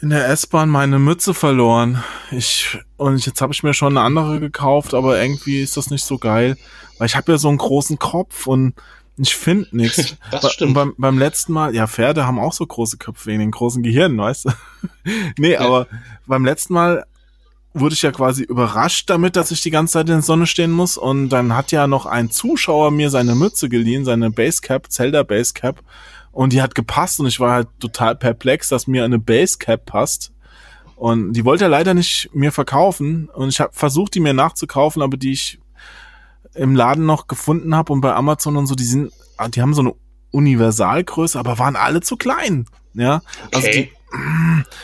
in 0.00 0.10
der 0.10 0.28
S-Bahn 0.28 0.68
meine 0.68 0.98
Mütze 0.98 1.32
verloren. 1.32 2.02
Ich 2.30 2.78
und 2.96 3.24
jetzt 3.24 3.40
habe 3.40 3.52
ich 3.52 3.62
mir 3.62 3.72
schon 3.72 3.96
eine 3.96 4.04
andere 4.04 4.40
gekauft, 4.40 4.92
aber 4.92 5.20
irgendwie 5.20 5.62
ist 5.62 5.76
das 5.76 5.90
nicht 5.90 6.04
so 6.04 6.18
geil, 6.18 6.56
weil 6.98 7.06
ich 7.06 7.16
habe 7.16 7.32
ja 7.32 7.38
so 7.38 7.48
einen 7.48 7.58
großen 7.58 7.98
Kopf 7.98 8.46
und 8.46 8.74
ich 9.18 9.34
finde 9.34 9.74
nichts. 9.74 10.16
Das 10.30 10.52
stimmt. 10.52 10.74
Beim, 10.74 10.94
beim 10.98 11.18
letzten 11.18 11.52
Mal, 11.54 11.74
ja, 11.74 11.86
Pferde 11.86 12.26
haben 12.26 12.38
auch 12.38 12.52
so 12.52 12.66
große 12.66 12.98
Köpfe 12.98 13.26
wegen 13.26 13.40
den 13.40 13.50
großen 13.50 13.82
Gehirnen, 13.82 14.18
weißt 14.18 14.46
du? 14.46 14.50
nee, 15.38 15.52
ja. 15.52 15.60
aber 15.60 15.86
beim 16.26 16.44
letzten 16.44 16.74
Mal, 16.74 17.06
wurde 17.80 17.94
ich 17.94 18.02
ja 18.02 18.12
quasi 18.12 18.42
überrascht 18.42 19.10
damit, 19.10 19.36
dass 19.36 19.50
ich 19.50 19.60
die 19.60 19.70
ganze 19.70 19.94
Zeit 19.94 20.08
in 20.08 20.16
der 20.16 20.22
Sonne 20.22 20.46
stehen 20.46 20.70
muss. 20.70 20.96
Und 20.96 21.28
dann 21.28 21.54
hat 21.54 21.72
ja 21.72 21.86
noch 21.86 22.06
ein 22.06 22.30
Zuschauer 22.30 22.90
mir 22.90 23.10
seine 23.10 23.34
Mütze 23.34 23.68
geliehen, 23.68 24.04
seine 24.04 24.30
Basecap, 24.30 24.90
Zelda 24.90 25.22
Basecap. 25.22 25.82
Und 26.32 26.52
die 26.52 26.62
hat 26.62 26.74
gepasst 26.74 27.20
und 27.20 27.26
ich 27.26 27.40
war 27.40 27.52
halt 27.52 27.68
total 27.78 28.16
perplex, 28.16 28.68
dass 28.68 28.86
mir 28.86 29.04
eine 29.04 29.18
Basecap 29.18 29.86
passt. 29.86 30.32
Und 30.96 31.34
die 31.34 31.44
wollte 31.44 31.64
er 31.64 31.70
leider 31.70 31.94
nicht 31.94 32.30
mir 32.32 32.52
verkaufen. 32.52 33.28
Und 33.28 33.48
ich 33.50 33.60
habe 33.60 33.72
versucht, 33.72 34.14
die 34.14 34.20
mir 34.20 34.34
nachzukaufen, 34.34 35.02
aber 35.02 35.16
die 35.16 35.32
ich 35.32 35.58
im 36.54 36.74
Laden 36.74 37.04
noch 37.04 37.26
gefunden 37.26 37.74
habe 37.74 37.92
und 37.92 38.00
bei 38.00 38.14
Amazon 38.14 38.56
und 38.56 38.66
so, 38.66 38.74
die 38.74 38.84
sind, 38.84 39.12
die 39.54 39.60
haben 39.60 39.74
so 39.74 39.82
eine 39.82 39.94
Universalgröße, 40.30 41.38
aber 41.38 41.58
waren 41.58 41.76
alle 41.76 42.00
zu 42.00 42.16
klein. 42.16 42.66
Ja, 42.94 43.20
also 43.52 43.68
okay. 43.68 43.90
die, 43.90 43.96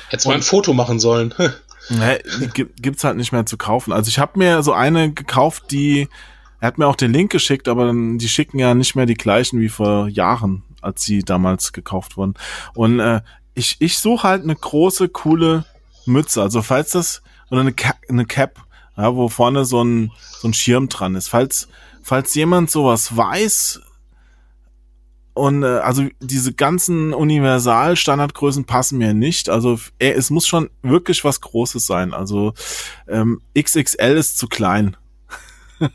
Hättest 0.09 0.26
mal 0.26 0.34
ein 0.34 0.43
Foto 0.43 0.72
machen 0.72 0.99
sollen. 0.99 1.34
Ne, 1.89 2.20
gibt's 2.55 3.05
halt 3.05 3.16
nicht 3.16 3.33
mehr 3.33 3.47
zu 3.47 3.57
kaufen. 3.57 3.93
Also 3.93 4.09
ich 4.09 4.18
habe 4.18 4.39
mir 4.39 4.62
so 4.62 4.72
eine 4.72 5.12
gekauft, 5.12 5.70
die 5.70 6.09
er 6.62 6.68
hat 6.68 6.78
mir 6.78 6.87
auch 6.87 6.95
den 6.95 7.12
Link 7.12 7.33
geschickt, 7.33 7.66
aber 7.66 7.93
die 7.93 8.28
schicken 8.28 8.61
ja 8.61 8.72
nicht 8.74 8.95
mehr 8.95 9.05
die 9.05 9.14
gleichen 9.14 9.59
wie 9.59 9.68
vor 9.68 10.07
Jahren, 10.07 10.62
als 10.80 11.03
sie 11.03 11.24
damals 11.24 11.72
gekauft 11.72 12.16
wurden. 12.16 12.35
Und 12.74 13.01
äh, 13.01 13.20
ich, 13.55 13.78
ich 13.80 13.99
suche 13.99 14.28
halt 14.28 14.45
eine 14.45 14.55
große, 14.55 15.09
coole 15.09 15.64
Mütze. 16.07 16.41
Also 16.41 16.62
falls 16.62 16.91
das, 16.91 17.22
oder 17.51 17.62
eine, 17.62 17.72
Cap, 17.72 17.97
eine 18.09 18.26
Cap, 18.26 18.61
ja, 18.97 19.12
wo 19.16 19.28
vorne 19.28 19.64
so 19.64 19.83
ein, 19.83 20.12
so 20.39 20.47
ein 20.47 20.55
Schirm 20.55 20.89
dran 20.89 21.16
ist. 21.16 21.26
Falls, 21.26 21.66
falls 22.01 22.33
jemand 22.37 22.70
sowas 22.70 23.16
weiß, 23.16 23.80
und 25.35 25.62
äh, 25.62 25.66
also 25.66 26.07
diese 26.20 26.53
ganzen 26.53 27.14
Universal-Standardgrößen 27.14 28.64
passen 28.64 28.99
mir 28.99 29.14
nicht. 29.14 29.49
Also 29.49 29.78
äh, 29.99 30.11
es 30.11 30.30
muss 30.30 30.47
schon 30.47 30.68
wirklich 30.83 31.24
was 31.24 31.41
Großes 31.41 31.87
sein. 31.87 32.12
Also 32.12 32.53
ähm, 33.09 33.41
XXL 33.59 34.16
ist 34.16 34.39
zu 34.39 34.47
klein. 34.47 34.97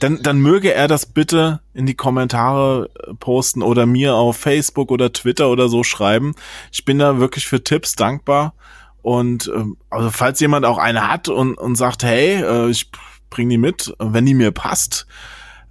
dann, 0.00 0.22
dann 0.22 0.38
möge 0.38 0.72
er 0.72 0.88
das 0.88 1.06
bitte 1.06 1.60
in 1.74 1.84
die 1.84 1.94
Kommentare 1.94 2.88
äh, 3.06 3.14
posten 3.14 3.62
oder 3.62 3.84
mir 3.84 4.14
auf 4.14 4.38
Facebook 4.38 4.90
oder 4.90 5.12
Twitter 5.12 5.50
oder 5.50 5.68
so 5.68 5.84
schreiben. 5.84 6.34
Ich 6.72 6.86
bin 6.86 6.98
da 6.98 7.18
wirklich 7.18 7.46
für 7.46 7.62
Tipps 7.62 7.96
dankbar. 7.96 8.54
Und 9.02 9.52
ähm, 9.54 9.76
also 9.90 10.10
falls 10.10 10.40
jemand 10.40 10.64
auch 10.64 10.78
eine 10.78 11.06
hat 11.06 11.28
und, 11.28 11.58
und 11.58 11.76
sagt, 11.76 12.02
hey, 12.02 12.42
äh, 12.42 12.70
ich 12.70 12.90
bring 13.28 13.50
die 13.50 13.58
mit, 13.58 13.92
wenn 13.98 14.24
die 14.24 14.32
mir 14.32 14.52
passt, 14.52 15.06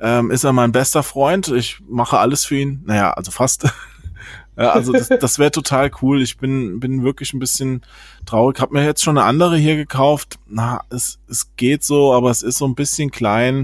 ähm, 0.03 0.29
ist 0.31 0.43
er 0.43 0.51
mein 0.51 0.73
bester 0.73 1.01
Freund. 1.01 1.47
Ich 1.47 1.79
mache 1.87 2.19
alles 2.19 2.43
für 2.43 2.57
ihn. 2.57 2.83
Naja, 2.85 3.13
also 3.13 3.31
fast. 3.31 3.73
also 4.57 4.91
das, 4.91 5.07
das 5.07 5.39
wäre 5.39 5.49
total 5.49 5.89
cool. 6.01 6.21
Ich 6.21 6.37
bin, 6.37 6.81
bin 6.81 7.03
wirklich 7.03 7.33
ein 7.33 7.39
bisschen 7.39 7.83
traurig. 8.25 8.59
Hab 8.59 8.71
mir 8.71 8.83
jetzt 8.83 9.01
schon 9.01 9.17
eine 9.17 9.25
andere 9.25 9.55
hier 9.57 9.77
gekauft. 9.77 10.39
Na, 10.45 10.81
es, 10.89 11.19
es 11.29 11.55
geht 11.55 11.85
so, 11.85 12.13
aber 12.13 12.29
es 12.31 12.43
ist 12.43 12.57
so 12.57 12.67
ein 12.67 12.75
bisschen 12.75 13.11
klein. 13.11 13.63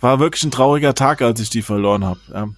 War 0.00 0.20
wirklich 0.20 0.42
ein 0.42 0.50
trauriger 0.50 0.94
Tag, 0.94 1.20
als 1.20 1.38
ich 1.40 1.50
die 1.50 1.62
verloren 1.62 2.04
habe. 2.04 2.20
Ja. 2.32 2.48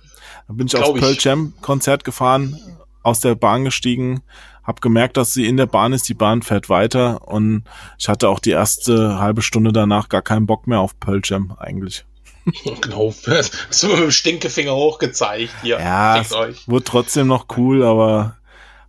Da 0.46 0.55
bin 0.55 0.66
ich 0.66 0.72
Glaub 0.72 0.90
aufs 0.90 1.00
Pearl 1.00 1.16
Jam 1.18 1.55
Konzert 1.61 2.05
gefahren, 2.05 2.57
aus 3.03 3.20
der 3.20 3.34
Bahn 3.34 3.64
gestiegen, 3.64 4.22
habe 4.62 4.80
gemerkt, 4.80 5.16
dass 5.16 5.34
sie 5.34 5.46
in 5.46 5.57
der 5.57 5.66
Bahn 5.66 5.92
ist, 5.92 6.09
die 6.09 6.14
Bahn 6.14 6.42
fährt 6.42 6.68
weiter 6.68 7.26
und 7.26 7.64
ich 7.98 8.09
hatte 8.09 8.28
auch 8.28 8.38
die 8.38 8.50
erste 8.50 9.18
halbe 9.18 9.42
Stunde 9.42 9.72
danach 9.72 10.09
gar 10.09 10.22
keinen 10.22 10.46
Bock 10.46 10.66
mehr 10.66 10.80
auf 10.80 10.98
Pearl 10.98 11.20
Jam 11.22 11.55
eigentlich. 11.59 12.05
Genau, 12.80 13.14
du 13.24 13.30
mit 13.88 13.98
dem 13.98 14.11
Stinkefinger 14.11 14.74
hochgezeigt 14.74 15.53
hier. 15.62 15.78
Ja, 15.78 16.20
es 16.20 16.32
euch. 16.32 16.66
wurde 16.66 16.84
trotzdem 16.84 17.28
noch 17.28 17.46
cool, 17.57 17.84
aber 17.84 18.36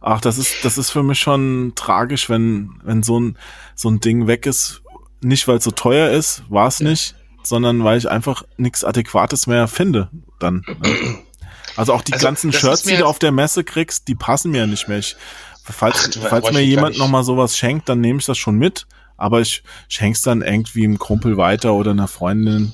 ach, 0.01 0.21
das 0.21 0.37
ist, 0.37 0.65
das 0.65 0.77
ist 0.77 0.89
für 0.89 1.03
mich 1.03 1.19
schon 1.19 1.73
tragisch, 1.75 2.29
wenn, 2.29 2.71
wenn 2.83 3.03
so 3.03 3.19
ein, 3.19 3.37
so 3.75 3.89
ein 3.89 3.99
Ding 3.99 4.27
weg 4.27 4.45
ist. 4.45 4.81
Nicht, 5.21 5.47
weil 5.47 5.57
es 5.57 5.63
so 5.63 5.71
teuer 5.71 6.09
ist, 6.09 6.43
war 6.49 6.67
es 6.67 6.79
ja. 6.79 6.89
nicht, 6.89 7.15
sondern 7.43 7.83
weil 7.83 7.97
ich 7.97 8.09
einfach 8.09 8.43
nichts 8.57 8.83
Adäquates 8.83 9.47
mehr 9.47 9.67
finde 9.67 10.09
dann. 10.39 10.65
Also 11.75 11.93
auch 11.93 12.01
die 12.01 12.13
also, 12.13 12.25
ganzen 12.25 12.53
Shirts, 12.53 12.83
die 12.83 12.97
du 12.97 13.05
auf 13.05 13.19
der 13.19 13.31
Messe 13.31 13.63
kriegst, 13.63 14.07
die 14.07 14.15
passen 14.15 14.51
mir 14.51 14.67
nicht 14.67 14.87
mehr. 14.87 14.99
Ich 14.99 15.15
Falls, 15.63 16.09
Ach, 16.21 16.27
falls 16.27 16.51
mir 16.51 16.61
jemand 16.61 16.97
noch 16.97 17.07
mal 17.07 17.23
sowas 17.23 17.57
schenkt, 17.57 17.87
dann 17.87 18.01
nehme 18.01 18.19
ich 18.19 18.25
das 18.25 18.37
schon 18.37 18.55
mit. 18.55 18.85
Aber 19.15 19.39
ich 19.39 19.63
schenk's 19.87 20.21
dann 20.21 20.41
irgendwie 20.41 20.83
einem 20.83 20.99
Kumpel 20.99 21.37
weiter 21.37 21.73
oder 21.73 21.91
einer 21.91 22.09
Freundin. 22.09 22.73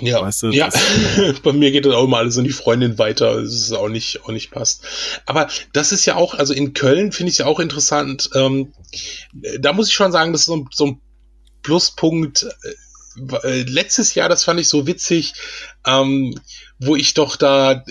Ja, 0.00 0.20
weißt 0.20 0.42
du, 0.42 0.50
ja. 0.50 0.68
bei 1.42 1.52
mir 1.52 1.70
geht 1.70 1.86
das 1.86 1.94
auch 1.94 2.04
immer 2.04 2.18
alles 2.18 2.36
an 2.36 2.44
die 2.44 2.50
Freundin 2.50 2.98
weiter, 2.98 3.40
das 3.40 3.54
ist 3.54 3.72
auch 3.72 3.88
nicht, 3.88 4.24
auch 4.24 4.32
nicht 4.32 4.50
passt. 4.50 4.84
Aber 5.24 5.48
das 5.72 5.92
ist 5.92 6.04
ja 6.04 6.16
auch, 6.16 6.34
also 6.34 6.52
in 6.52 6.74
Köln 6.74 7.12
finde 7.12 7.30
ich 7.30 7.38
ja 7.38 7.46
auch 7.46 7.60
interessant. 7.60 8.28
Ähm, 8.34 8.72
da 9.60 9.72
muss 9.72 9.88
ich 9.88 9.94
schon 9.94 10.12
sagen, 10.12 10.32
das 10.32 10.42
ist 10.42 10.46
so, 10.46 10.66
so 10.70 10.86
ein 10.86 11.00
Pluspunkt. 11.62 12.46
Äh, 13.42 13.62
letztes 13.62 14.14
Jahr, 14.14 14.28
das 14.28 14.44
fand 14.44 14.60
ich 14.60 14.68
so 14.68 14.86
witzig, 14.86 15.34
ähm, 15.86 16.38
wo 16.78 16.96
ich 16.96 17.14
doch 17.14 17.36
da 17.36 17.72
äh, 17.72 17.84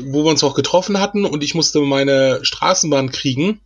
wo 0.00 0.24
wir 0.24 0.30
uns 0.30 0.44
auch 0.44 0.54
getroffen 0.54 0.98
hatten 0.98 1.24
und 1.24 1.42
ich 1.42 1.54
musste 1.54 1.80
meine 1.80 2.40
Straßenbahn 2.42 3.10
kriegen. 3.10 3.60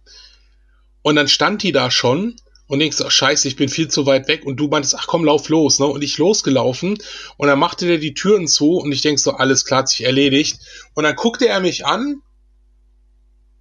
Und 1.02 1.16
dann 1.16 1.28
stand 1.28 1.62
die 1.62 1.72
da 1.72 1.90
schon 1.90 2.36
und 2.66 2.80
denkst, 2.80 2.98
ach, 3.04 3.10
scheiße, 3.10 3.46
ich 3.46 3.56
bin 3.56 3.68
viel 3.68 3.88
zu 3.88 4.06
weit 4.06 4.26
weg. 4.28 4.44
Und 4.44 4.56
du 4.56 4.66
meintest, 4.66 4.96
ach 4.96 5.06
komm, 5.06 5.24
lauf 5.24 5.48
los. 5.48 5.78
Ne? 5.78 5.86
Und 5.86 6.02
ich 6.02 6.18
losgelaufen 6.18 6.98
und 7.36 7.48
dann 7.48 7.58
machte 7.58 7.86
der 7.86 7.98
die 7.98 8.14
Türen 8.14 8.48
zu 8.48 8.78
und 8.78 8.90
ich 8.92 9.02
denk 9.02 9.20
so, 9.20 9.32
alles 9.32 9.64
klar, 9.64 9.80
hat 9.80 9.88
sich 9.88 10.04
erledigt. 10.04 10.58
Und 10.94 11.04
dann 11.04 11.14
guckte 11.14 11.46
er 11.46 11.60
mich 11.60 11.86
an 11.86 12.22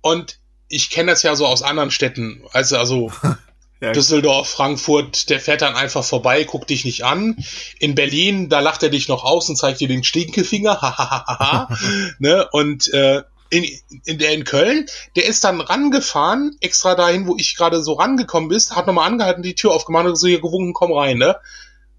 und 0.02 0.40
ich 0.68 0.90
kenne 0.90 1.12
das 1.12 1.22
ja 1.22 1.36
so 1.36 1.46
aus 1.46 1.62
anderen 1.62 1.92
Städten. 1.92 2.44
Also, 2.52 2.78
also 2.78 3.12
Ja. 3.86 3.92
Düsseldorf, 3.92 4.50
Frankfurt, 4.50 5.30
der 5.30 5.40
fährt 5.40 5.62
dann 5.62 5.76
einfach 5.76 6.04
vorbei, 6.04 6.44
guckt 6.44 6.72
dich 6.72 6.86
nicht 6.86 7.06
an. 7.06 7.38
In 7.78 7.94
Berlin, 7.94 8.50
da 8.50 8.60
lacht 8.60 8.82
er 8.82 8.90
dich 8.90 9.08
noch 9.08 9.24
aus 9.24 9.48
und 9.48 9.58
zeigt 9.58 9.80
dir 9.80 9.88
den 9.88 10.04
Stinkefinger. 10.04 11.68
ne? 12.20 12.48
Und 12.52 12.92
äh, 12.94 13.22
in, 13.52 13.66
in 14.06 14.18
der 14.18 14.34
in 14.34 14.44
Köln, 14.44 14.88
der 15.16 15.26
ist 15.26 15.44
dann 15.44 15.62
rangefahren, 15.62 16.58
extra 16.62 16.96
dahin, 16.96 17.28
wo 17.28 17.36
ich 17.38 17.56
gerade 17.56 17.84
so 17.84 17.94
rangekommen 17.94 18.50
bist, 18.50 18.76
hat 18.76 18.88
nochmal 18.88 19.08
angehalten, 19.08 19.44
die 19.44 19.54
Tür 19.54 19.72
aufgemacht 19.72 20.08
und 20.08 20.16
so 20.16 20.28
hier 20.28 20.42
gewunken, 20.42 20.74
komm 20.74 20.92
rein, 20.92 21.18
ne? 21.18 21.38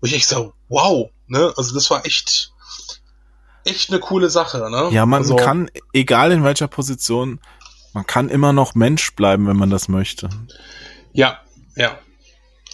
Wo 0.00 0.06
ich 0.06 0.14
echt 0.14 0.28
so, 0.28 0.54
wow, 0.68 1.10
ne? 1.28 1.54
Also 1.56 1.72
das 1.72 1.88
war 1.90 2.04
echt, 2.04 2.52
echt 3.64 3.90
eine 3.90 4.00
coole 4.00 4.28
Sache, 4.28 4.68
ne? 4.70 4.88
Ja, 4.90 5.06
man 5.06 5.22
also, 5.22 5.36
kann, 5.36 5.70
egal 5.92 6.32
in 6.32 6.42
welcher 6.42 6.66
Position, 6.66 7.38
man 7.92 8.06
kann 8.06 8.28
immer 8.28 8.52
noch 8.52 8.74
Mensch 8.74 9.14
bleiben, 9.14 9.46
wenn 9.46 9.56
man 9.56 9.70
das 9.70 9.88
möchte. 9.88 10.28
Ja, 11.12 11.40
ja. 11.76 11.98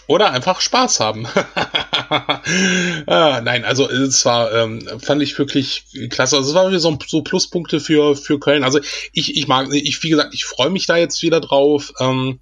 Oder 0.09 0.33
einfach 0.33 0.61
Spaß 0.61 1.01
haben. 1.01 1.27
ah, 3.07 3.41
nein, 3.43 3.65
also 3.65 3.89
es 3.89 4.25
war, 4.25 4.53
ähm, 4.53 4.87
fand 5.01 5.23
ich 5.23 5.39
wirklich 5.39 5.85
klasse. 6.11 6.37
Also 6.37 6.51
es 6.51 6.55
war 6.55 6.79
so, 6.79 6.99
so 7.07 7.23
Pluspunkte 7.23 7.79
für, 7.79 8.17
für 8.17 8.41
Köln. 8.41 8.65
Also 8.65 8.81
ich, 9.13 9.37
ich 9.37 9.47
mag, 9.47 9.73
ich, 9.73 10.03
wie 10.03 10.11
gesagt, 10.11 10.35
ich 10.35 10.45
freue 10.45 10.71
mich 10.71 10.87
da 10.87 10.97
jetzt 10.97 11.23
wieder 11.23 11.41
drauf. 11.41 11.93
Ähm, 12.01 12.41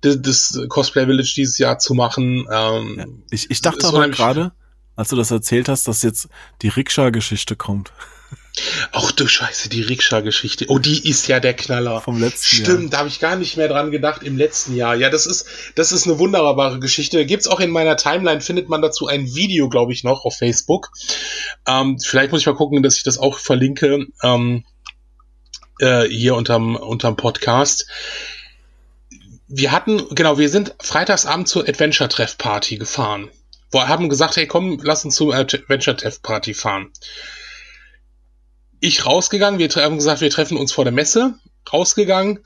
das, 0.00 0.20
das 0.20 0.60
Cosplay 0.68 1.06
Village 1.06 1.32
dieses 1.36 1.58
Jahr 1.58 1.78
zu 1.78 1.94
machen. 1.94 2.46
Ähm, 2.50 2.96
ja, 2.98 3.06
ich, 3.30 3.50
ich 3.50 3.60
dachte 3.62 3.86
aber 3.86 4.08
gerade, 4.08 4.52
als 4.96 5.10
du 5.10 5.16
das 5.16 5.30
erzählt 5.30 5.68
hast, 5.68 5.86
dass 5.88 6.02
jetzt 6.02 6.28
die 6.62 6.68
Rikscha-Geschichte 6.68 7.56
kommt. 7.56 7.92
Ach 8.92 9.12
du 9.12 9.28
Scheiße, 9.28 9.68
die 9.68 9.82
Rikscha-Geschichte. 9.82 10.66
Oh, 10.68 10.78
die 10.78 11.08
ist 11.08 11.28
ja 11.28 11.38
der 11.38 11.54
Knaller. 11.54 12.00
Vom 12.00 12.20
letzten 12.20 12.46
Stimmt, 12.46 12.66
Jahr. 12.66 12.76
Stimmt, 12.76 12.92
da 12.92 12.98
habe 12.98 13.08
ich 13.08 13.20
gar 13.20 13.36
nicht 13.36 13.56
mehr 13.56 13.68
dran 13.68 13.90
gedacht 13.90 14.22
im 14.22 14.36
letzten 14.36 14.74
Jahr. 14.74 14.96
Ja, 14.96 15.08
das 15.08 15.26
ist, 15.26 15.46
das 15.76 15.92
ist 15.92 16.06
eine 16.06 16.18
wunderbare 16.18 16.80
Geschichte. 16.80 17.24
Gibt's 17.26 17.46
auch 17.46 17.60
in 17.60 17.70
meiner 17.70 17.96
Timeline, 17.96 18.40
findet 18.40 18.68
man 18.68 18.82
dazu 18.82 19.06
ein 19.06 19.34
Video, 19.34 19.68
glaube 19.68 19.92
ich, 19.92 20.02
noch 20.02 20.24
auf 20.24 20.36
Facebook. 20.36 20.90
Ähm, 21.66 21.98
vielleicht 22.00 22.32
muss 22.32 22.40
ich 22.40 22.46
mal 22.46 22.54
gucken, 22.54 22.82
dass 22.82 22.96
ich 22.96 23.04
das 23.04 23.18
auch 23.18 23.38
verlinke 23.38 24.06
ähm, 24.22 24.64
äh, 25.78 26.04
hier 26.08 26.34
unterm, 26.34 26.76
unterm 26.76 27.16
Podcast. 27.16 27.86
Wir 29.46 29.72
hatten, 29.72 30.14
genau, 30.14 30.38
wir 30.38 30.48
sind 30.48 30.74
freitagsabend 30.80 31.48
zur 31.48 31.68
Adventure-Treff-Party 31.68 32.78
gefahren. 32.78 33.30
Wir 33.72 33.86
haben 33.88 34.08
gesagt, 34.08 34.36
hey 34.36 34.46
komm, 34.46 34.80
lass 34.82 35.04
uns 35.04 35.14
zur 35.14 35.34
Adventure-Treff-Party 35.34 36.54
fahren 36.54 36.90
ich 38.80 39.06
rausgegangen, 39.06 39.58
wir 39.58 39.68
haben 39.68 39.96
gesagt, 39.96 40.20
wir 40.20 40.30
treffen 40.30 40.56
uns 40.56 40.72
vor 40.72 40.84
der 40.84 40.92
Messe, 40.92 41.34
rausgegangen, 41.72 42.40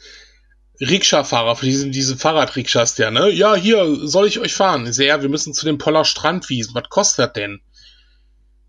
Rikscha-Fahrer, 0.81 1.57
für 1.57 1.67
diese, 1.67 1.89
diese 1.89 2.17
Fahrradrikschas, 2.17 2.97
der, 2.97 3.13
ne? 3.13 3.31
Ja, 3.31 3.55
hier, 3.55 3.97
soll 4.03 4.27
ich 4.27 4.41
euch 4.41 4.55
fahren? 4.55 4.93
Sehr, 4.93 5.23
wir 5.23 5.29
müssen 5.29 5.55
zu 5.55 5.65
den 5.65 5.79
Poller 5.79 6.05
Strandwiesen. 6.05 6.75
Was 6.75 6.89
kostet 6.89 7.27
das 7.27 7.33
denn? 7.35 7.61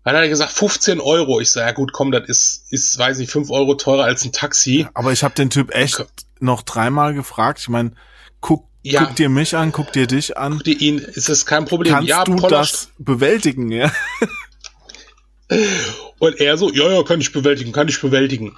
Dann 0.04 0.14
hat 0.14 0.22
er 0.22 0.28
gesagt, 0.28 0.52
15 0.52 1.00
Euro. 1.00 1.40
Ich 1.40 1.50
sage, 1.50 1.66
ja 1.66 1.72
gut, 1.72 1.92
komm, 1.92 2.12
das 2.12 2.28
ist, 2.28 2.66
ist, 2.70 2.96
weiß 2.96 3.18
nicht, 3.18 3.32
5 3.32 3.50
Euro 3.50 3.74
teurer 3.74 4.04
als 4.04 4.24
ein 4.24 4.30
Taxi. 4.30 4.86
Aber 4.94 5.10
ich 5.10 5.24
habe 5.24 5.34
den 5.34 5.50
Typ 5.50 5.74
echt 5.74 5.98
okay. 5.98 6.08
noch 6.38 6.62
dreimal 6.62 7.12
gefragt. 7.12 7.58
Ich 7.58 7.68
meine, 7.68 7.90
guck, 8.40 8.68
ja. 8.82 9.04
guck 9.04 9.16
dir 9.16 9.28
mich 9.28 9.56
an, 9.56 9.72
guck 9.72 9.92
dir 9.92 10.06
dich 10.06 10.36
an. 10.36 10.52
Guck 10.52 10.64
dir 10.64 10.80
ihn, 10.80 10.98
ist 10.98 11.28
das 11.28 11.44
kein 11.44 11.64
Problem. 11.64 11.92
Kannst 11.92 12.08
ja, 12.08 12.22
du 12.22 12.36
Poller 12.36 12.58
das 12.58 12.90
bewältigen, 12.98 13.72
ja? 13.72 13.90
Und 16.18 16.40
er 16.40 16.56
so, 16.56 16.72
ja, 16.72 16.90
ja, 16.90 17.02
kann 17.02 17.20
ich 17.20 17.32
bewältigen, 17.32 17.72
kann 17.72 17.88
ich 17.88 18.00
bewältigen. 18.00 18.56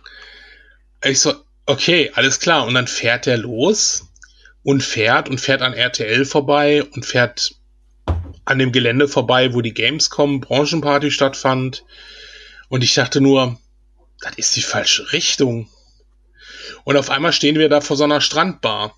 Ich 1.02 1.20
so, 1.20 1.34
Okay, 1.68 2.10
alles 2.14 2.40
klar. 2.40 2.66
Und 2.66 2.72
dann 2.72 2.86
fährt 2.86 3.26
er 3.26 3.36
los 3.36 4.06
und 4.62 4.82
fährt 4.82 5.28
und 5.28 5.38
fährt 5.38 5.60
an 5.60 5.74
RTL 5.74 6.24
vorbei 6.24 6.82
und 6.82 7.04
fährt 7.04 7.56
an 8.46 8.58
dem 8.58 8.72
Gelände 8.72 9.06
vorbei, 9.06 9.52
wo 9.52 9.60
die 9.60 9.74
Gamescom 9.74 10.40
Branchenparty 10.40 11.10
stattfand. 11.10 11.84
Und 12.70 12.82
ich 12.82 12.94
dachte 12.94 13.20
nur, 13.20 13.60
das 14.22 14.36
ist 14.36 14.56
die 14.56 14.62
falsche 14.62 15.12
Richtung. 15.12 15.68
Und 16.84 16.96
auf 16.96 17.10
einmal 17.10 17.34
stehen 17.34 17.58
wir 17.58 17.68
da 17.68 17.82
vor 17.82 17.98
so 17.98 18.04
einer 18.04 18.22
Strandbar. 18.22 18.96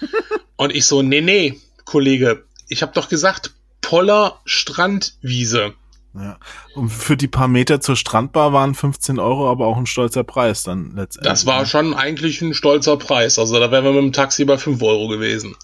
und 0.56 0.74
ich 0.74 0.86
so, 0.86 1.02
nee, 1.02 1.20
nee, 1.20 1.60
Kollege, 1.84 2.46
ich 2.66 2.82
habe 2.82 2.94
doch 2.94 3.08
gesagt, 3.08 3.52
Poller 3.80 4.40
Strandwiese. 4.44 5.74
Ja. 6.14 6.38
Und 6.74 6.88
für 6.88 7.16
die 7.16 7.28
paar 7.28 7.48
Meter 7.48 7.80
zur 7.80 7.96
Strandbar 7.96 8.52
waren 8.52 8.74
15 8.74 9.18
Euro 9.18 9.50
aber 9.50 9.66
auch 9.66 9.76
ein 9.76 9.86
stolzer 9.86 10.24
Preis 10.24 10.62
dann 10.62 10.94
letztendlich. 10.96 11.30
Das 11.30 11.46
war 11.46 11.60
ne? 11.60 11.66
schon 11.66 11.94
eigentlich 11.94 12.40
ein 12.40 12.54
stolzer 12.54 12.96
Preis. 12.96 13.38
Also 13.38 13.58
da 13.58 13.70
wären 13.70 13.84
wir 13.84 13.92
mit 13.92 14.02
dem 14.02 14.12
Taxi 14.12 14.44
bei 14.44 14.58
5 14.58 14.82
Euro 14.82 15.08
gewesen. 15.08 15.54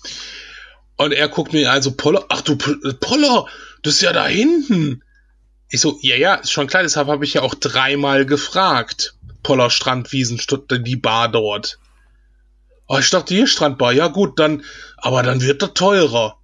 Und 0.97 1.13
er 1.13 1.29
guckt 1.29 1.53
mir 1.53 1.71
also 1.71 1.93
Poller, 1.93 2.25
ach 2.29 2.43
du 2.43 2.57
Poller, 2.57 3.47
das 3.83 3.95
ist 3.95 4.03
ja 4.03 4.13
da 4.13 4.27
hinten. 4.27 5.03
Ich 5.69 5.81
so, 5.81 5.99
ja, 6.03 6.17
ja, 6.17 6.35
ist 6.35 6.53
schon 6.53 6.69
klar, 6.69 6.83
deshalb 6.83 7.09
habe 7.09 7.25
ich 7.25 7.35
ja 7.35 7.43
auch 7.43 7.55
dreimal 7.55 8.27
gefragt. 8.27 9.17
Poller 9.43 9.71
Strandwiesen, 9.71 10.41
die 10.71 10.97
Bar 10.97 11.29
dort. 11.29 11.79
Oh, 12.87 12.99
ich 12.99 13.11
dachte 13.11 13.35
hier 13.35 13.47
Strandbar, 13.47 13.93
ja 13.93 14.09
gut, 14.09 14.39
dann, 14.39 14.63
aber 14.99 15.23
dann 15.23 15.41
wird 15.41 15.63
das 15.63 15.75
teurer. 15.75 16.37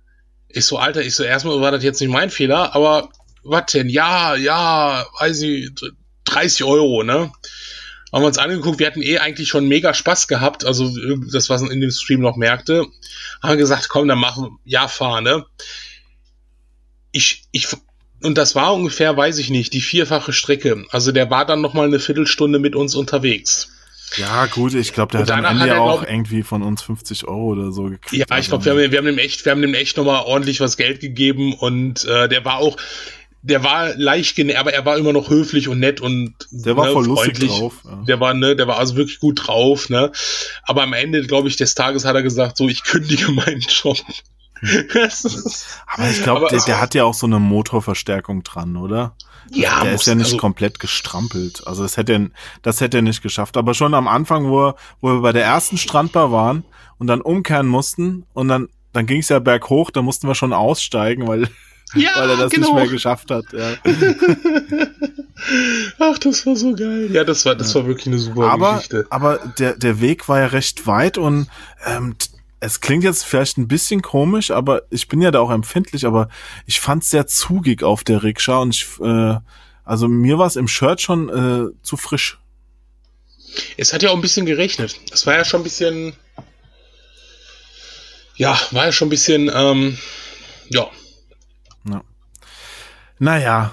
Ich 0.49 0.65
so, 0.65 0.79
Alter, 0.79 1.03
ich 1.03 1.15
so, 1.15 1.23
erstmal 1.23 1.61
war 1.61 1.71
das 1.71 1.85
jetzt 1.85 2.01
nicht 2.01 2.11
mein 2.11 2.31
Fehler, 2.31 2.75
aber 2.75 3.11
was 3.43 3.67
denn? 3.73 3.89
Ja, 3.89 4.35
ja, 4.37 5.07
weiß 5.19 5.43
ich, 5.43 5.71
30 6.25 6.65
Euro, 6.65 7.03
ne? 7.03 7.33
Haben 8.13 8.23
wir 8.23 8.27
uns 8.27 8.39
angeguckt, 8.39 8.81
wir 8.81 8.87
hatten 8.87 9.03
eh 9.03 9.19
eigentlich 9.19 9.49
schon 9.49 9.69
mega 9.69 9.95
Spaß 9.95 10.27
gehabt, 10.27 10.65
also 10.65 10.91
das, 11.31 11.49
was 11.49 11.63
man 11.63 11.71
in 11.71 11.81
dem 11.81 11.93
Stream 11.93 12.21
noch 12.21 12.37
merkte. 12.37 12.87
Haben 13.43 13.59
gesagt, 13.59 13.89
komm, 13.89 14.09
dann 14.09 14.19
machen, 14.19 14.59
ja, 14.65 14.89
fahr, 14.89 15.21
ne? 15.21 15.45
Ich, 17.13 17.45
ich, 17.53 17.69
und 18.23 18.37
das 18.37 18.55
war 18.55 18.75
ungefähr, 18.75 19.17
weiß 19.17 19.39
ich 19.39 19.51
nicht, 19.51 19.73
die 19.73 19.81
vierfache 19.81 20.33
Strecke. 20.33 20.85
Also 20.91 21.13
der 21.13 21.31
war 21.31 21.47
dann 21.47 21.61
noch 21.61 21.73
mal 21.73 21.87
eine 21.87 22.01
Viertelstunde 22.01 22.59
mit 22.59 22.75
uns 22.75 22.95
unterwegs. 22.95 23.69
Ja, 24.17 24.47
gut, 24.47 24.75
ich 24.75 24.93
glaube, 24.93 25.13
der 25.13 25.21
hat 25.21 25.31
am 25.31 25.45
Ende 25.45 25.61
hat 25.61 25.69
er, 25.69 25.81
auch 25.81 26.03
irgendwie 26.03 26.43
von 26.43 26.63
uns 26.63 26.83
50 26.83 27.29
Euro 27.29 27.53
oder 27.53 27.71
so 27.71 27.85
gekriegt. 27.85 28.29
Ja, 28.29 28.39
ich 28.39 28.49
glaube, 28.49 28.65
wir 28.65 28.73
haben, 28.73 28.91
wir 28.91 28.99
haben 28.99 29.07
dem 29.07 29.19
echt, 29.19 29.45
wir 29.45 29.53
haben 29.53 29.63
dem 29.63 29.75
echt 29.75 29.97
nochmal 29.97 30.25
ordentlich 30.25 30.61
was 30.61 30.77
Geld 30.77 31.01
gegeben 31.01 31.55
und 31.55 32.05
äh, 32.05 32.29
der 32.29 32.45
war 32.45 32.57
auch, 32.57 32.77
der 33.43 33.65
war 33.65 33.95
leicht 33.97 34.37
genervt, 34.37 34.61
aber 34.61 34.73
er 34.75 34.85
war 34.85 34.99
immer 34.99 35.13
noch 35.13 35.31
höflich 35.31 35.69
und 35.69 35.79
nett 35.79 36.01
und 36.01 36.35
der 36.51 36.77
war 36.77 36.87
ne, 36.87 36.93
voll 36.93 37.05
freundlich. 37.05 37.49
lustig 37.49 37.59
drauf. 37.59 37.75
Ja. 37.85 38.05
Der 38.07 38.21
war, 38.21 38.35
ne, 38.35 38.55
der 38.55 38.67
war 38.67 38.79
also 38.79 38.97
wirklich 38.97 39.19
gut 39.19 39.47
drauf, 39.47 39.89
ne. 39.89 40.13
Aber 40.65 40.83
am 40.83 40.93
Ende, 40.93 41.23
glaube 41.23 41.49
ich, 41.49 41.57
des 41.57 41.75
Tages 41.75 42.05
hat 42.05 42.15
er 42.15 42.23
gesagt, 42.23 42.57
so, 42.57 42.69
ich 42.69 42.85
kündige 42.85 43.33
meinen 43.33 43.61
Job. 43.61 43.97
aber 45.87 46.11
ich 46.11 46.23
glaube, 46.23 46.49
der, 46.51 46.61
der, 46.61 46.81
hat 46.83 46.95
ja 46.95 47.05
auch 47.05 47.15
so 47.15 47.27
eine 47.27 47.39
Motorverstärkung 47.39 48.43
dran, 48.43 48.77
oder? 48.77 49.17
Ja, 49.51 49.83
der 49.83 49.95
ist 49.95 50.07
ja 50.07 50.15
nicht 50.15 50.27
also, 50.27 50.37
komplett 50.37 50.79
gestrampelt. 50.79 51.67
Also 51.67 51.83
das 51.83 51.97
hätte 51.97 52.13
er, 52.13 52.29
das 52.61 52.83
hätte 52.83 52.99
er 52.99 53.03
nicht 53.03 53.23
geschafft. 53.23 53.57
Aber 53.57 53.73
schon 53.73 53.95
am 53.95 54.07
Anfang, 54.07 54.51
wo, 54.51 54.69
er, 54.69 54.75
wo 55.01 55.15
wir 55.15 55.23
bei 55.23 55.33
der 55.33 55.45
ersten 55.45 55.79
Strandbar 55.79 56.31
waren 56.31 56.65
und 56.99 57.07
dann 57.07 57.23
umkehren 57.23 57.67
mussten 57.67 58.27
und 58.35 58.49
dann, 58.49 58.69
dann 58.93 59.07
ging 59.07 59.21
es 59.21 59.31
ja 59.31 59.39
berghoch, 59.39 59.91
da 59.91 60.03
mussten 60.03 60.29
wir 60.29 60.35
schon 60.35 60.53
aussteigen, 60.53 61.27
weil 61.27 61.49
ja, 61.95 62.11
weil 62.17 62.31
er 62.31 62.37
das 62.37 62.53
genau. 62.53 62.69
nicht 62.69 62.77
mehr 62.77 62.89
geschafft 62.89 63.31
hat. 63.31 63.45
Ja. 63.53 63.75
Ach, 65.99 66.19
das 66.19 66.47
war 66.47 66.57
so 66.57 66.75
geil. 66.75 67.09
Ja, 67.13 67.25
das 67.25 67.45
war, 67.47 67.55
das 67.55 67.75
war 67.75 67.87
wirklich 67.87 68.07
eine 68.07 68.19
super 68.19 68.51
aber, 68.51 68.75
Geschichte. 68.75 69.07
Aber 69.11 69.39
der, 69.59 69.77
der 69.77 70.01
Weg 70.01 70.29
war 70.29 70.41
ja 70.41 70.47
recht 70.47 70.87
weit 70.87 71.19
und 71.19 71.49
ähm, 71.87 72.17
es 72.61 72.81
klingt 72.81 73.05
jetzt 73.05 73.25
vielleicht 73.25 73.57
ein 73.57 73.69
bisschen 73.69 74.03
komisch, 74.03 74.51
aber 74.51 74.83
ich 74.91 75.09
bin 75.09 75.23
ja 75.23 75.31
da 75.31 75.41
auch 75.41 75.51
empfindlich, 75.51 76.07
aber 76.07 76.29
ich 76.67 76.79
fand 76.79 77.03
es 77.03 77.11
sehr 77.11 77.27
zugig 77.27 77.83
auf 77.83 78.05
der 78.05 78.23
Rikscha 78.23 78.59
und 78.59 78.75
ich, 78.75 78.87
äh, 79.01 79.37
also 79.85 80.09
mir 80.09 80.39
war 80.39 80.47
es 80.47 80.57
im 80.57 80.69
Shirt 80.69 81.01
schon 81.01 81.29
äh, 81.29 81.73
zu 81.83 81.97
frisch. 81.97 82.39
Es 83.77 83.93
hat 83.93 84.03
ja 84.03 84.11
auch 84.11 84.15
ein 84.15 84.21
bisschen 84.21 84.47
gerechnet. 84.47 85.01
Das 85.11 85.27
war 85.27 85.35
ja 85.35 85.45
schon 85.45 85.61
ein 85.61 85.65
bisschen, 85.65 86.13
ja, 88.37 88.61
war 88.71 88.87
ja 88.87 88.93
schon 88.93 89.09
ein 89.09 89.11
bisschen, 89.11 89.51
ähm, 89.53 89.99
ja. 90.69 90.89
Naja, 93.21 93.71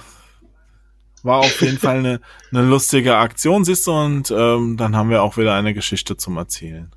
war 1.24 1.40
auf 1.40 1.62
jeden 1.62 1.80
Fall 1.80 2.00
eine, 2.00 2.22
eine 2.52 2.64
lustige 2.64 3.16
Aktion, 3.16 3.64
siehst 3.64 3.88
du, 3.88 3.94
und 3.94 4.30
ähm, 4.30 4.76
dann 4.76 4.96
haben 4.96 5.10
wir 5.10 5.24
auch 5.24 5.38
wieder 5.38 5.54
eine 5.54 5.74
Geschichte 5.74 6.18
zum 6.18 6.36
Erzählen. 6.38 6.92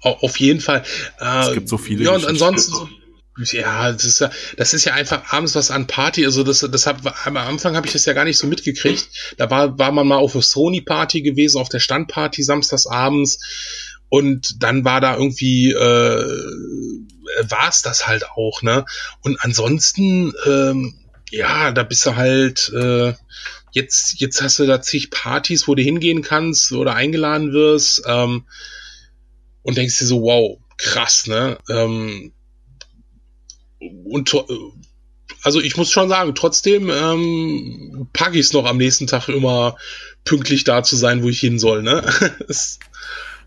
Auf 0.00 0.40
jeden 0.40 0.60
Fall. 0.60 0.82
Äh, 1.20 1.48
es 1.48 1.52
gibt 1.52 1.68
so 1.68 1.76
viele. 1.76 2.02
Ja, 2.04 2.12
und 2.12 2.24
ansonsten, 2.24 2.88
ja, 3.52 3.92
das 3.92 4.04
ist 4.04 4.20
ja, 4.20 4.30
das 4.56 4.72
ist 4.72 4.86
ja 4.86 4.94
einfach 4.94 5.34
abends 5.34 5.54
was 5.54 5.70
an 5.70 5.86
Party. 5.86 6.24
Also 6.24 6.44
das, 6.44 6.60
das 6.60 6.86
hab, 6.86 7.26
am 7.26 7.36
Anfang 7.36 7.76
habe 7.76 7.86
ich 7.86 7.92
das 7.92 8.06
ja 8.06 8.14
gar 8.14 8.24
nicht 8.24 8.38
so 8.38 8.46
mitgekriegt. 8.46 9.08
Da 9.36 9.50
war, 9.50 9.78
war 9.78 9.92
man 9.92 10.08
mal 10.08 10.16
auf 10.16 10.32
der 10.32 10.40
Sony 10.40 10.80
Party 10.80 11.20
gewesen, 11.20 11.60
auf 11.60 11.68
der 11.68 11.80
Standparty 11.80 12.42
samstags 12.42 12.86
abends. 12.86 13.38
Und 14.08 14.62
dann 14.62 14.86
war 14.86 15.02
da 15.02 15.14
irgendwie, 15.14 15.72
äh, 15.72 16.42
war 17.42 17.68
es 17.68 17.82
das 17.82 18.08
halt 18.08 18.24
auch, 18.30 18.62
ne? 18.62 18.86
Und 19.20 19.38
ansonsten, 19.42 20.32
ähm, 20.46 20.94
ja, 21.30 21.72
da 21.72 21.82
bist 21.82 22.04
du 22.06 22.16
halt, 22.16 22.72
äh, 22.74 23.14
jetzt, 23.72 24.20
jetzt 24.20 24.42
hast 24.42 24.58
du 24.58 24.66
da 24.66 24.80
zig 24.82 25.10
Partys, 25.10 25.68
wo 25.68 25.74
du 25.74 25.82
hingehen 25.82 26.22
kannst 26.22 26.72
oder 26.72 26.94
eingeladen 26.94 27.52
wirst, 27.52 28.02
ähm, 28.06 28.44
und 29.62 29.76
denkst 29.76 29.98
dir 29.98 30.06
so, 30.06 30.22
wow, 30.22 30.58
krass, 30.76 31.26
ne? 31.26 31.58
Ähm, 31.68 32.32
und 34.04 34.34
also 35.42 35.60
ich 35.60 35.76
muss 35.76 35.90
schon 35.90 36.08
sagen, 36.08 36.34
trotzdem 36.34 36.90
ähm, 36.90 38.08
packe 38.12 38.38
ich 38.38 38.46
es 38.46 38.52
noch 38.52 38.66
am 38.66 38.76
nächsten 38.76 39.06
Tag 39.06 39.28
immer 39.28 39.76
pünktlich 40.24 40.64
da 40.64 40.82
zu 40.82 40.96
sein, 40.96 41.22
wo 41.22 41.28
ich 41.28 41.40
hin 41.40 41.58
soll, 41.58 41.82
ne? 41.82 42.02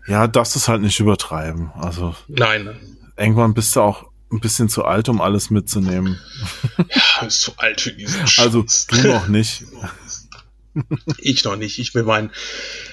Ja, 0.06 0.26
darfst 0.26 0.54
es 0.54 0.68
halt 0.68 0.82
nicht 0.82 1.00
übertreiben. 1.00 1.72
Also. 1.74 2.14
Nein. 2.28 2.78
Irgendwann 3.16 3.54
bist 3.54 3.74
du 3.74 3.80
auch 3.80 4.04
ein 4.32 4.40
bisschen 4.40 4.68
zu 4.68 4.84
alt, 4.84 5.08
um 5.08 5.20
alles 5.20 5.50
mitzunehmen. 5.50 6.18
Ja, 6.78 7.26
ist 7.26 7.42
zu 7.42 7.52
alt 7.56 7.80
für 7.80 7.92
diesen 7.92 8.26
Scheiß. 8.26 8.44
Also 8.44 8.64
du 8.88 9.08
noch 9.08 9.28
nicht. 9.28 9.64
ich 11.18 11.44
noch 11.44 11.56
nicht. 11.56 11.78
Ich 11.78 11.94
mit 11.94 12.06
meinen, 12.06 12.30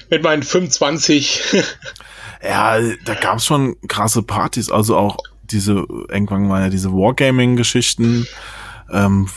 mit 0.09 0.23
meinen 0.23 0.43
25. 0.43 1.41
ja, 2.43 2.79
da 3.05 3.13
gab's 3.15 3.45
schon 3.45 3.75
krasse 3.88 4.21
Partys. 4.21 4.69
Also 4.71 4.97
auch 4.97 5.17
diese, 5.43 5.86
irgendwann 6.09 6.49
waren 6.49 6.63
ja 6.63 6.69
diese 6.69 6.91
Wargaming-Geschichten, 6.91 8.27
ähm, 8.91 9.29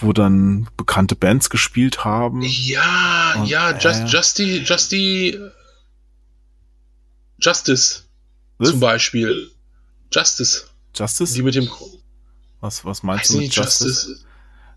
wo 0.00 0.12
dann 0.12 0.68
bekannte 0.76 1.14
Bands 1.16 1.50
gespielt 1.50 2.04
haben. 2.04 2.42
Ja, 2.42 3.34
Und, 3.36 3.46
ja, 3.46 3.76
Just, 3.78 4.00
äh, 4.00 4.06
Justy, 4.06 4.58
Justy, 4.64 5.38
Justice 7.40 8.04
was? 8.58 8.70
zum 8.70 8.80
Beispiel. 8.80 9.50
Justice. 10.12 10.64
Justice? 10.94 11.34
Die 11.34 11.42
mit 11.42 11.54
dem. 11.54 11.68
Was, 12.60 12.84
was 12.84 13.02
meinst 13.02 13.32
du 13.32 13.38
mit 13.38 13.54
Justice? 13.54 14.08
Justice? 14.08 14.24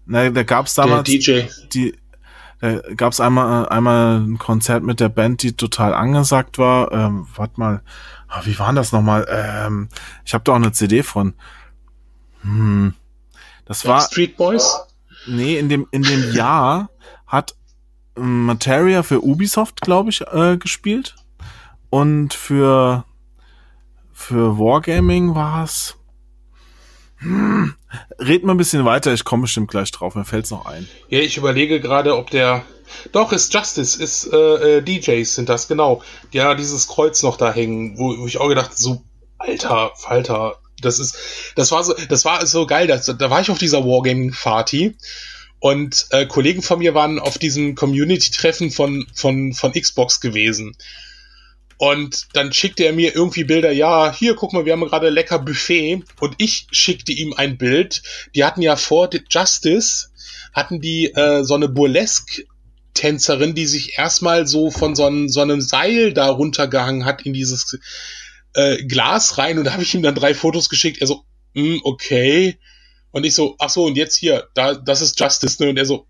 Na, 0.05 0.29
da 0.29 0.43
gab's 0.43 0.75
damals. 0.75 1.09
Der 1.09 1.17
DJ. 1.19 1.41
Die, 1.73 1.97
da 2.59 2.79
gab's 2.95 3.19
einmal, 3.19 3.67
einmal 3.69 4.19
ein 4.19 4.37
Konzert 4.37 4.83
mit 4.83 4.99
der 4.99 5.09
Band, 5.09 5.43
die 5.43 5.53
total 5.53 5.93
angesagt 5.93 6.57
war. 6.57 6.91
Ähm, 6.91 7.27
warte 7.35 7.59
mal, 7.59 7.81
ah, 8.27 8.41
wie 8.45 8.57
war 8.57 8.73
das 8.73 8.91
nochmal? 8.91 9.27
Ähm, 9.29 9.89
ich 10.23 10.33
habe 10.33 10.43
da 10.43 10.53
auch 10.53 10.57
eine 10.57 10.71
CD 10.71 11.03
von. 11.03 11.33
Hm. 12.41 12.93
Das 13.65 13.85
war. 13.85 14.01
Street 14.01 14.37
Boys? 14.37 14.79
Nee, 15.27 15.57
in 15.57 15.69
dem, 15.69 15.87
in 15.91 16.03
dem 16.03 16.33
Jahr 16.33 16.89
hat 17.25 17.55
Materia 18.15 19.03
für 19.03 19.23
Ubisoft, 19.23 19.81
glaube 19.81 20.09
ich, 20.09 20.21
äh, 20.21 20.57
gespielt. 20.57 21.15
Und 21.89 22.33
für, 22.33 23.05
für 24.13 24.57
Wargaming 24.57 25.35
war 25.35 25.63
es. 25.63 25.97
Hm, 27.25 27.73
red 28.19 28.43
mal 28.43 28.53
ein 28.53 28.57
bisschen 28.57 28.85
weiter, 28.85 29.11
ich 29.11 29.23
komme 29.23 29.43
bestimmt 29.43 29.71
gleich 29.71 29.91
drauf, 29.91 30.13
mir 30.13 30.25
fällt's 30.25 30.51
noch 30.51 30.67
ein. 30.67 30.87
Ja, 31.09 31.19
ich 31.19 31.37
überlege 31.37 31.79
gerade, 31.81 32.15
ob 32.15 32.29
der. 32.29 32.63
Doch, 33.11 33.31
ist 33.31 33.51
Justice, 33.51 34.01
ist 34.01 34.31
äh, 34.31 34.77
äh, 34.77 34.81
DJs 34.83 35.33
sind 35.33 35.49
das, 35.49 35.67
genau. 35.67 36.03
Ja, 36.31 36.53
dieses 36.53 36.87
Kreuz 36.87 37.23
noch 37.23 37.37
da 37.37 37.51
hängen, 37.51 37.97
wo, 37.97 38.15
wo 38.19 38.27
ich 38.27 38.37
auch 38.37 38.47
gedacht, 38.47 38.77
so, 38.77 39.01
alter 39.39 39.91
Falter, 39.95 40.59
das 40.81 40.99
ist, 40.99 41.17
das 41.55 41.71
war 41.71 41.83
so, 41.83 41.95
das 42.09 42.25
war 42.25 42.45
so 42.45 42.67
geil, 42.67 42.85
das, 42.85 43.05
da 43.05 43.29
war 43.31 43.41
ich 43.41 43.49
auf 43.49 43.57
dieser 43.57 43.83
Wargaming-Party 43.83 44.95
und 45.57 46.05
äh, 46.11 46.27
Kollegen 46.27 46.61
von 46.61 46.77
mir 46.77 46.93
waren 46.93 47.17
auf 47.17 47.39
diesem 47.39 47.73
Community-Treffen 47.73 48.69
von, 48.69 49.07
von, 49.15 49.53
von 49.53 49.71
Xbox 49.71 50.21
gewesen. 50.21 50.77
Und 51.77 52.27
dann 52.33 52.53
schickte 52.53 52.85
er 52.85 52.93
mir 52.93 53.15
irgendwie 53.15 53.43
Bilder, 53.43 53.71
ja, 53.71 54.13
hier, 54.13 54.35
guck 54.35 54.53
mal, 54.53 54.65
wir 54.65 54.73
haben 54.73 54.85
gerade 54.85 55.09
lecker 55.09 55.39
Buffet. 55.39 56.03
Und 56.19 56.35
ich 56.37 56.67
schickte 56.71 57.11
ihm 57.11 57.33
ein 57.33 57.57
Bild. 57.57 58.01
Die 58.33 58.43
hatten 58.43 58.61
ja 58.61 58.75
vor 58.75 59.09
Justice, 59.29 60.07
hatten 60.53 60.79
die 60.79 61.07
äh, 61.13 61.43
so 61.43 61.55
eine 61.55 61.67
Burlesque 61.67 62.45
Tänzerin, 62.93 63.55
die 63.55 63.67
sich 63.67 63.97
erstmal 63.97 64.47
so 64.47 64.71
von 64.71 64.95
so 64.95 65.05
einem, 65.05 65.27
so 65.27 65.41
einem 65.41 65.59
Seil 65.61 66.13
da 66.13 66.29
runtergehangen 66.29 67.03
hat 67.03 67.23
in 67.23 67.33
dieses 67.33 67.77
äh, 68.53 68.83
Glas 68.85 69.37
rein 69.37 69.57
und 69.57 69.65
da 69.65 69.73
habe 69.73 69.83
ich 69.83 69.93
ihm 69.93 70.01
dann 70.01 70.15
drei 70.15 70.33
Fotos 70.33 70.69
geschickt. 70.69 71.01
Er 71.01 71.07
so, 71.07 71.25
mm, 71.53 71.79
okay. 71.83 72.57
Und 73.11 73.25
ich 73.25 73.35
so, 73.35 73.55
ach 73.59 73.69
so, 73.69 73.83
und 73.85 73.97
jetzt 73.97 74.17
hier, 74.17 74.47
da, 74.55 74.73
das 74.73 75.01
ist 75.01 75.19
Justice, 75.19 75.61
ne? 75.61 75.69
Und 75.69 75.77
er 75.77 75.85
so, 75.85 76.07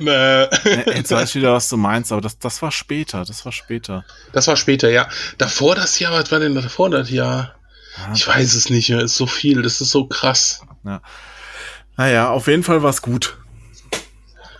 äh. 0.00 0.48
Jetzt 0.96 1.10
weiß 1.10 1.30
ich 1.30 1.34
wieder, 1.36 1.52
was 1.52 1.68
du 1.68 1.76
meinst, 1.76 2.12
aber 2.12 2.20
das, 2.20 2.38
das 2.38 2.62
war 2.62 2.70
später, 2.70 3.24
das 3.24 3.44
war 3.44 3.52
später. 3.52 4.04
Das 4.32 4.46
war 4.46 4.56
später, 4.56 4.90
ja. 4.90 5.08
Davor 5.38 5.74
das 5.74 5.98
Jahr, 5.98 6.12
was 6.12 6.30
war 6.30 6.40
denn 6.40 6.54
davor 6.54 6.90
das 6.90 7.10
Jahr? 7.10 7.54
Ja. 7.96 8.12
Ich 8.14 8.26
weiß 8.26 8.54
es 8.54 8.70
nicht 8.70 8.90
mehr, 8.90 9.00
ist 9.00 9.16
so 9.16 9.26
viel, 9.26 9.62
das 9.62 9.80
ist 9.80 9.90
so 9.90 10.06
krass. 10.06 10.62
Ja. 10.84 11.00
Naja, 11.96 12.30
auf 12.30 12.46
jeden 12.46 12.62
Fall 12.62 12.82
war 12.82 12.90
es 12.90 13.02
gut. 13.02 13.36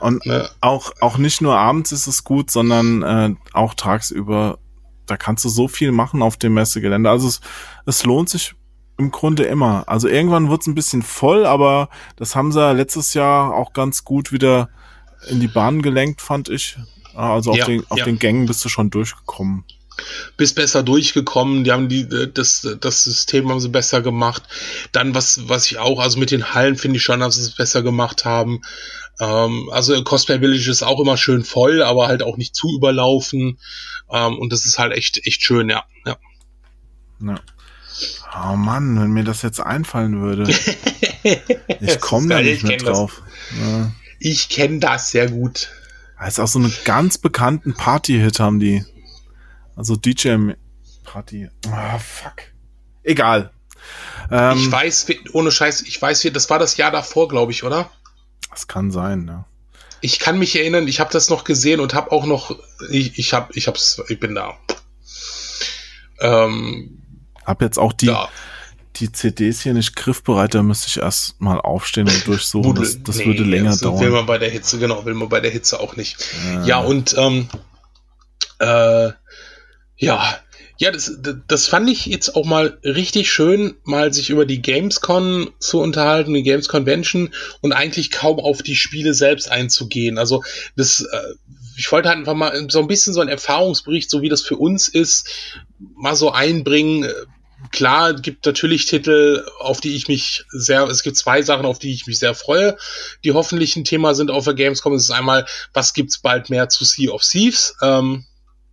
Und 0.01 0.25
ja. 0.27 0.49
auch, 0.61 0.93
auch 1.01 1.19
nicht 1.19 1.41
nur 1.41 1.57
abends 1.57 1.93
ist 1.93 2.07
es 2.07 2.25
gut, 2.25 2.51
sondern 2.51 3.03
äh, 3.03 3.35
auch 3.53 3.75
tagsüber. 3.75 4.59
Da 5.07 5.17
kannst 5.17 5.45
du 5.45 5.49
so 5.49 5.69
viel 5.69 5.93
machen 5.93 6.23
auf 6.23 6.37
dem 6.37 6.55
Messegelände. 6.55 7.11
Also 7.11 7.29
es, 7.29 7.41
es 7.87 8.05
lohnt 8.05 8.29
sich 8.29 8.55
im 8.99 9.11
Grunde 9.11 9.45
immer. 9.45 9.85
Also 9.87 10.09
irgendwann 10.09 10.51
wird 10.51 10.63
es 10.63 10.67
ein 10.67 10.75
bisschen 10.75 11.03
voll, 11.03 11.47
aber 11.47 11.89
das 12.17 12.37
haben 12.37 12.53
sie 12.53 12.73
letztes 12.73 13.15
Jahr 13.15 13.55
auch 13.55 13.73
ganz 13.73 14.05
gut 14.05 14.33
wieder 14.33 14.69
in 15.29 15.41
die 15.41 15.49
Bahn 15.49 15.83
gelenkt, 15.83 16.21
fand 16.21 16.49
ich. 16.49 16.77
Also 17.15 17.51
auf, 17.51 17.57
ja, 17.57 17.67
den, 17.67 17.85
auf 17.89 17.99
ja. 17.99 18.05
den 18.05 18.19
Gängen 18.19 18.47
bist 18.47 18.65
du 18.65 18.69
schon 18.69 18.91
durchgekommen 18.91 19.65
bist 20.37 20.55
besser 20.55 20.83
durchgekommen, 20.83 21.65
die 21.65 21.73
haben 21.73 21.89
die, 21.89 22.09
das, 22.33 22.67
das 22.81 23.05
System 23.05 23.49
haben 23.51 23.61
sie 23.61 23.69
besser 23.69 24.03
gemacht. 24.03 24.43
Dann, 24.93 25.15
was, 25.15 25.49
was 25.49 25.67
ich 25.67 25.79
auch, 25.79 26.01
also 26.01 26.19
mit 26.19 26.31
den 26.31 26.55
Hallen 26.55 26.77
finde 26.77 26.99
ich 26.99 27.03
schon, 27.03 27.21
dass 27.21 27.35
sie 27.35 27.43
es 27.43 27.55
besser 27.55 27.83
gemacht 27.83 28.25
haben. 28.25 28.61
Ähm, 29.21 29.69
also 29.73 30.03
Cosplay 30.05 30.39
Village 30.39 30.71
ist 30.71 30.83
auch 30.83 31.01
immer 31.01 31.17
schön 31.17 31.45
voll, 31.45 31.83
aber 31.83 32.07
halt 32.07 32.23
auch 32.23 32.37
nicht 32.37 32.55
zu 32.55 32.75
überlaufen. 32.77 33.59
Ähm, 34.11 34.39
und 34.39 34.53
das 34.53 34.65
ist 34.65 34.79
halt 34.79 34.93
echt, 34.93 35.27
echt 35.27 35.43
schön, 35.43 35.69
ja. 35.69 35.85
ja. 36.07 36.17
ja. 37.21 37.41
Oh 38.51 38.57
Mann, 38.57 39.01
wenn 39.01 39.11
mir 39.11 39.25
das 39.25 39.43
jetzt 39.43 39.61
einfallen 39.61 40.21
würde. 40.21 40.49
ich 41.81 42.01
komme 42.01 42.29
da 42.29 42.41
nicht 42.41 42.63
mehr 42.63 42.79
drauf. 42.79 43.23
Ja. 43.61 43.91
Ich 44.19 44.49
kenne 44.49 44.81
das 44.81 45.11
sehr 45.11 45.31
gut. 45.31 45.71
Das 46.19 46.35
ist 46.35 46.41
auch 46.41 46.49
so 46.49 46.59
einen 46.59 46.75
ganz 46.85 47.19
bekannten 47.19 47.75
Party-Hit 47.75 48.41
haben 48.41 48.59
die. 48.59 48.85
Also 49.77 49.95
DJ 49.95 50.37
Party. 51.05 51.49
Ah, 51.71 51.99
fuck. 51.99 52.35
Egal. 53.05 53.53
Ähm, 54.31 54.59
ich 54.59 54.71
weiß, 54.71 55.07
ohne 55.33 55.51
Scheiß, 55.51 55.83
ich 55.83 56.01
weiß, 56.01 56.29
das 56.33 56.51
war 56.51 56.59
das 56.59 56.77
Jahr 56.77 56.91
davor, 56.91 57.29
glaube 57.29 57.53
ich, 57.53 57.65
oder? 57.65 57.91
Das 58.51 58.67
kann 58.67 58.91
sein, 58.91 59.27
ja. 59.29 59.47
Ich 60.01 60.19
kann 60.19 60.39
mich 60.39 60.55
erinnern, 60.57 60.87
ich 60.87 61.01
habe 61.01 61.13
das 61.13 61.31
noch 61.31 61.45
gesehen 61.45 61.81
und 61.81 61.95
habe 61.95 62.13
auch 62.13 62.27
noch, 62.27 62.57
ich, 62.91 63.19
ich 63.19 63.33
habe, 63.33 63.53
ich 63.55 63.67
hab's, 63.67 64.03
ich 64.09 64.21
bin 64.21 64.35
da. 64.35 64.57
Ähm, 66.21 67.03
hab 67.45 67.63
jetzt 67.63 67.79
auch 67.79 67.93
die, 67.93 68.07
da. 68.07 68.29
Die 69.01 69.13
CDs 69.13 69.63
hier 69.63 69.75
nicht 69.75 69.97
griffbereit, 69.97 70.55
da 70.55 70.63
müsste 70.63 70.89
ich 70.89 70.99
erst 70.99 71.41
mal 71.41 71.61
aufstehen 71.61 72.09
und 72.09 72.27
durchsuchen. 72.27 72.75
das, 72.75 73.03
das 73.03 73.17
nee, 73.17 73.27
würde 73.27 73.45
länger 73.45 73.77
dauern. 73.77 74.01
Will 74.01 74.11
man 74.11 74.27
bei 74.27 74.39
der 74.39 74.51
Hitze, 74.51 74.79
genau, 74.79 75.05
will 75.05 75.15
man 75.15 75.29
bei 75.29 75.41
der 75.41 75.51
Hitze 75.51 75.81
auch 75.81 75.97
nicht. 75.97 76.17
Äh. 76.47 76.67
Ja, 76.67 76.81
und 76.81 77.15
ähm, 77.19 77.49
äh, 78.59 79.11
ja, 79.97 80.39
ja, 80.81 80.93
das, 80.93 81.19
das 81.49 81.67
fand 81.67 81.91
ich 81.91 82.07
jetzt 82.07 82.37
auch 82.37 82.45
mal 82.45 82.79
richtig 82.85 83.33
schön, 83.33 83.75
mal 83.83 84.13
sich 84.13 84.31
über 84.31 84.47
die 84.47 84.63
Gamescon 84.63 85.51
zu 85.59 85.81
unterhalten, 85.81 86.35
die 86.35 86.45
Games 86.45 86.69
Convention 86.69 87.35
und 87.61 87.73
eigentlich 87.73 88.13
kaum 88.13 88.39
auf 88.39 88.63
die 88.63 88.77
Spiele 88.77 89.13
selbst 89.13 89.51
einzugehen. 89.51 90.19
Also 90.19 90.45
das, 90.77 91.01
äh, 91.01 91.35
ich 91.77 91.91
wollte 91.91 92.09
halt 92.09 92.19
einfach 92.19 92.35
mal 92.35 92.69
so 92.71 92.79
ein 92.79 92.87
bisschen 92.87 93.13
so 93.13 93.21
ein 93.21 93.29
Erfahrungsbericht, 93.29 94.09
so 94.09 94.23
wie 94.23 94.29
das 94.29 94.43
für 94.43 94.57
uns 94.57 94.87
ist, 94.87 95.29
mal 95.97 96.15
so 96.15 96.31
einbringen. 96.31 97.11
Klar, 97.73 98.15
gibt 98.15 98.47
natürlich 98.47 98.87
Titel, 98.87 99.45
auf 99.59 99.81
die 99.81 99.97
ich 99.97 100.07
mich 100.07 100.45
sehr, 100.51 100.85
es 100.85 101.03
gibt 101.03 101.17
zwei 101.17 101.43
Sachen, 101.43 101.67
auf 101.67 101.79
die 101.79 101.93
ich 101.93 102.07
mich 102.07 102.19
sehr 102.19 102.35
freue, 102.35 102.77
die 103.25 103.33
hoffentlich 103.33 103.75
ein 103.77 103.85
Thema 103.85 104.15
sind 104.15 104.31
auf 104.31 104.45
der 104.45 104.55
Gamescom. 104.55 104.95
Es 104.95 105.05
ist 105.05 105.11
einmal, 105.11 105.45
was 105.73 105.93
gibt's 105.93 106.19
bald 106.19 106.51
mehr 106.51 106.69
zu 106.69 106.85
Sea 106.85 107.11
of 107.11 107.23
Thieves? 107.23 107.75
Ähm, 107.83 108.25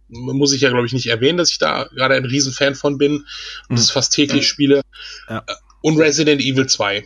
muss 0.07 0.53
ich 0.53 0.61
ja, 0.61 0.69
glaube 0.69 0.85
ich, 0.85 0.93
nicht 0.93 1.07
erwähnen, 1.07 1.37
dass 1.37 1.49
ich 1.49 1.57
da 1.57 1.85
gerade 1.95 2.15
ein 2.15 2.25
Riesenfan 2.25 2.75
von 2.75 2.97
bin 2.97 3.13
und 3.15 3.25
mhm. 3.69 3.75
das 3.75 3.89
fast 3.89 4.13
täglich 4.13 4.47
spiele. 4.47 4.81
Ja. 5.27 5.43
Und 5.81 5.97
Resident 5.97 6.41
Evil 6.41 6.67
2. 6.67 7.03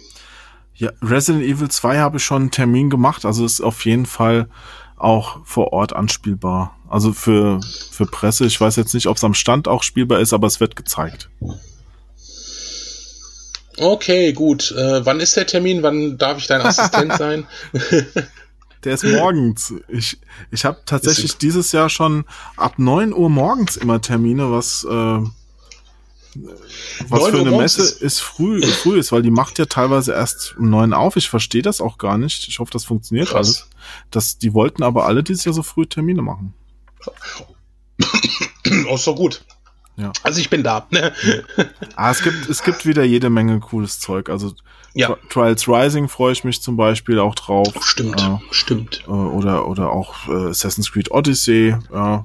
Ja, 0.75 0.91
Resident 1.01 1.45
Evil 1.45 1.69
2 1.69 1.97
habe 1.97 2.17
ich 2.17 2.23
schon 2.23 2.43
einen 2.43 2.51
Termin 2.51 2.89
gemacht, 2.89 3.25
also 3.25 3.45
ist 3.45 3.61
auf 3.61 3.85
jeden 3.85 4.05
Fall 4.05 4.49
auch 4.97 5.45
vor 5.45 5.73
Ort 5.73 5.93
anspielbar. 5.93 6.77
Also 6.89 7.13
für, 7.13 7.61
für 7.91 8.05
Presse, 8.05 8.45
ich 8.45 8.59
weiß 8.59 8.75
jetzt 8.75 8.93
nicht, 8.93 9.07
ob 9.07 9.17
es 9.17 9.23
am 9.23 9.33
Stand 9.33 9.67
auch 9.67 9.83
spielbar 9.83 10.19
ist, 10.19 10.33
aber 10.33 10.47
es 10.47 10.59
wird 10.59 10.75
gezeigt. 10.75 11.29
Okay, 13.79 14.33
gut. 14.33 14.71
Äh, 14.71 15.05
wann 15.05 15.19
ist 15.19 15.35
der 15.37 15.47
Termin? 15.47 15.83
Wann 15.83 16.17
darf 16.17 16.37
ich 16.37 16.47
dein 16.47 16.61
Assistent 16.61 17.13
sein? 17.17 17.47
Der 18.83 18.93
ist 18.93 19.03
morgens. 19.03 19.73
Ich, 19.87 20.17
ich 20.51 20.65
habe 20.65 20.79
tatsächlich 20.85 21.37
dieses 21.37 21.71
Jahr 21.71 21.89
schon 21.89 22.25
ab 22.55 22.73
neun 22.77 23.13
Uhr 23.13 23.29
morgens 23.29 23.77
immer 23.77 24.01
Termine, 24.01 24.51
was, 24.51 24.85
äh, 24.85 25.19
was 27.07 27.27
für 27.27 27.39
eine 27.39 27.51
Messe 27.51 27.81
ist, 27.81 28.01
ist 28.01 28.19
früh, 28.19 28.61
früh 28.61 28.99
ist, 28.99 29.11
weil 29.11 29.21
die 29.21 29.31
macht 29.31 29.59
ja 29.59 29.65
teilweise 29.65 30.13
erst 30.13 30.55
um 30.57 30.69
neun 30.69 30.93
auf. 30.93 31.15
Ich 31.15 31.29
verstehe 31.29 31.61
das 31.61 31.81
auch 31.81 31.97
gar 31.97 32.17
nicht. 32.17 32.47
Ich 32.47 32.59
hoffe, 32.59 32.71
das 32.71 32.85
funktioniert 32.85 33.29
Krass. 33.29 33.35
alles. 33.35 33.69
Das, 34.11 34.37
die 34.37 34.53
wollten 34.53 34.83
aber 34.83 35.05
alle 35.05 35.23
dieses 35.23 35.45
Jahr 35.45 35.53
so 35.53 35.63
früh 35.63 35.85
Termine 35.85 36.21
machen. 36.21 36.53
Oh, 38.87 38.95
ist 38.95 39.07
doch 39.07 39.15
gut. 39.15 39.43
Ja. 39.99 40.11
Also 40.23 40.39
ich 40.39 40.49
bin 40.49 40.63
da. 40.63 40.87
ah, 41.95 42.11
es 42.11 42.23
gibt, 42.23 42.49
es 42.49 42.63
gibt 42.63 42.85
wieder 42.85 43.03
jede 43.03 43.29
Menge 43.29 43.59
cooles 43.59 43.99
Zeug. 43.99 44.29
Also 44.29 44.53
ja. 44.93 45.15
Trials 45.29 45.67
Rising 45.67 46.07
freue 46.07 46.31
ich 46.31 46.43
mich 46.43 46.61
zum 46.61 46.77
Beispiel 46.77 47.19
auch 47.19 47.35
drauf. 47.35 47.73
Stimmt, 47.81 48.21
äh, 48.21 48.37
stimmt. 48.51 49.03
Äh, 49.07 49.11
oder, 49.11 49.67
oder 49.67 49.91
auch 49.91 50.27
äh, 50.29 50.49
Assassin's 50.49 50.91
Creed 50.91 51.11
Odyssey. 51.11 51.75
Äh, 51.91 52.19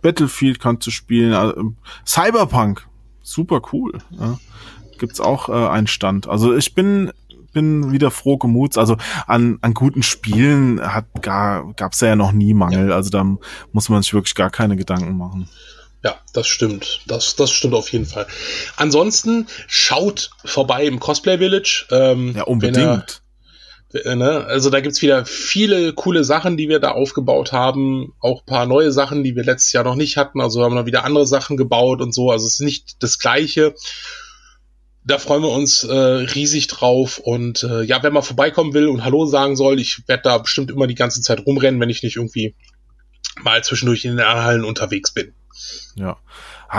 Battlefield 0.00 0.60
kannst 0.60 0.86
du 0.86 0.90
spielen. 0.90 1.32
Also, 1.32 1.74
Cyberpunk, 2.06 2.86
super 3.22 3.60
cool. 3.72 3.98
Ja. 4.10 4.38
Gibt's 4.98 5.20
auch 5.20 5.48
äh, 5.48 5.68
einen 5.68 5.88
Stand. 5.88 6.28
Also 6.28 6.56
ich 6.56 6.74
bin 6.74 7.12
bin 7.52 7.90
wieder 7.90 8.10
froh 8.10 8.36
gemuts. 8.36 8.76
Also 8.76 8.98
an, 9.26 9.58
an 9.62 9.72
guten 9.72 10.02
Spielen 10.02 10.78
hat 10.80 11.06
gar, 11.22 11.72
gab's 11.72 12.00
ja 12.02 12.14
noch 12.14 12.32
nie 12.32 12.52
Mangel. 12.52 12.90
Ja. 12.90 12.94
Also 12.94 13.08
da 13.08 13.24
muss 13.72 13.88
man 13.88 14.02
sich 14.02 14.12
wirklich 14.12 14.34
gar 14.34 14.50
keine 14.50 14.76
Gedanken 14.76 15.16
machen. 15.16 15.48
Ja, 16.06 16.20
das 16.32 16.46
stimmt. 16.46 17.00
Das, 17.08 17.34
das 17.34 17.50
stimmt 17.50 17.74
auf 17.74 17.90
jeden 17.90 18.06
Fall. 18.06 18.28
Ansonsten 18.76 19.48
schaut 19.66 20.30
vorbei 20.44 20.86
im 20.86 21.00
Cosplay 21.00 21.36
Village. 21.38 21.86
Ähm, 21.90 22.34
ja, 22.36 22.44
unbedingt. 22.44 23.22
Er, 23.92 24.14
ne? 24.14 24.44
Also 24.46 24.70
da 24.70 24.78
gibt's 24.78 25.02
wieder 25.02 25.26
viele 25.26 25.92
coole 25.94 26.22
Sachen, 26.22 26.56
die 26.56 26.68
wir 26.68 26.78
da 26.78 26.92
aufgebaut 26.92 27.50
haben. 27.50 28.12
Auch 28.20 28.46
paar 28.46 28.66
neue 28.66 28.92
Sachen, 28.92 29.24
die 29.24 29.34
wir 29.34 29.42
letztes 29.42 29.72
Jahr 29.72 29.82
noch 29.82 29.96
nicht 29.96 30.16
hatten. 30.16 30.40
Also 30.40 30.62
haben 30.62 30.76
wir 30.76 30.86
wieder 30.86 31.02
andere 31.02 31.26
Sachen 31.26 31.56
gebaut 31.56 32.00
und 32.00 32.14
so. 32.14 32.30
Also 32.30 32.46
es 32.46 32.60
ist 32.60 32.60
nicht 32.60 33.02
das 33.02 33.18
Gleiche. 33.18 33.74
Da 35.04 35.18
freuen 35.18 35.42
wir 35.42 35.50
uns 35.50 35.82
äh, 35.82 35.92
riesig 35.92 36.68
drauf. 36.68 37.18
Und 37.18 37.64
äh, 37.64 37.82
ja, 37.82 38.04
wenn 38.04 38.12
man 38.12 38.22
vorbeikommen 38.22 38.74
will 38.74 38.86
und 38.86 39.04
Hallo 39.04 39.26
sagen 39.26 39.56
soll, 39.56 39.80
ich 39.80 40.04
werde 40.06 40.22
da 40.22 40.38
bestimmt 40.38 40.70
immer 40.70 40.86
die 40.86 40.94
ganze 40.94 41.20
Zeit 41.20 41.44
rumrennen, 41.44 41.80
wenn 41.80 41.90
ich 41.90 42.04
nicht 42.04 42.14
irgendwie 42.14 42.54
mal 43.42 43.64
zwischendurch 43.64 44.04
in 44.04 44.16
den 44.16 44.24
Hallen 44.24 44.64
unterwegs 44.64 45.12
bin. 45.12 45.34
Ja. 45.94 46.16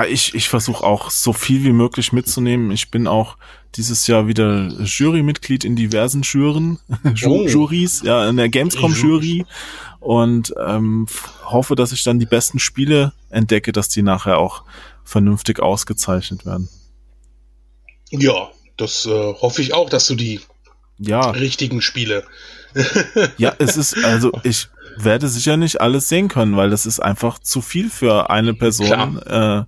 Ich, 0.07 0.35
ich 0.35 0.49
versuche 0.49 0.83
auch 0.83 1.09
so 1.09 1.33
viel 1.33 1.63
wie 1.63 1.71
möglich 1.71 2.11
mitzunehmen. 2.11 2.71
Ich 2.71 2.91
bin 2.91 3.07
auch 3.07 3.37
dieses 3.75 4.07
Jahr 4.07 4.27
wieder 4.27 4.67
Jurymitglied 4.83 5.63
in 5.63 5.75
diversen 5.75 6.21
Juren, 6.23 6.79
oh. 7.25 7.47
Juries, 7.47 8.01
ja, 8.03 8.27
in 8.29 8.37
der 8.37 8.49
Gamescom-Jury 8.49 9.45
und 9.99 10.53
ähm, 10.65 11.07
hoffe, 11.45 11.75
dass 11.75 11.91
ich 11.91 12.03
dann 12.03 12.19
die 12.19 12.25
besten 12.25 12.59
Spiele 12.59 13.13
entdecke, 13.29 13.71
dass 13.71 13.89
die 13.89 14.01
nachher 14.01 14.37
auch 14.39 14.63
vernünftig 15.03 15.59
ausgezeichnet 15.59 16.45
werden. 16.45 16.69
Ja, 18.09 18.49
das 18.77 19.05
äh, 19.05 19.09
hoffe 19.09 19.61
ich 19.61 19.73
auch, 19.73 19.89
dass 19.89 20.07
du 20.07 20.15
die 20.15 20.41
ja. 20.97 21.29
richtigen 21.31 21.81
Spiele. 21.81 22.25
ja, 23.37 23.55
es 23.59 23.77
ist, 23.77 24.03
also 24.03 24.31
ich, 24.43 24.67
werde 25.03 25.27
sicher 25.27 25.57
nicht 25.57 25.81
alles 25.81 26.07
sehen 26.09 26.27
können, 26.27 26.57
weil 26.57 26.69
das 26.69 26.85
ist 26.85 26.99
einfach 26.99 27.39
zu 27.39 27.61
viel 27.61 27.89
für 27.89 28.29
eine 28.29 28.53
Person. 28.53 29.21
Äh, 29.27 29.63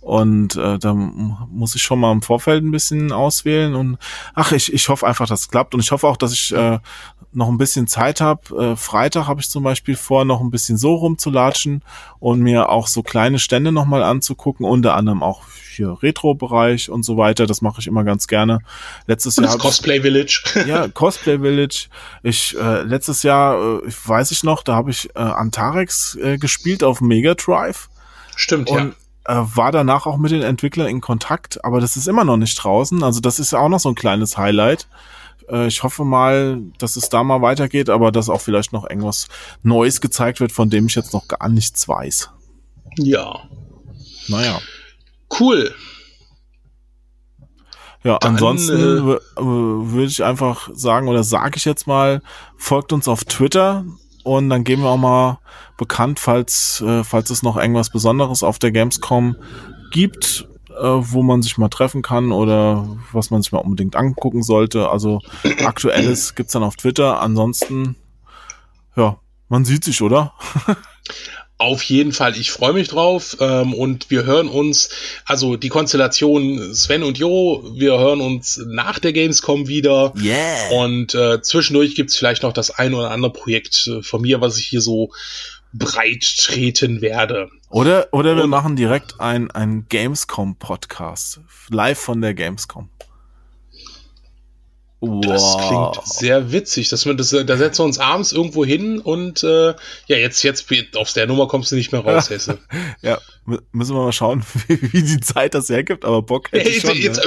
und 0.00 0.56
äh, 0.56 0.78
da 0.78 0.94
muss 0.94 1.74
ich 1.74 1.82
schon 1.82 2.00
mal 2.00 2.12
im 2.12 2.22
Vorfeld 2.22 2.64
ein 2.64 2.70
bisschen 2.70 3.12
auswählen. 3.12 3.74
Und 3.74 3.98
ach, 4.34 4.52
ich, 4.52 4.72
ich 4.72 4.88
hoffe 4.88 5.06
einfach, 5.06 5.26
dass 5.26 5.40
es 5.40 5.50
klappt. 5.50 5.74
Und 5.74 5.80
ich 5.80 5.90
hoffe 5.90 6.08
auch, 6.08 6.16
dass 6.16 6.32
ich 6.32 6.54
äh, 6.54 6.78
noch 7.32 7.48
ein 7.48 7.58
bisschen 7.58 7.86
Zeit 7.86 8.20
habe. 8.20 8.72
Äh, 8.72 8.76
Freitag 8.76 9.28
habe 9.28 9.40
ich 9.40 9.50
zum 9.50 9.62
Beispiel 9.62 9.96
vor, 9.96 10.24
noch 10.24 10.40
ein 10.40 10.50
bisschen 10.50 10.78
so 10.78 10.94
rumzulatschen 10.94 11.82
und 12.18 12.40
mir 12.40 12.70
auch 12.70 12.86
so 12.86 13.02
kleine 13.02 13.38
Stände 13.38 13.72
nochmal 13.72 14.02
anzugucken, 14.02 14.64
unter 14.64 14.94
anderem 14.94 15.22
auch 15.22 15.42
hier 15.80 15.98
Retro-Bereich 16.02 16.90
und 16.90 17.02
so 17.04 17.16
weiter. 17.16 17.46
Das 17.46 17.62
mache 17.62 17.80
ich 17.80 17.86
immer 17.86 18.04
ganz 18.04 18.26
gerne. 18.26 18.60
Letztes 19.06 19.36
Jahr. 19.36 19.46
Das 19.46 19.58
Cosplay 19.58 20.00
Village. 20.00 20.42
ja, 20.66 20.88
Cosplay 20.88 21.38
Village. 21.38 21.88
Ich, 22.22 22.56
äh, 22.58 22.82
letztes 22.82 23.22
Jahr, 23.22 23.80
äh, 23.82 23.90
weiß 24.04 24.30
ich 24.30 24.44
noch, 24.44 24.62
da 24.62 24.74
habe 24.74 24.90
ich 24.90 25.08
äh, 25.14 25.18
Antarex 25.18 26.16
äh, 26.16 26.38
gespielt 26.38 26.84
auf 26.84 27.00
Mega 27.00 27.34
Drive. 27.34 27.88
Stimmt, 28.36 28.70
und, 28.70 28.94
ja. 29.26 29.42
Äh, 29.42 29.56
war 29.56 29.72
danach 29.72 30.06
auch 30.06 30.16
mit 30.16 30.30
den 30.30 30.42
Entwicklern 30.42 30.88
in 30.88 31.00
Kontakt, 31.00 31.64
aber 31.64 31.80
das 31.80 31.96
ist 31.96 32.08
immer 32.08 32.24
noch 32.24 32.36
nicht 32.36 32.56
draußen. 32.56 33.02
Also 33.02 33.20
das 33.20 33.38
ist 33.38 33.52
ja 33.52 33.58
auch 33.58 33.68
noch 33.68 33.80
so 33.80 33.90
ein 33.90 33.94
kleines 33.94 34.38
Highlight. 34.38 34.86
Äh, 35.48 35.66
ich 35.66 35.82
hoffe 35.82 36.04
mal, 36.04 36.60
dass 36.78 36.96
es 36.96 37.08
da 37.08 37.22
mal 37.22 37.42
weitergeht, 37.42 37.90
aber 37.90 38.12
dass 38.12 38.28
auch 38.28 38.40
vielleicht 38.40 38.72
noch 38.72 38.88
irgendwas 38.88 39.28
Neues 39.62 40.00
gezeigt 40.00 40.40
wird, 40.40 40.52
von 40.52 40.70
dem 40.70 40.86
ich 40.86 40.94
jetzt 40.94 41.12
noch 41.12 41.28
gar 41.28 41.48
nichts 41.48 41.86
weiß. 41.88 42.30
Ja. 42.96 43.40
Naja. 44.28 44.60
Cool. 45.38 45.74
Ja, 48.02 48.18
Dann, 48.18 48.32
ansonsten 48.32 48.74
äh, 48.76 49.18
würde 49.36 50.06
ich 50.06 50.24
einfach 50.24 50.70
sagen, 50.72 51.08
oder 51.08 51.22
sage 51.22 51.56
ich 51.56 51.66
jetzt 51.66 51.86
mal, 51.86 52.22
folgt 52.56 52.92
uns 52.92 53.08
auf 53.08 53.24
Twitter 53.24 53.84
und 54.24 54.48
dann 54.48 54.64
geben 54.64 54.82
wir 54.82 54.88
auch 54.88 54.96
mal 54.96 55.38
bekannt, 55.76 56.18
falls, 56.18 56.80
äh, 56.80 57.04
falls 57.04 57.30
es 57.30 57.42
noch 57.42 57.56
irgendwas 57.56 57.90
Besonderes 57.90 58.42
auf 58.42 58.58
der 58.58 58.72
Gamescom 58.72 59.36
gibt 59.90 60.48
äh, 60.80 60.82
wo 60.82 61.22
man 61.22 61.42
sich 61.42 61.58
mal 61.58 61.68
treffen 61.68 62.02
kann 62.02 62.32
oder 62.32 62.96
was 63.12 63.30
man 63.30 63.42
sich 63.42 63.52
mal 63.52 63.58
unbedingt 63.58 63.96
angucken 63.96 64.42
sollte. 64.42 64.88
Also 64.88 65.20
aktuelles 65.64 66.34
gibt's 66.34 66.52
dann 66.52 66.62
auf 66.62 66.76
Twitter. 66.76 67.20
Ansonsten, 67.20 67.96
ja, 68.96 69.18
man 69.48 69.64
sieht 69.64 69.84
sich, 69.84 70.00
oder? 70.00 70.32
Auf 71.60 71.82
jeden 71.82 72.12
Fall, 72.12 72.38
ich 72.38 72.50
freue 72.50 72.72
mich 72.72 72.88
drauf 72.88 73.36
ähm, 73.38 73.74
und 73.74 74.10
wir 74.10 74.24
hören 74.24 74.48
uns, 74.48 74.88
also 75.26 75.56
die 75.56 75.68
Konstellation 75.68 76.72
Sven 76.72 77.02
und 77.02 77.18
Jo, 77.18 77.62
wir 77.74 77.98
hören 77.98 78.22
uns 78.22 78.64
nach 78.66 78.98
der 78.98 79.12
Gamescom 79.12 79.68
wieder. 79.68 80.14
Yeah. 80.18 80.70
Und 80.70 81.14
äh, 81.14 81.42
zwischendurch 81.42 81.94
gibt's 81.94 82.16
vielleicht 82.16 82.44
noch 82.44 82.54
das 82.54 82.70
ein 82.70 82.94
oder 82.94 83.10
andere 83.10 83.34
Projekt 83.34 83.86
äh, 83.88 84.02
von 84.02 84.22
mir, 84.22 84.40
was 84.40 84.56
ich 84.56 84.68
hier 84.68 84.80
so 84.80 85.10
breit 85.74 86.24
treten 86.38 87.02
werde. 87.02 87.50
Oder, 87.68 88.08
oder 88.12 88.36
wir 88.36 88.44
Und 88.44 88.50
machen 88.50 88.74
direkt 88.74 89.20
ein, 89.20 89.50
ein 89.50 89.84
Gamescom-Podcast. 89.86 91.40
Live 91.68 91.98
von 91.98 92.22
der 92.22 92.32
Gamescom. 92.32 92.88
Wow. 95.00 95.24
Das 95.24 95.56
klingt 95.56 96.06
sehr 96.06 96.52
witzig. 96.52 96.90
Dass 96.90 97.06
wir 97.06 97.14
das, 97.14 97.30
da 97.30 97.56
setzen 97.56 97.80
wir 97.80 97.84
uns 97.86 97.98
abends 97.98 98.32
irgendwo 98.32 98.64
hin 98.64 99.00
und 99.00 99.42
äh, 99.42 99.74
ja, 100.06 100.16
jetzt, 100.16 100.42
jetzt 100.42 100.70
aus 100.94 101.14
der 101.14 101.26
Nummer 101.26 101.48
kommst 101.48 101.72
du 101.72 101.76
nicht 101.76 101.90
mehr 101.90 102.02
raus, 102.02 102.28
Hesse. 102.28 102.58
ja, 103.02 103.18
müssen 103.72 103.94
wir 103.94 104.02
mal 104.02 104.12
schauen, 104.12 104.44
wie, 104.68 104.92
wie, 104.92 105.02
die 105.02 105.20
Zeit 105.20 105.54
das 105.54 105.70
hergibt, 105.70 106.04
aber 106.04 106.20
Bock 106.22 106.52
hätte 106.52 106.68
ich 106.68 106.82
schon. 106.82 106.96
Jetzt, 106.96 107.22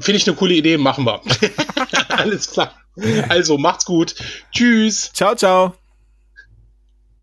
Finde 0.00 0.16
ich 0.18 0.26
eine 0.26 0.36
coole 0.36 0.54
Idee, 0.54 0.76
machen 0.76 1.04
wir. 1.04 1.22
Alles 2.08 2.50
klar. 2.50 2.74
Also 3.28 3.58
macht's 3.58 3.84
gut. 3.84 4.14
Tschüss. 4.52 5.10
Ciao, 5.12 5.34
ciao. 5.34 5.74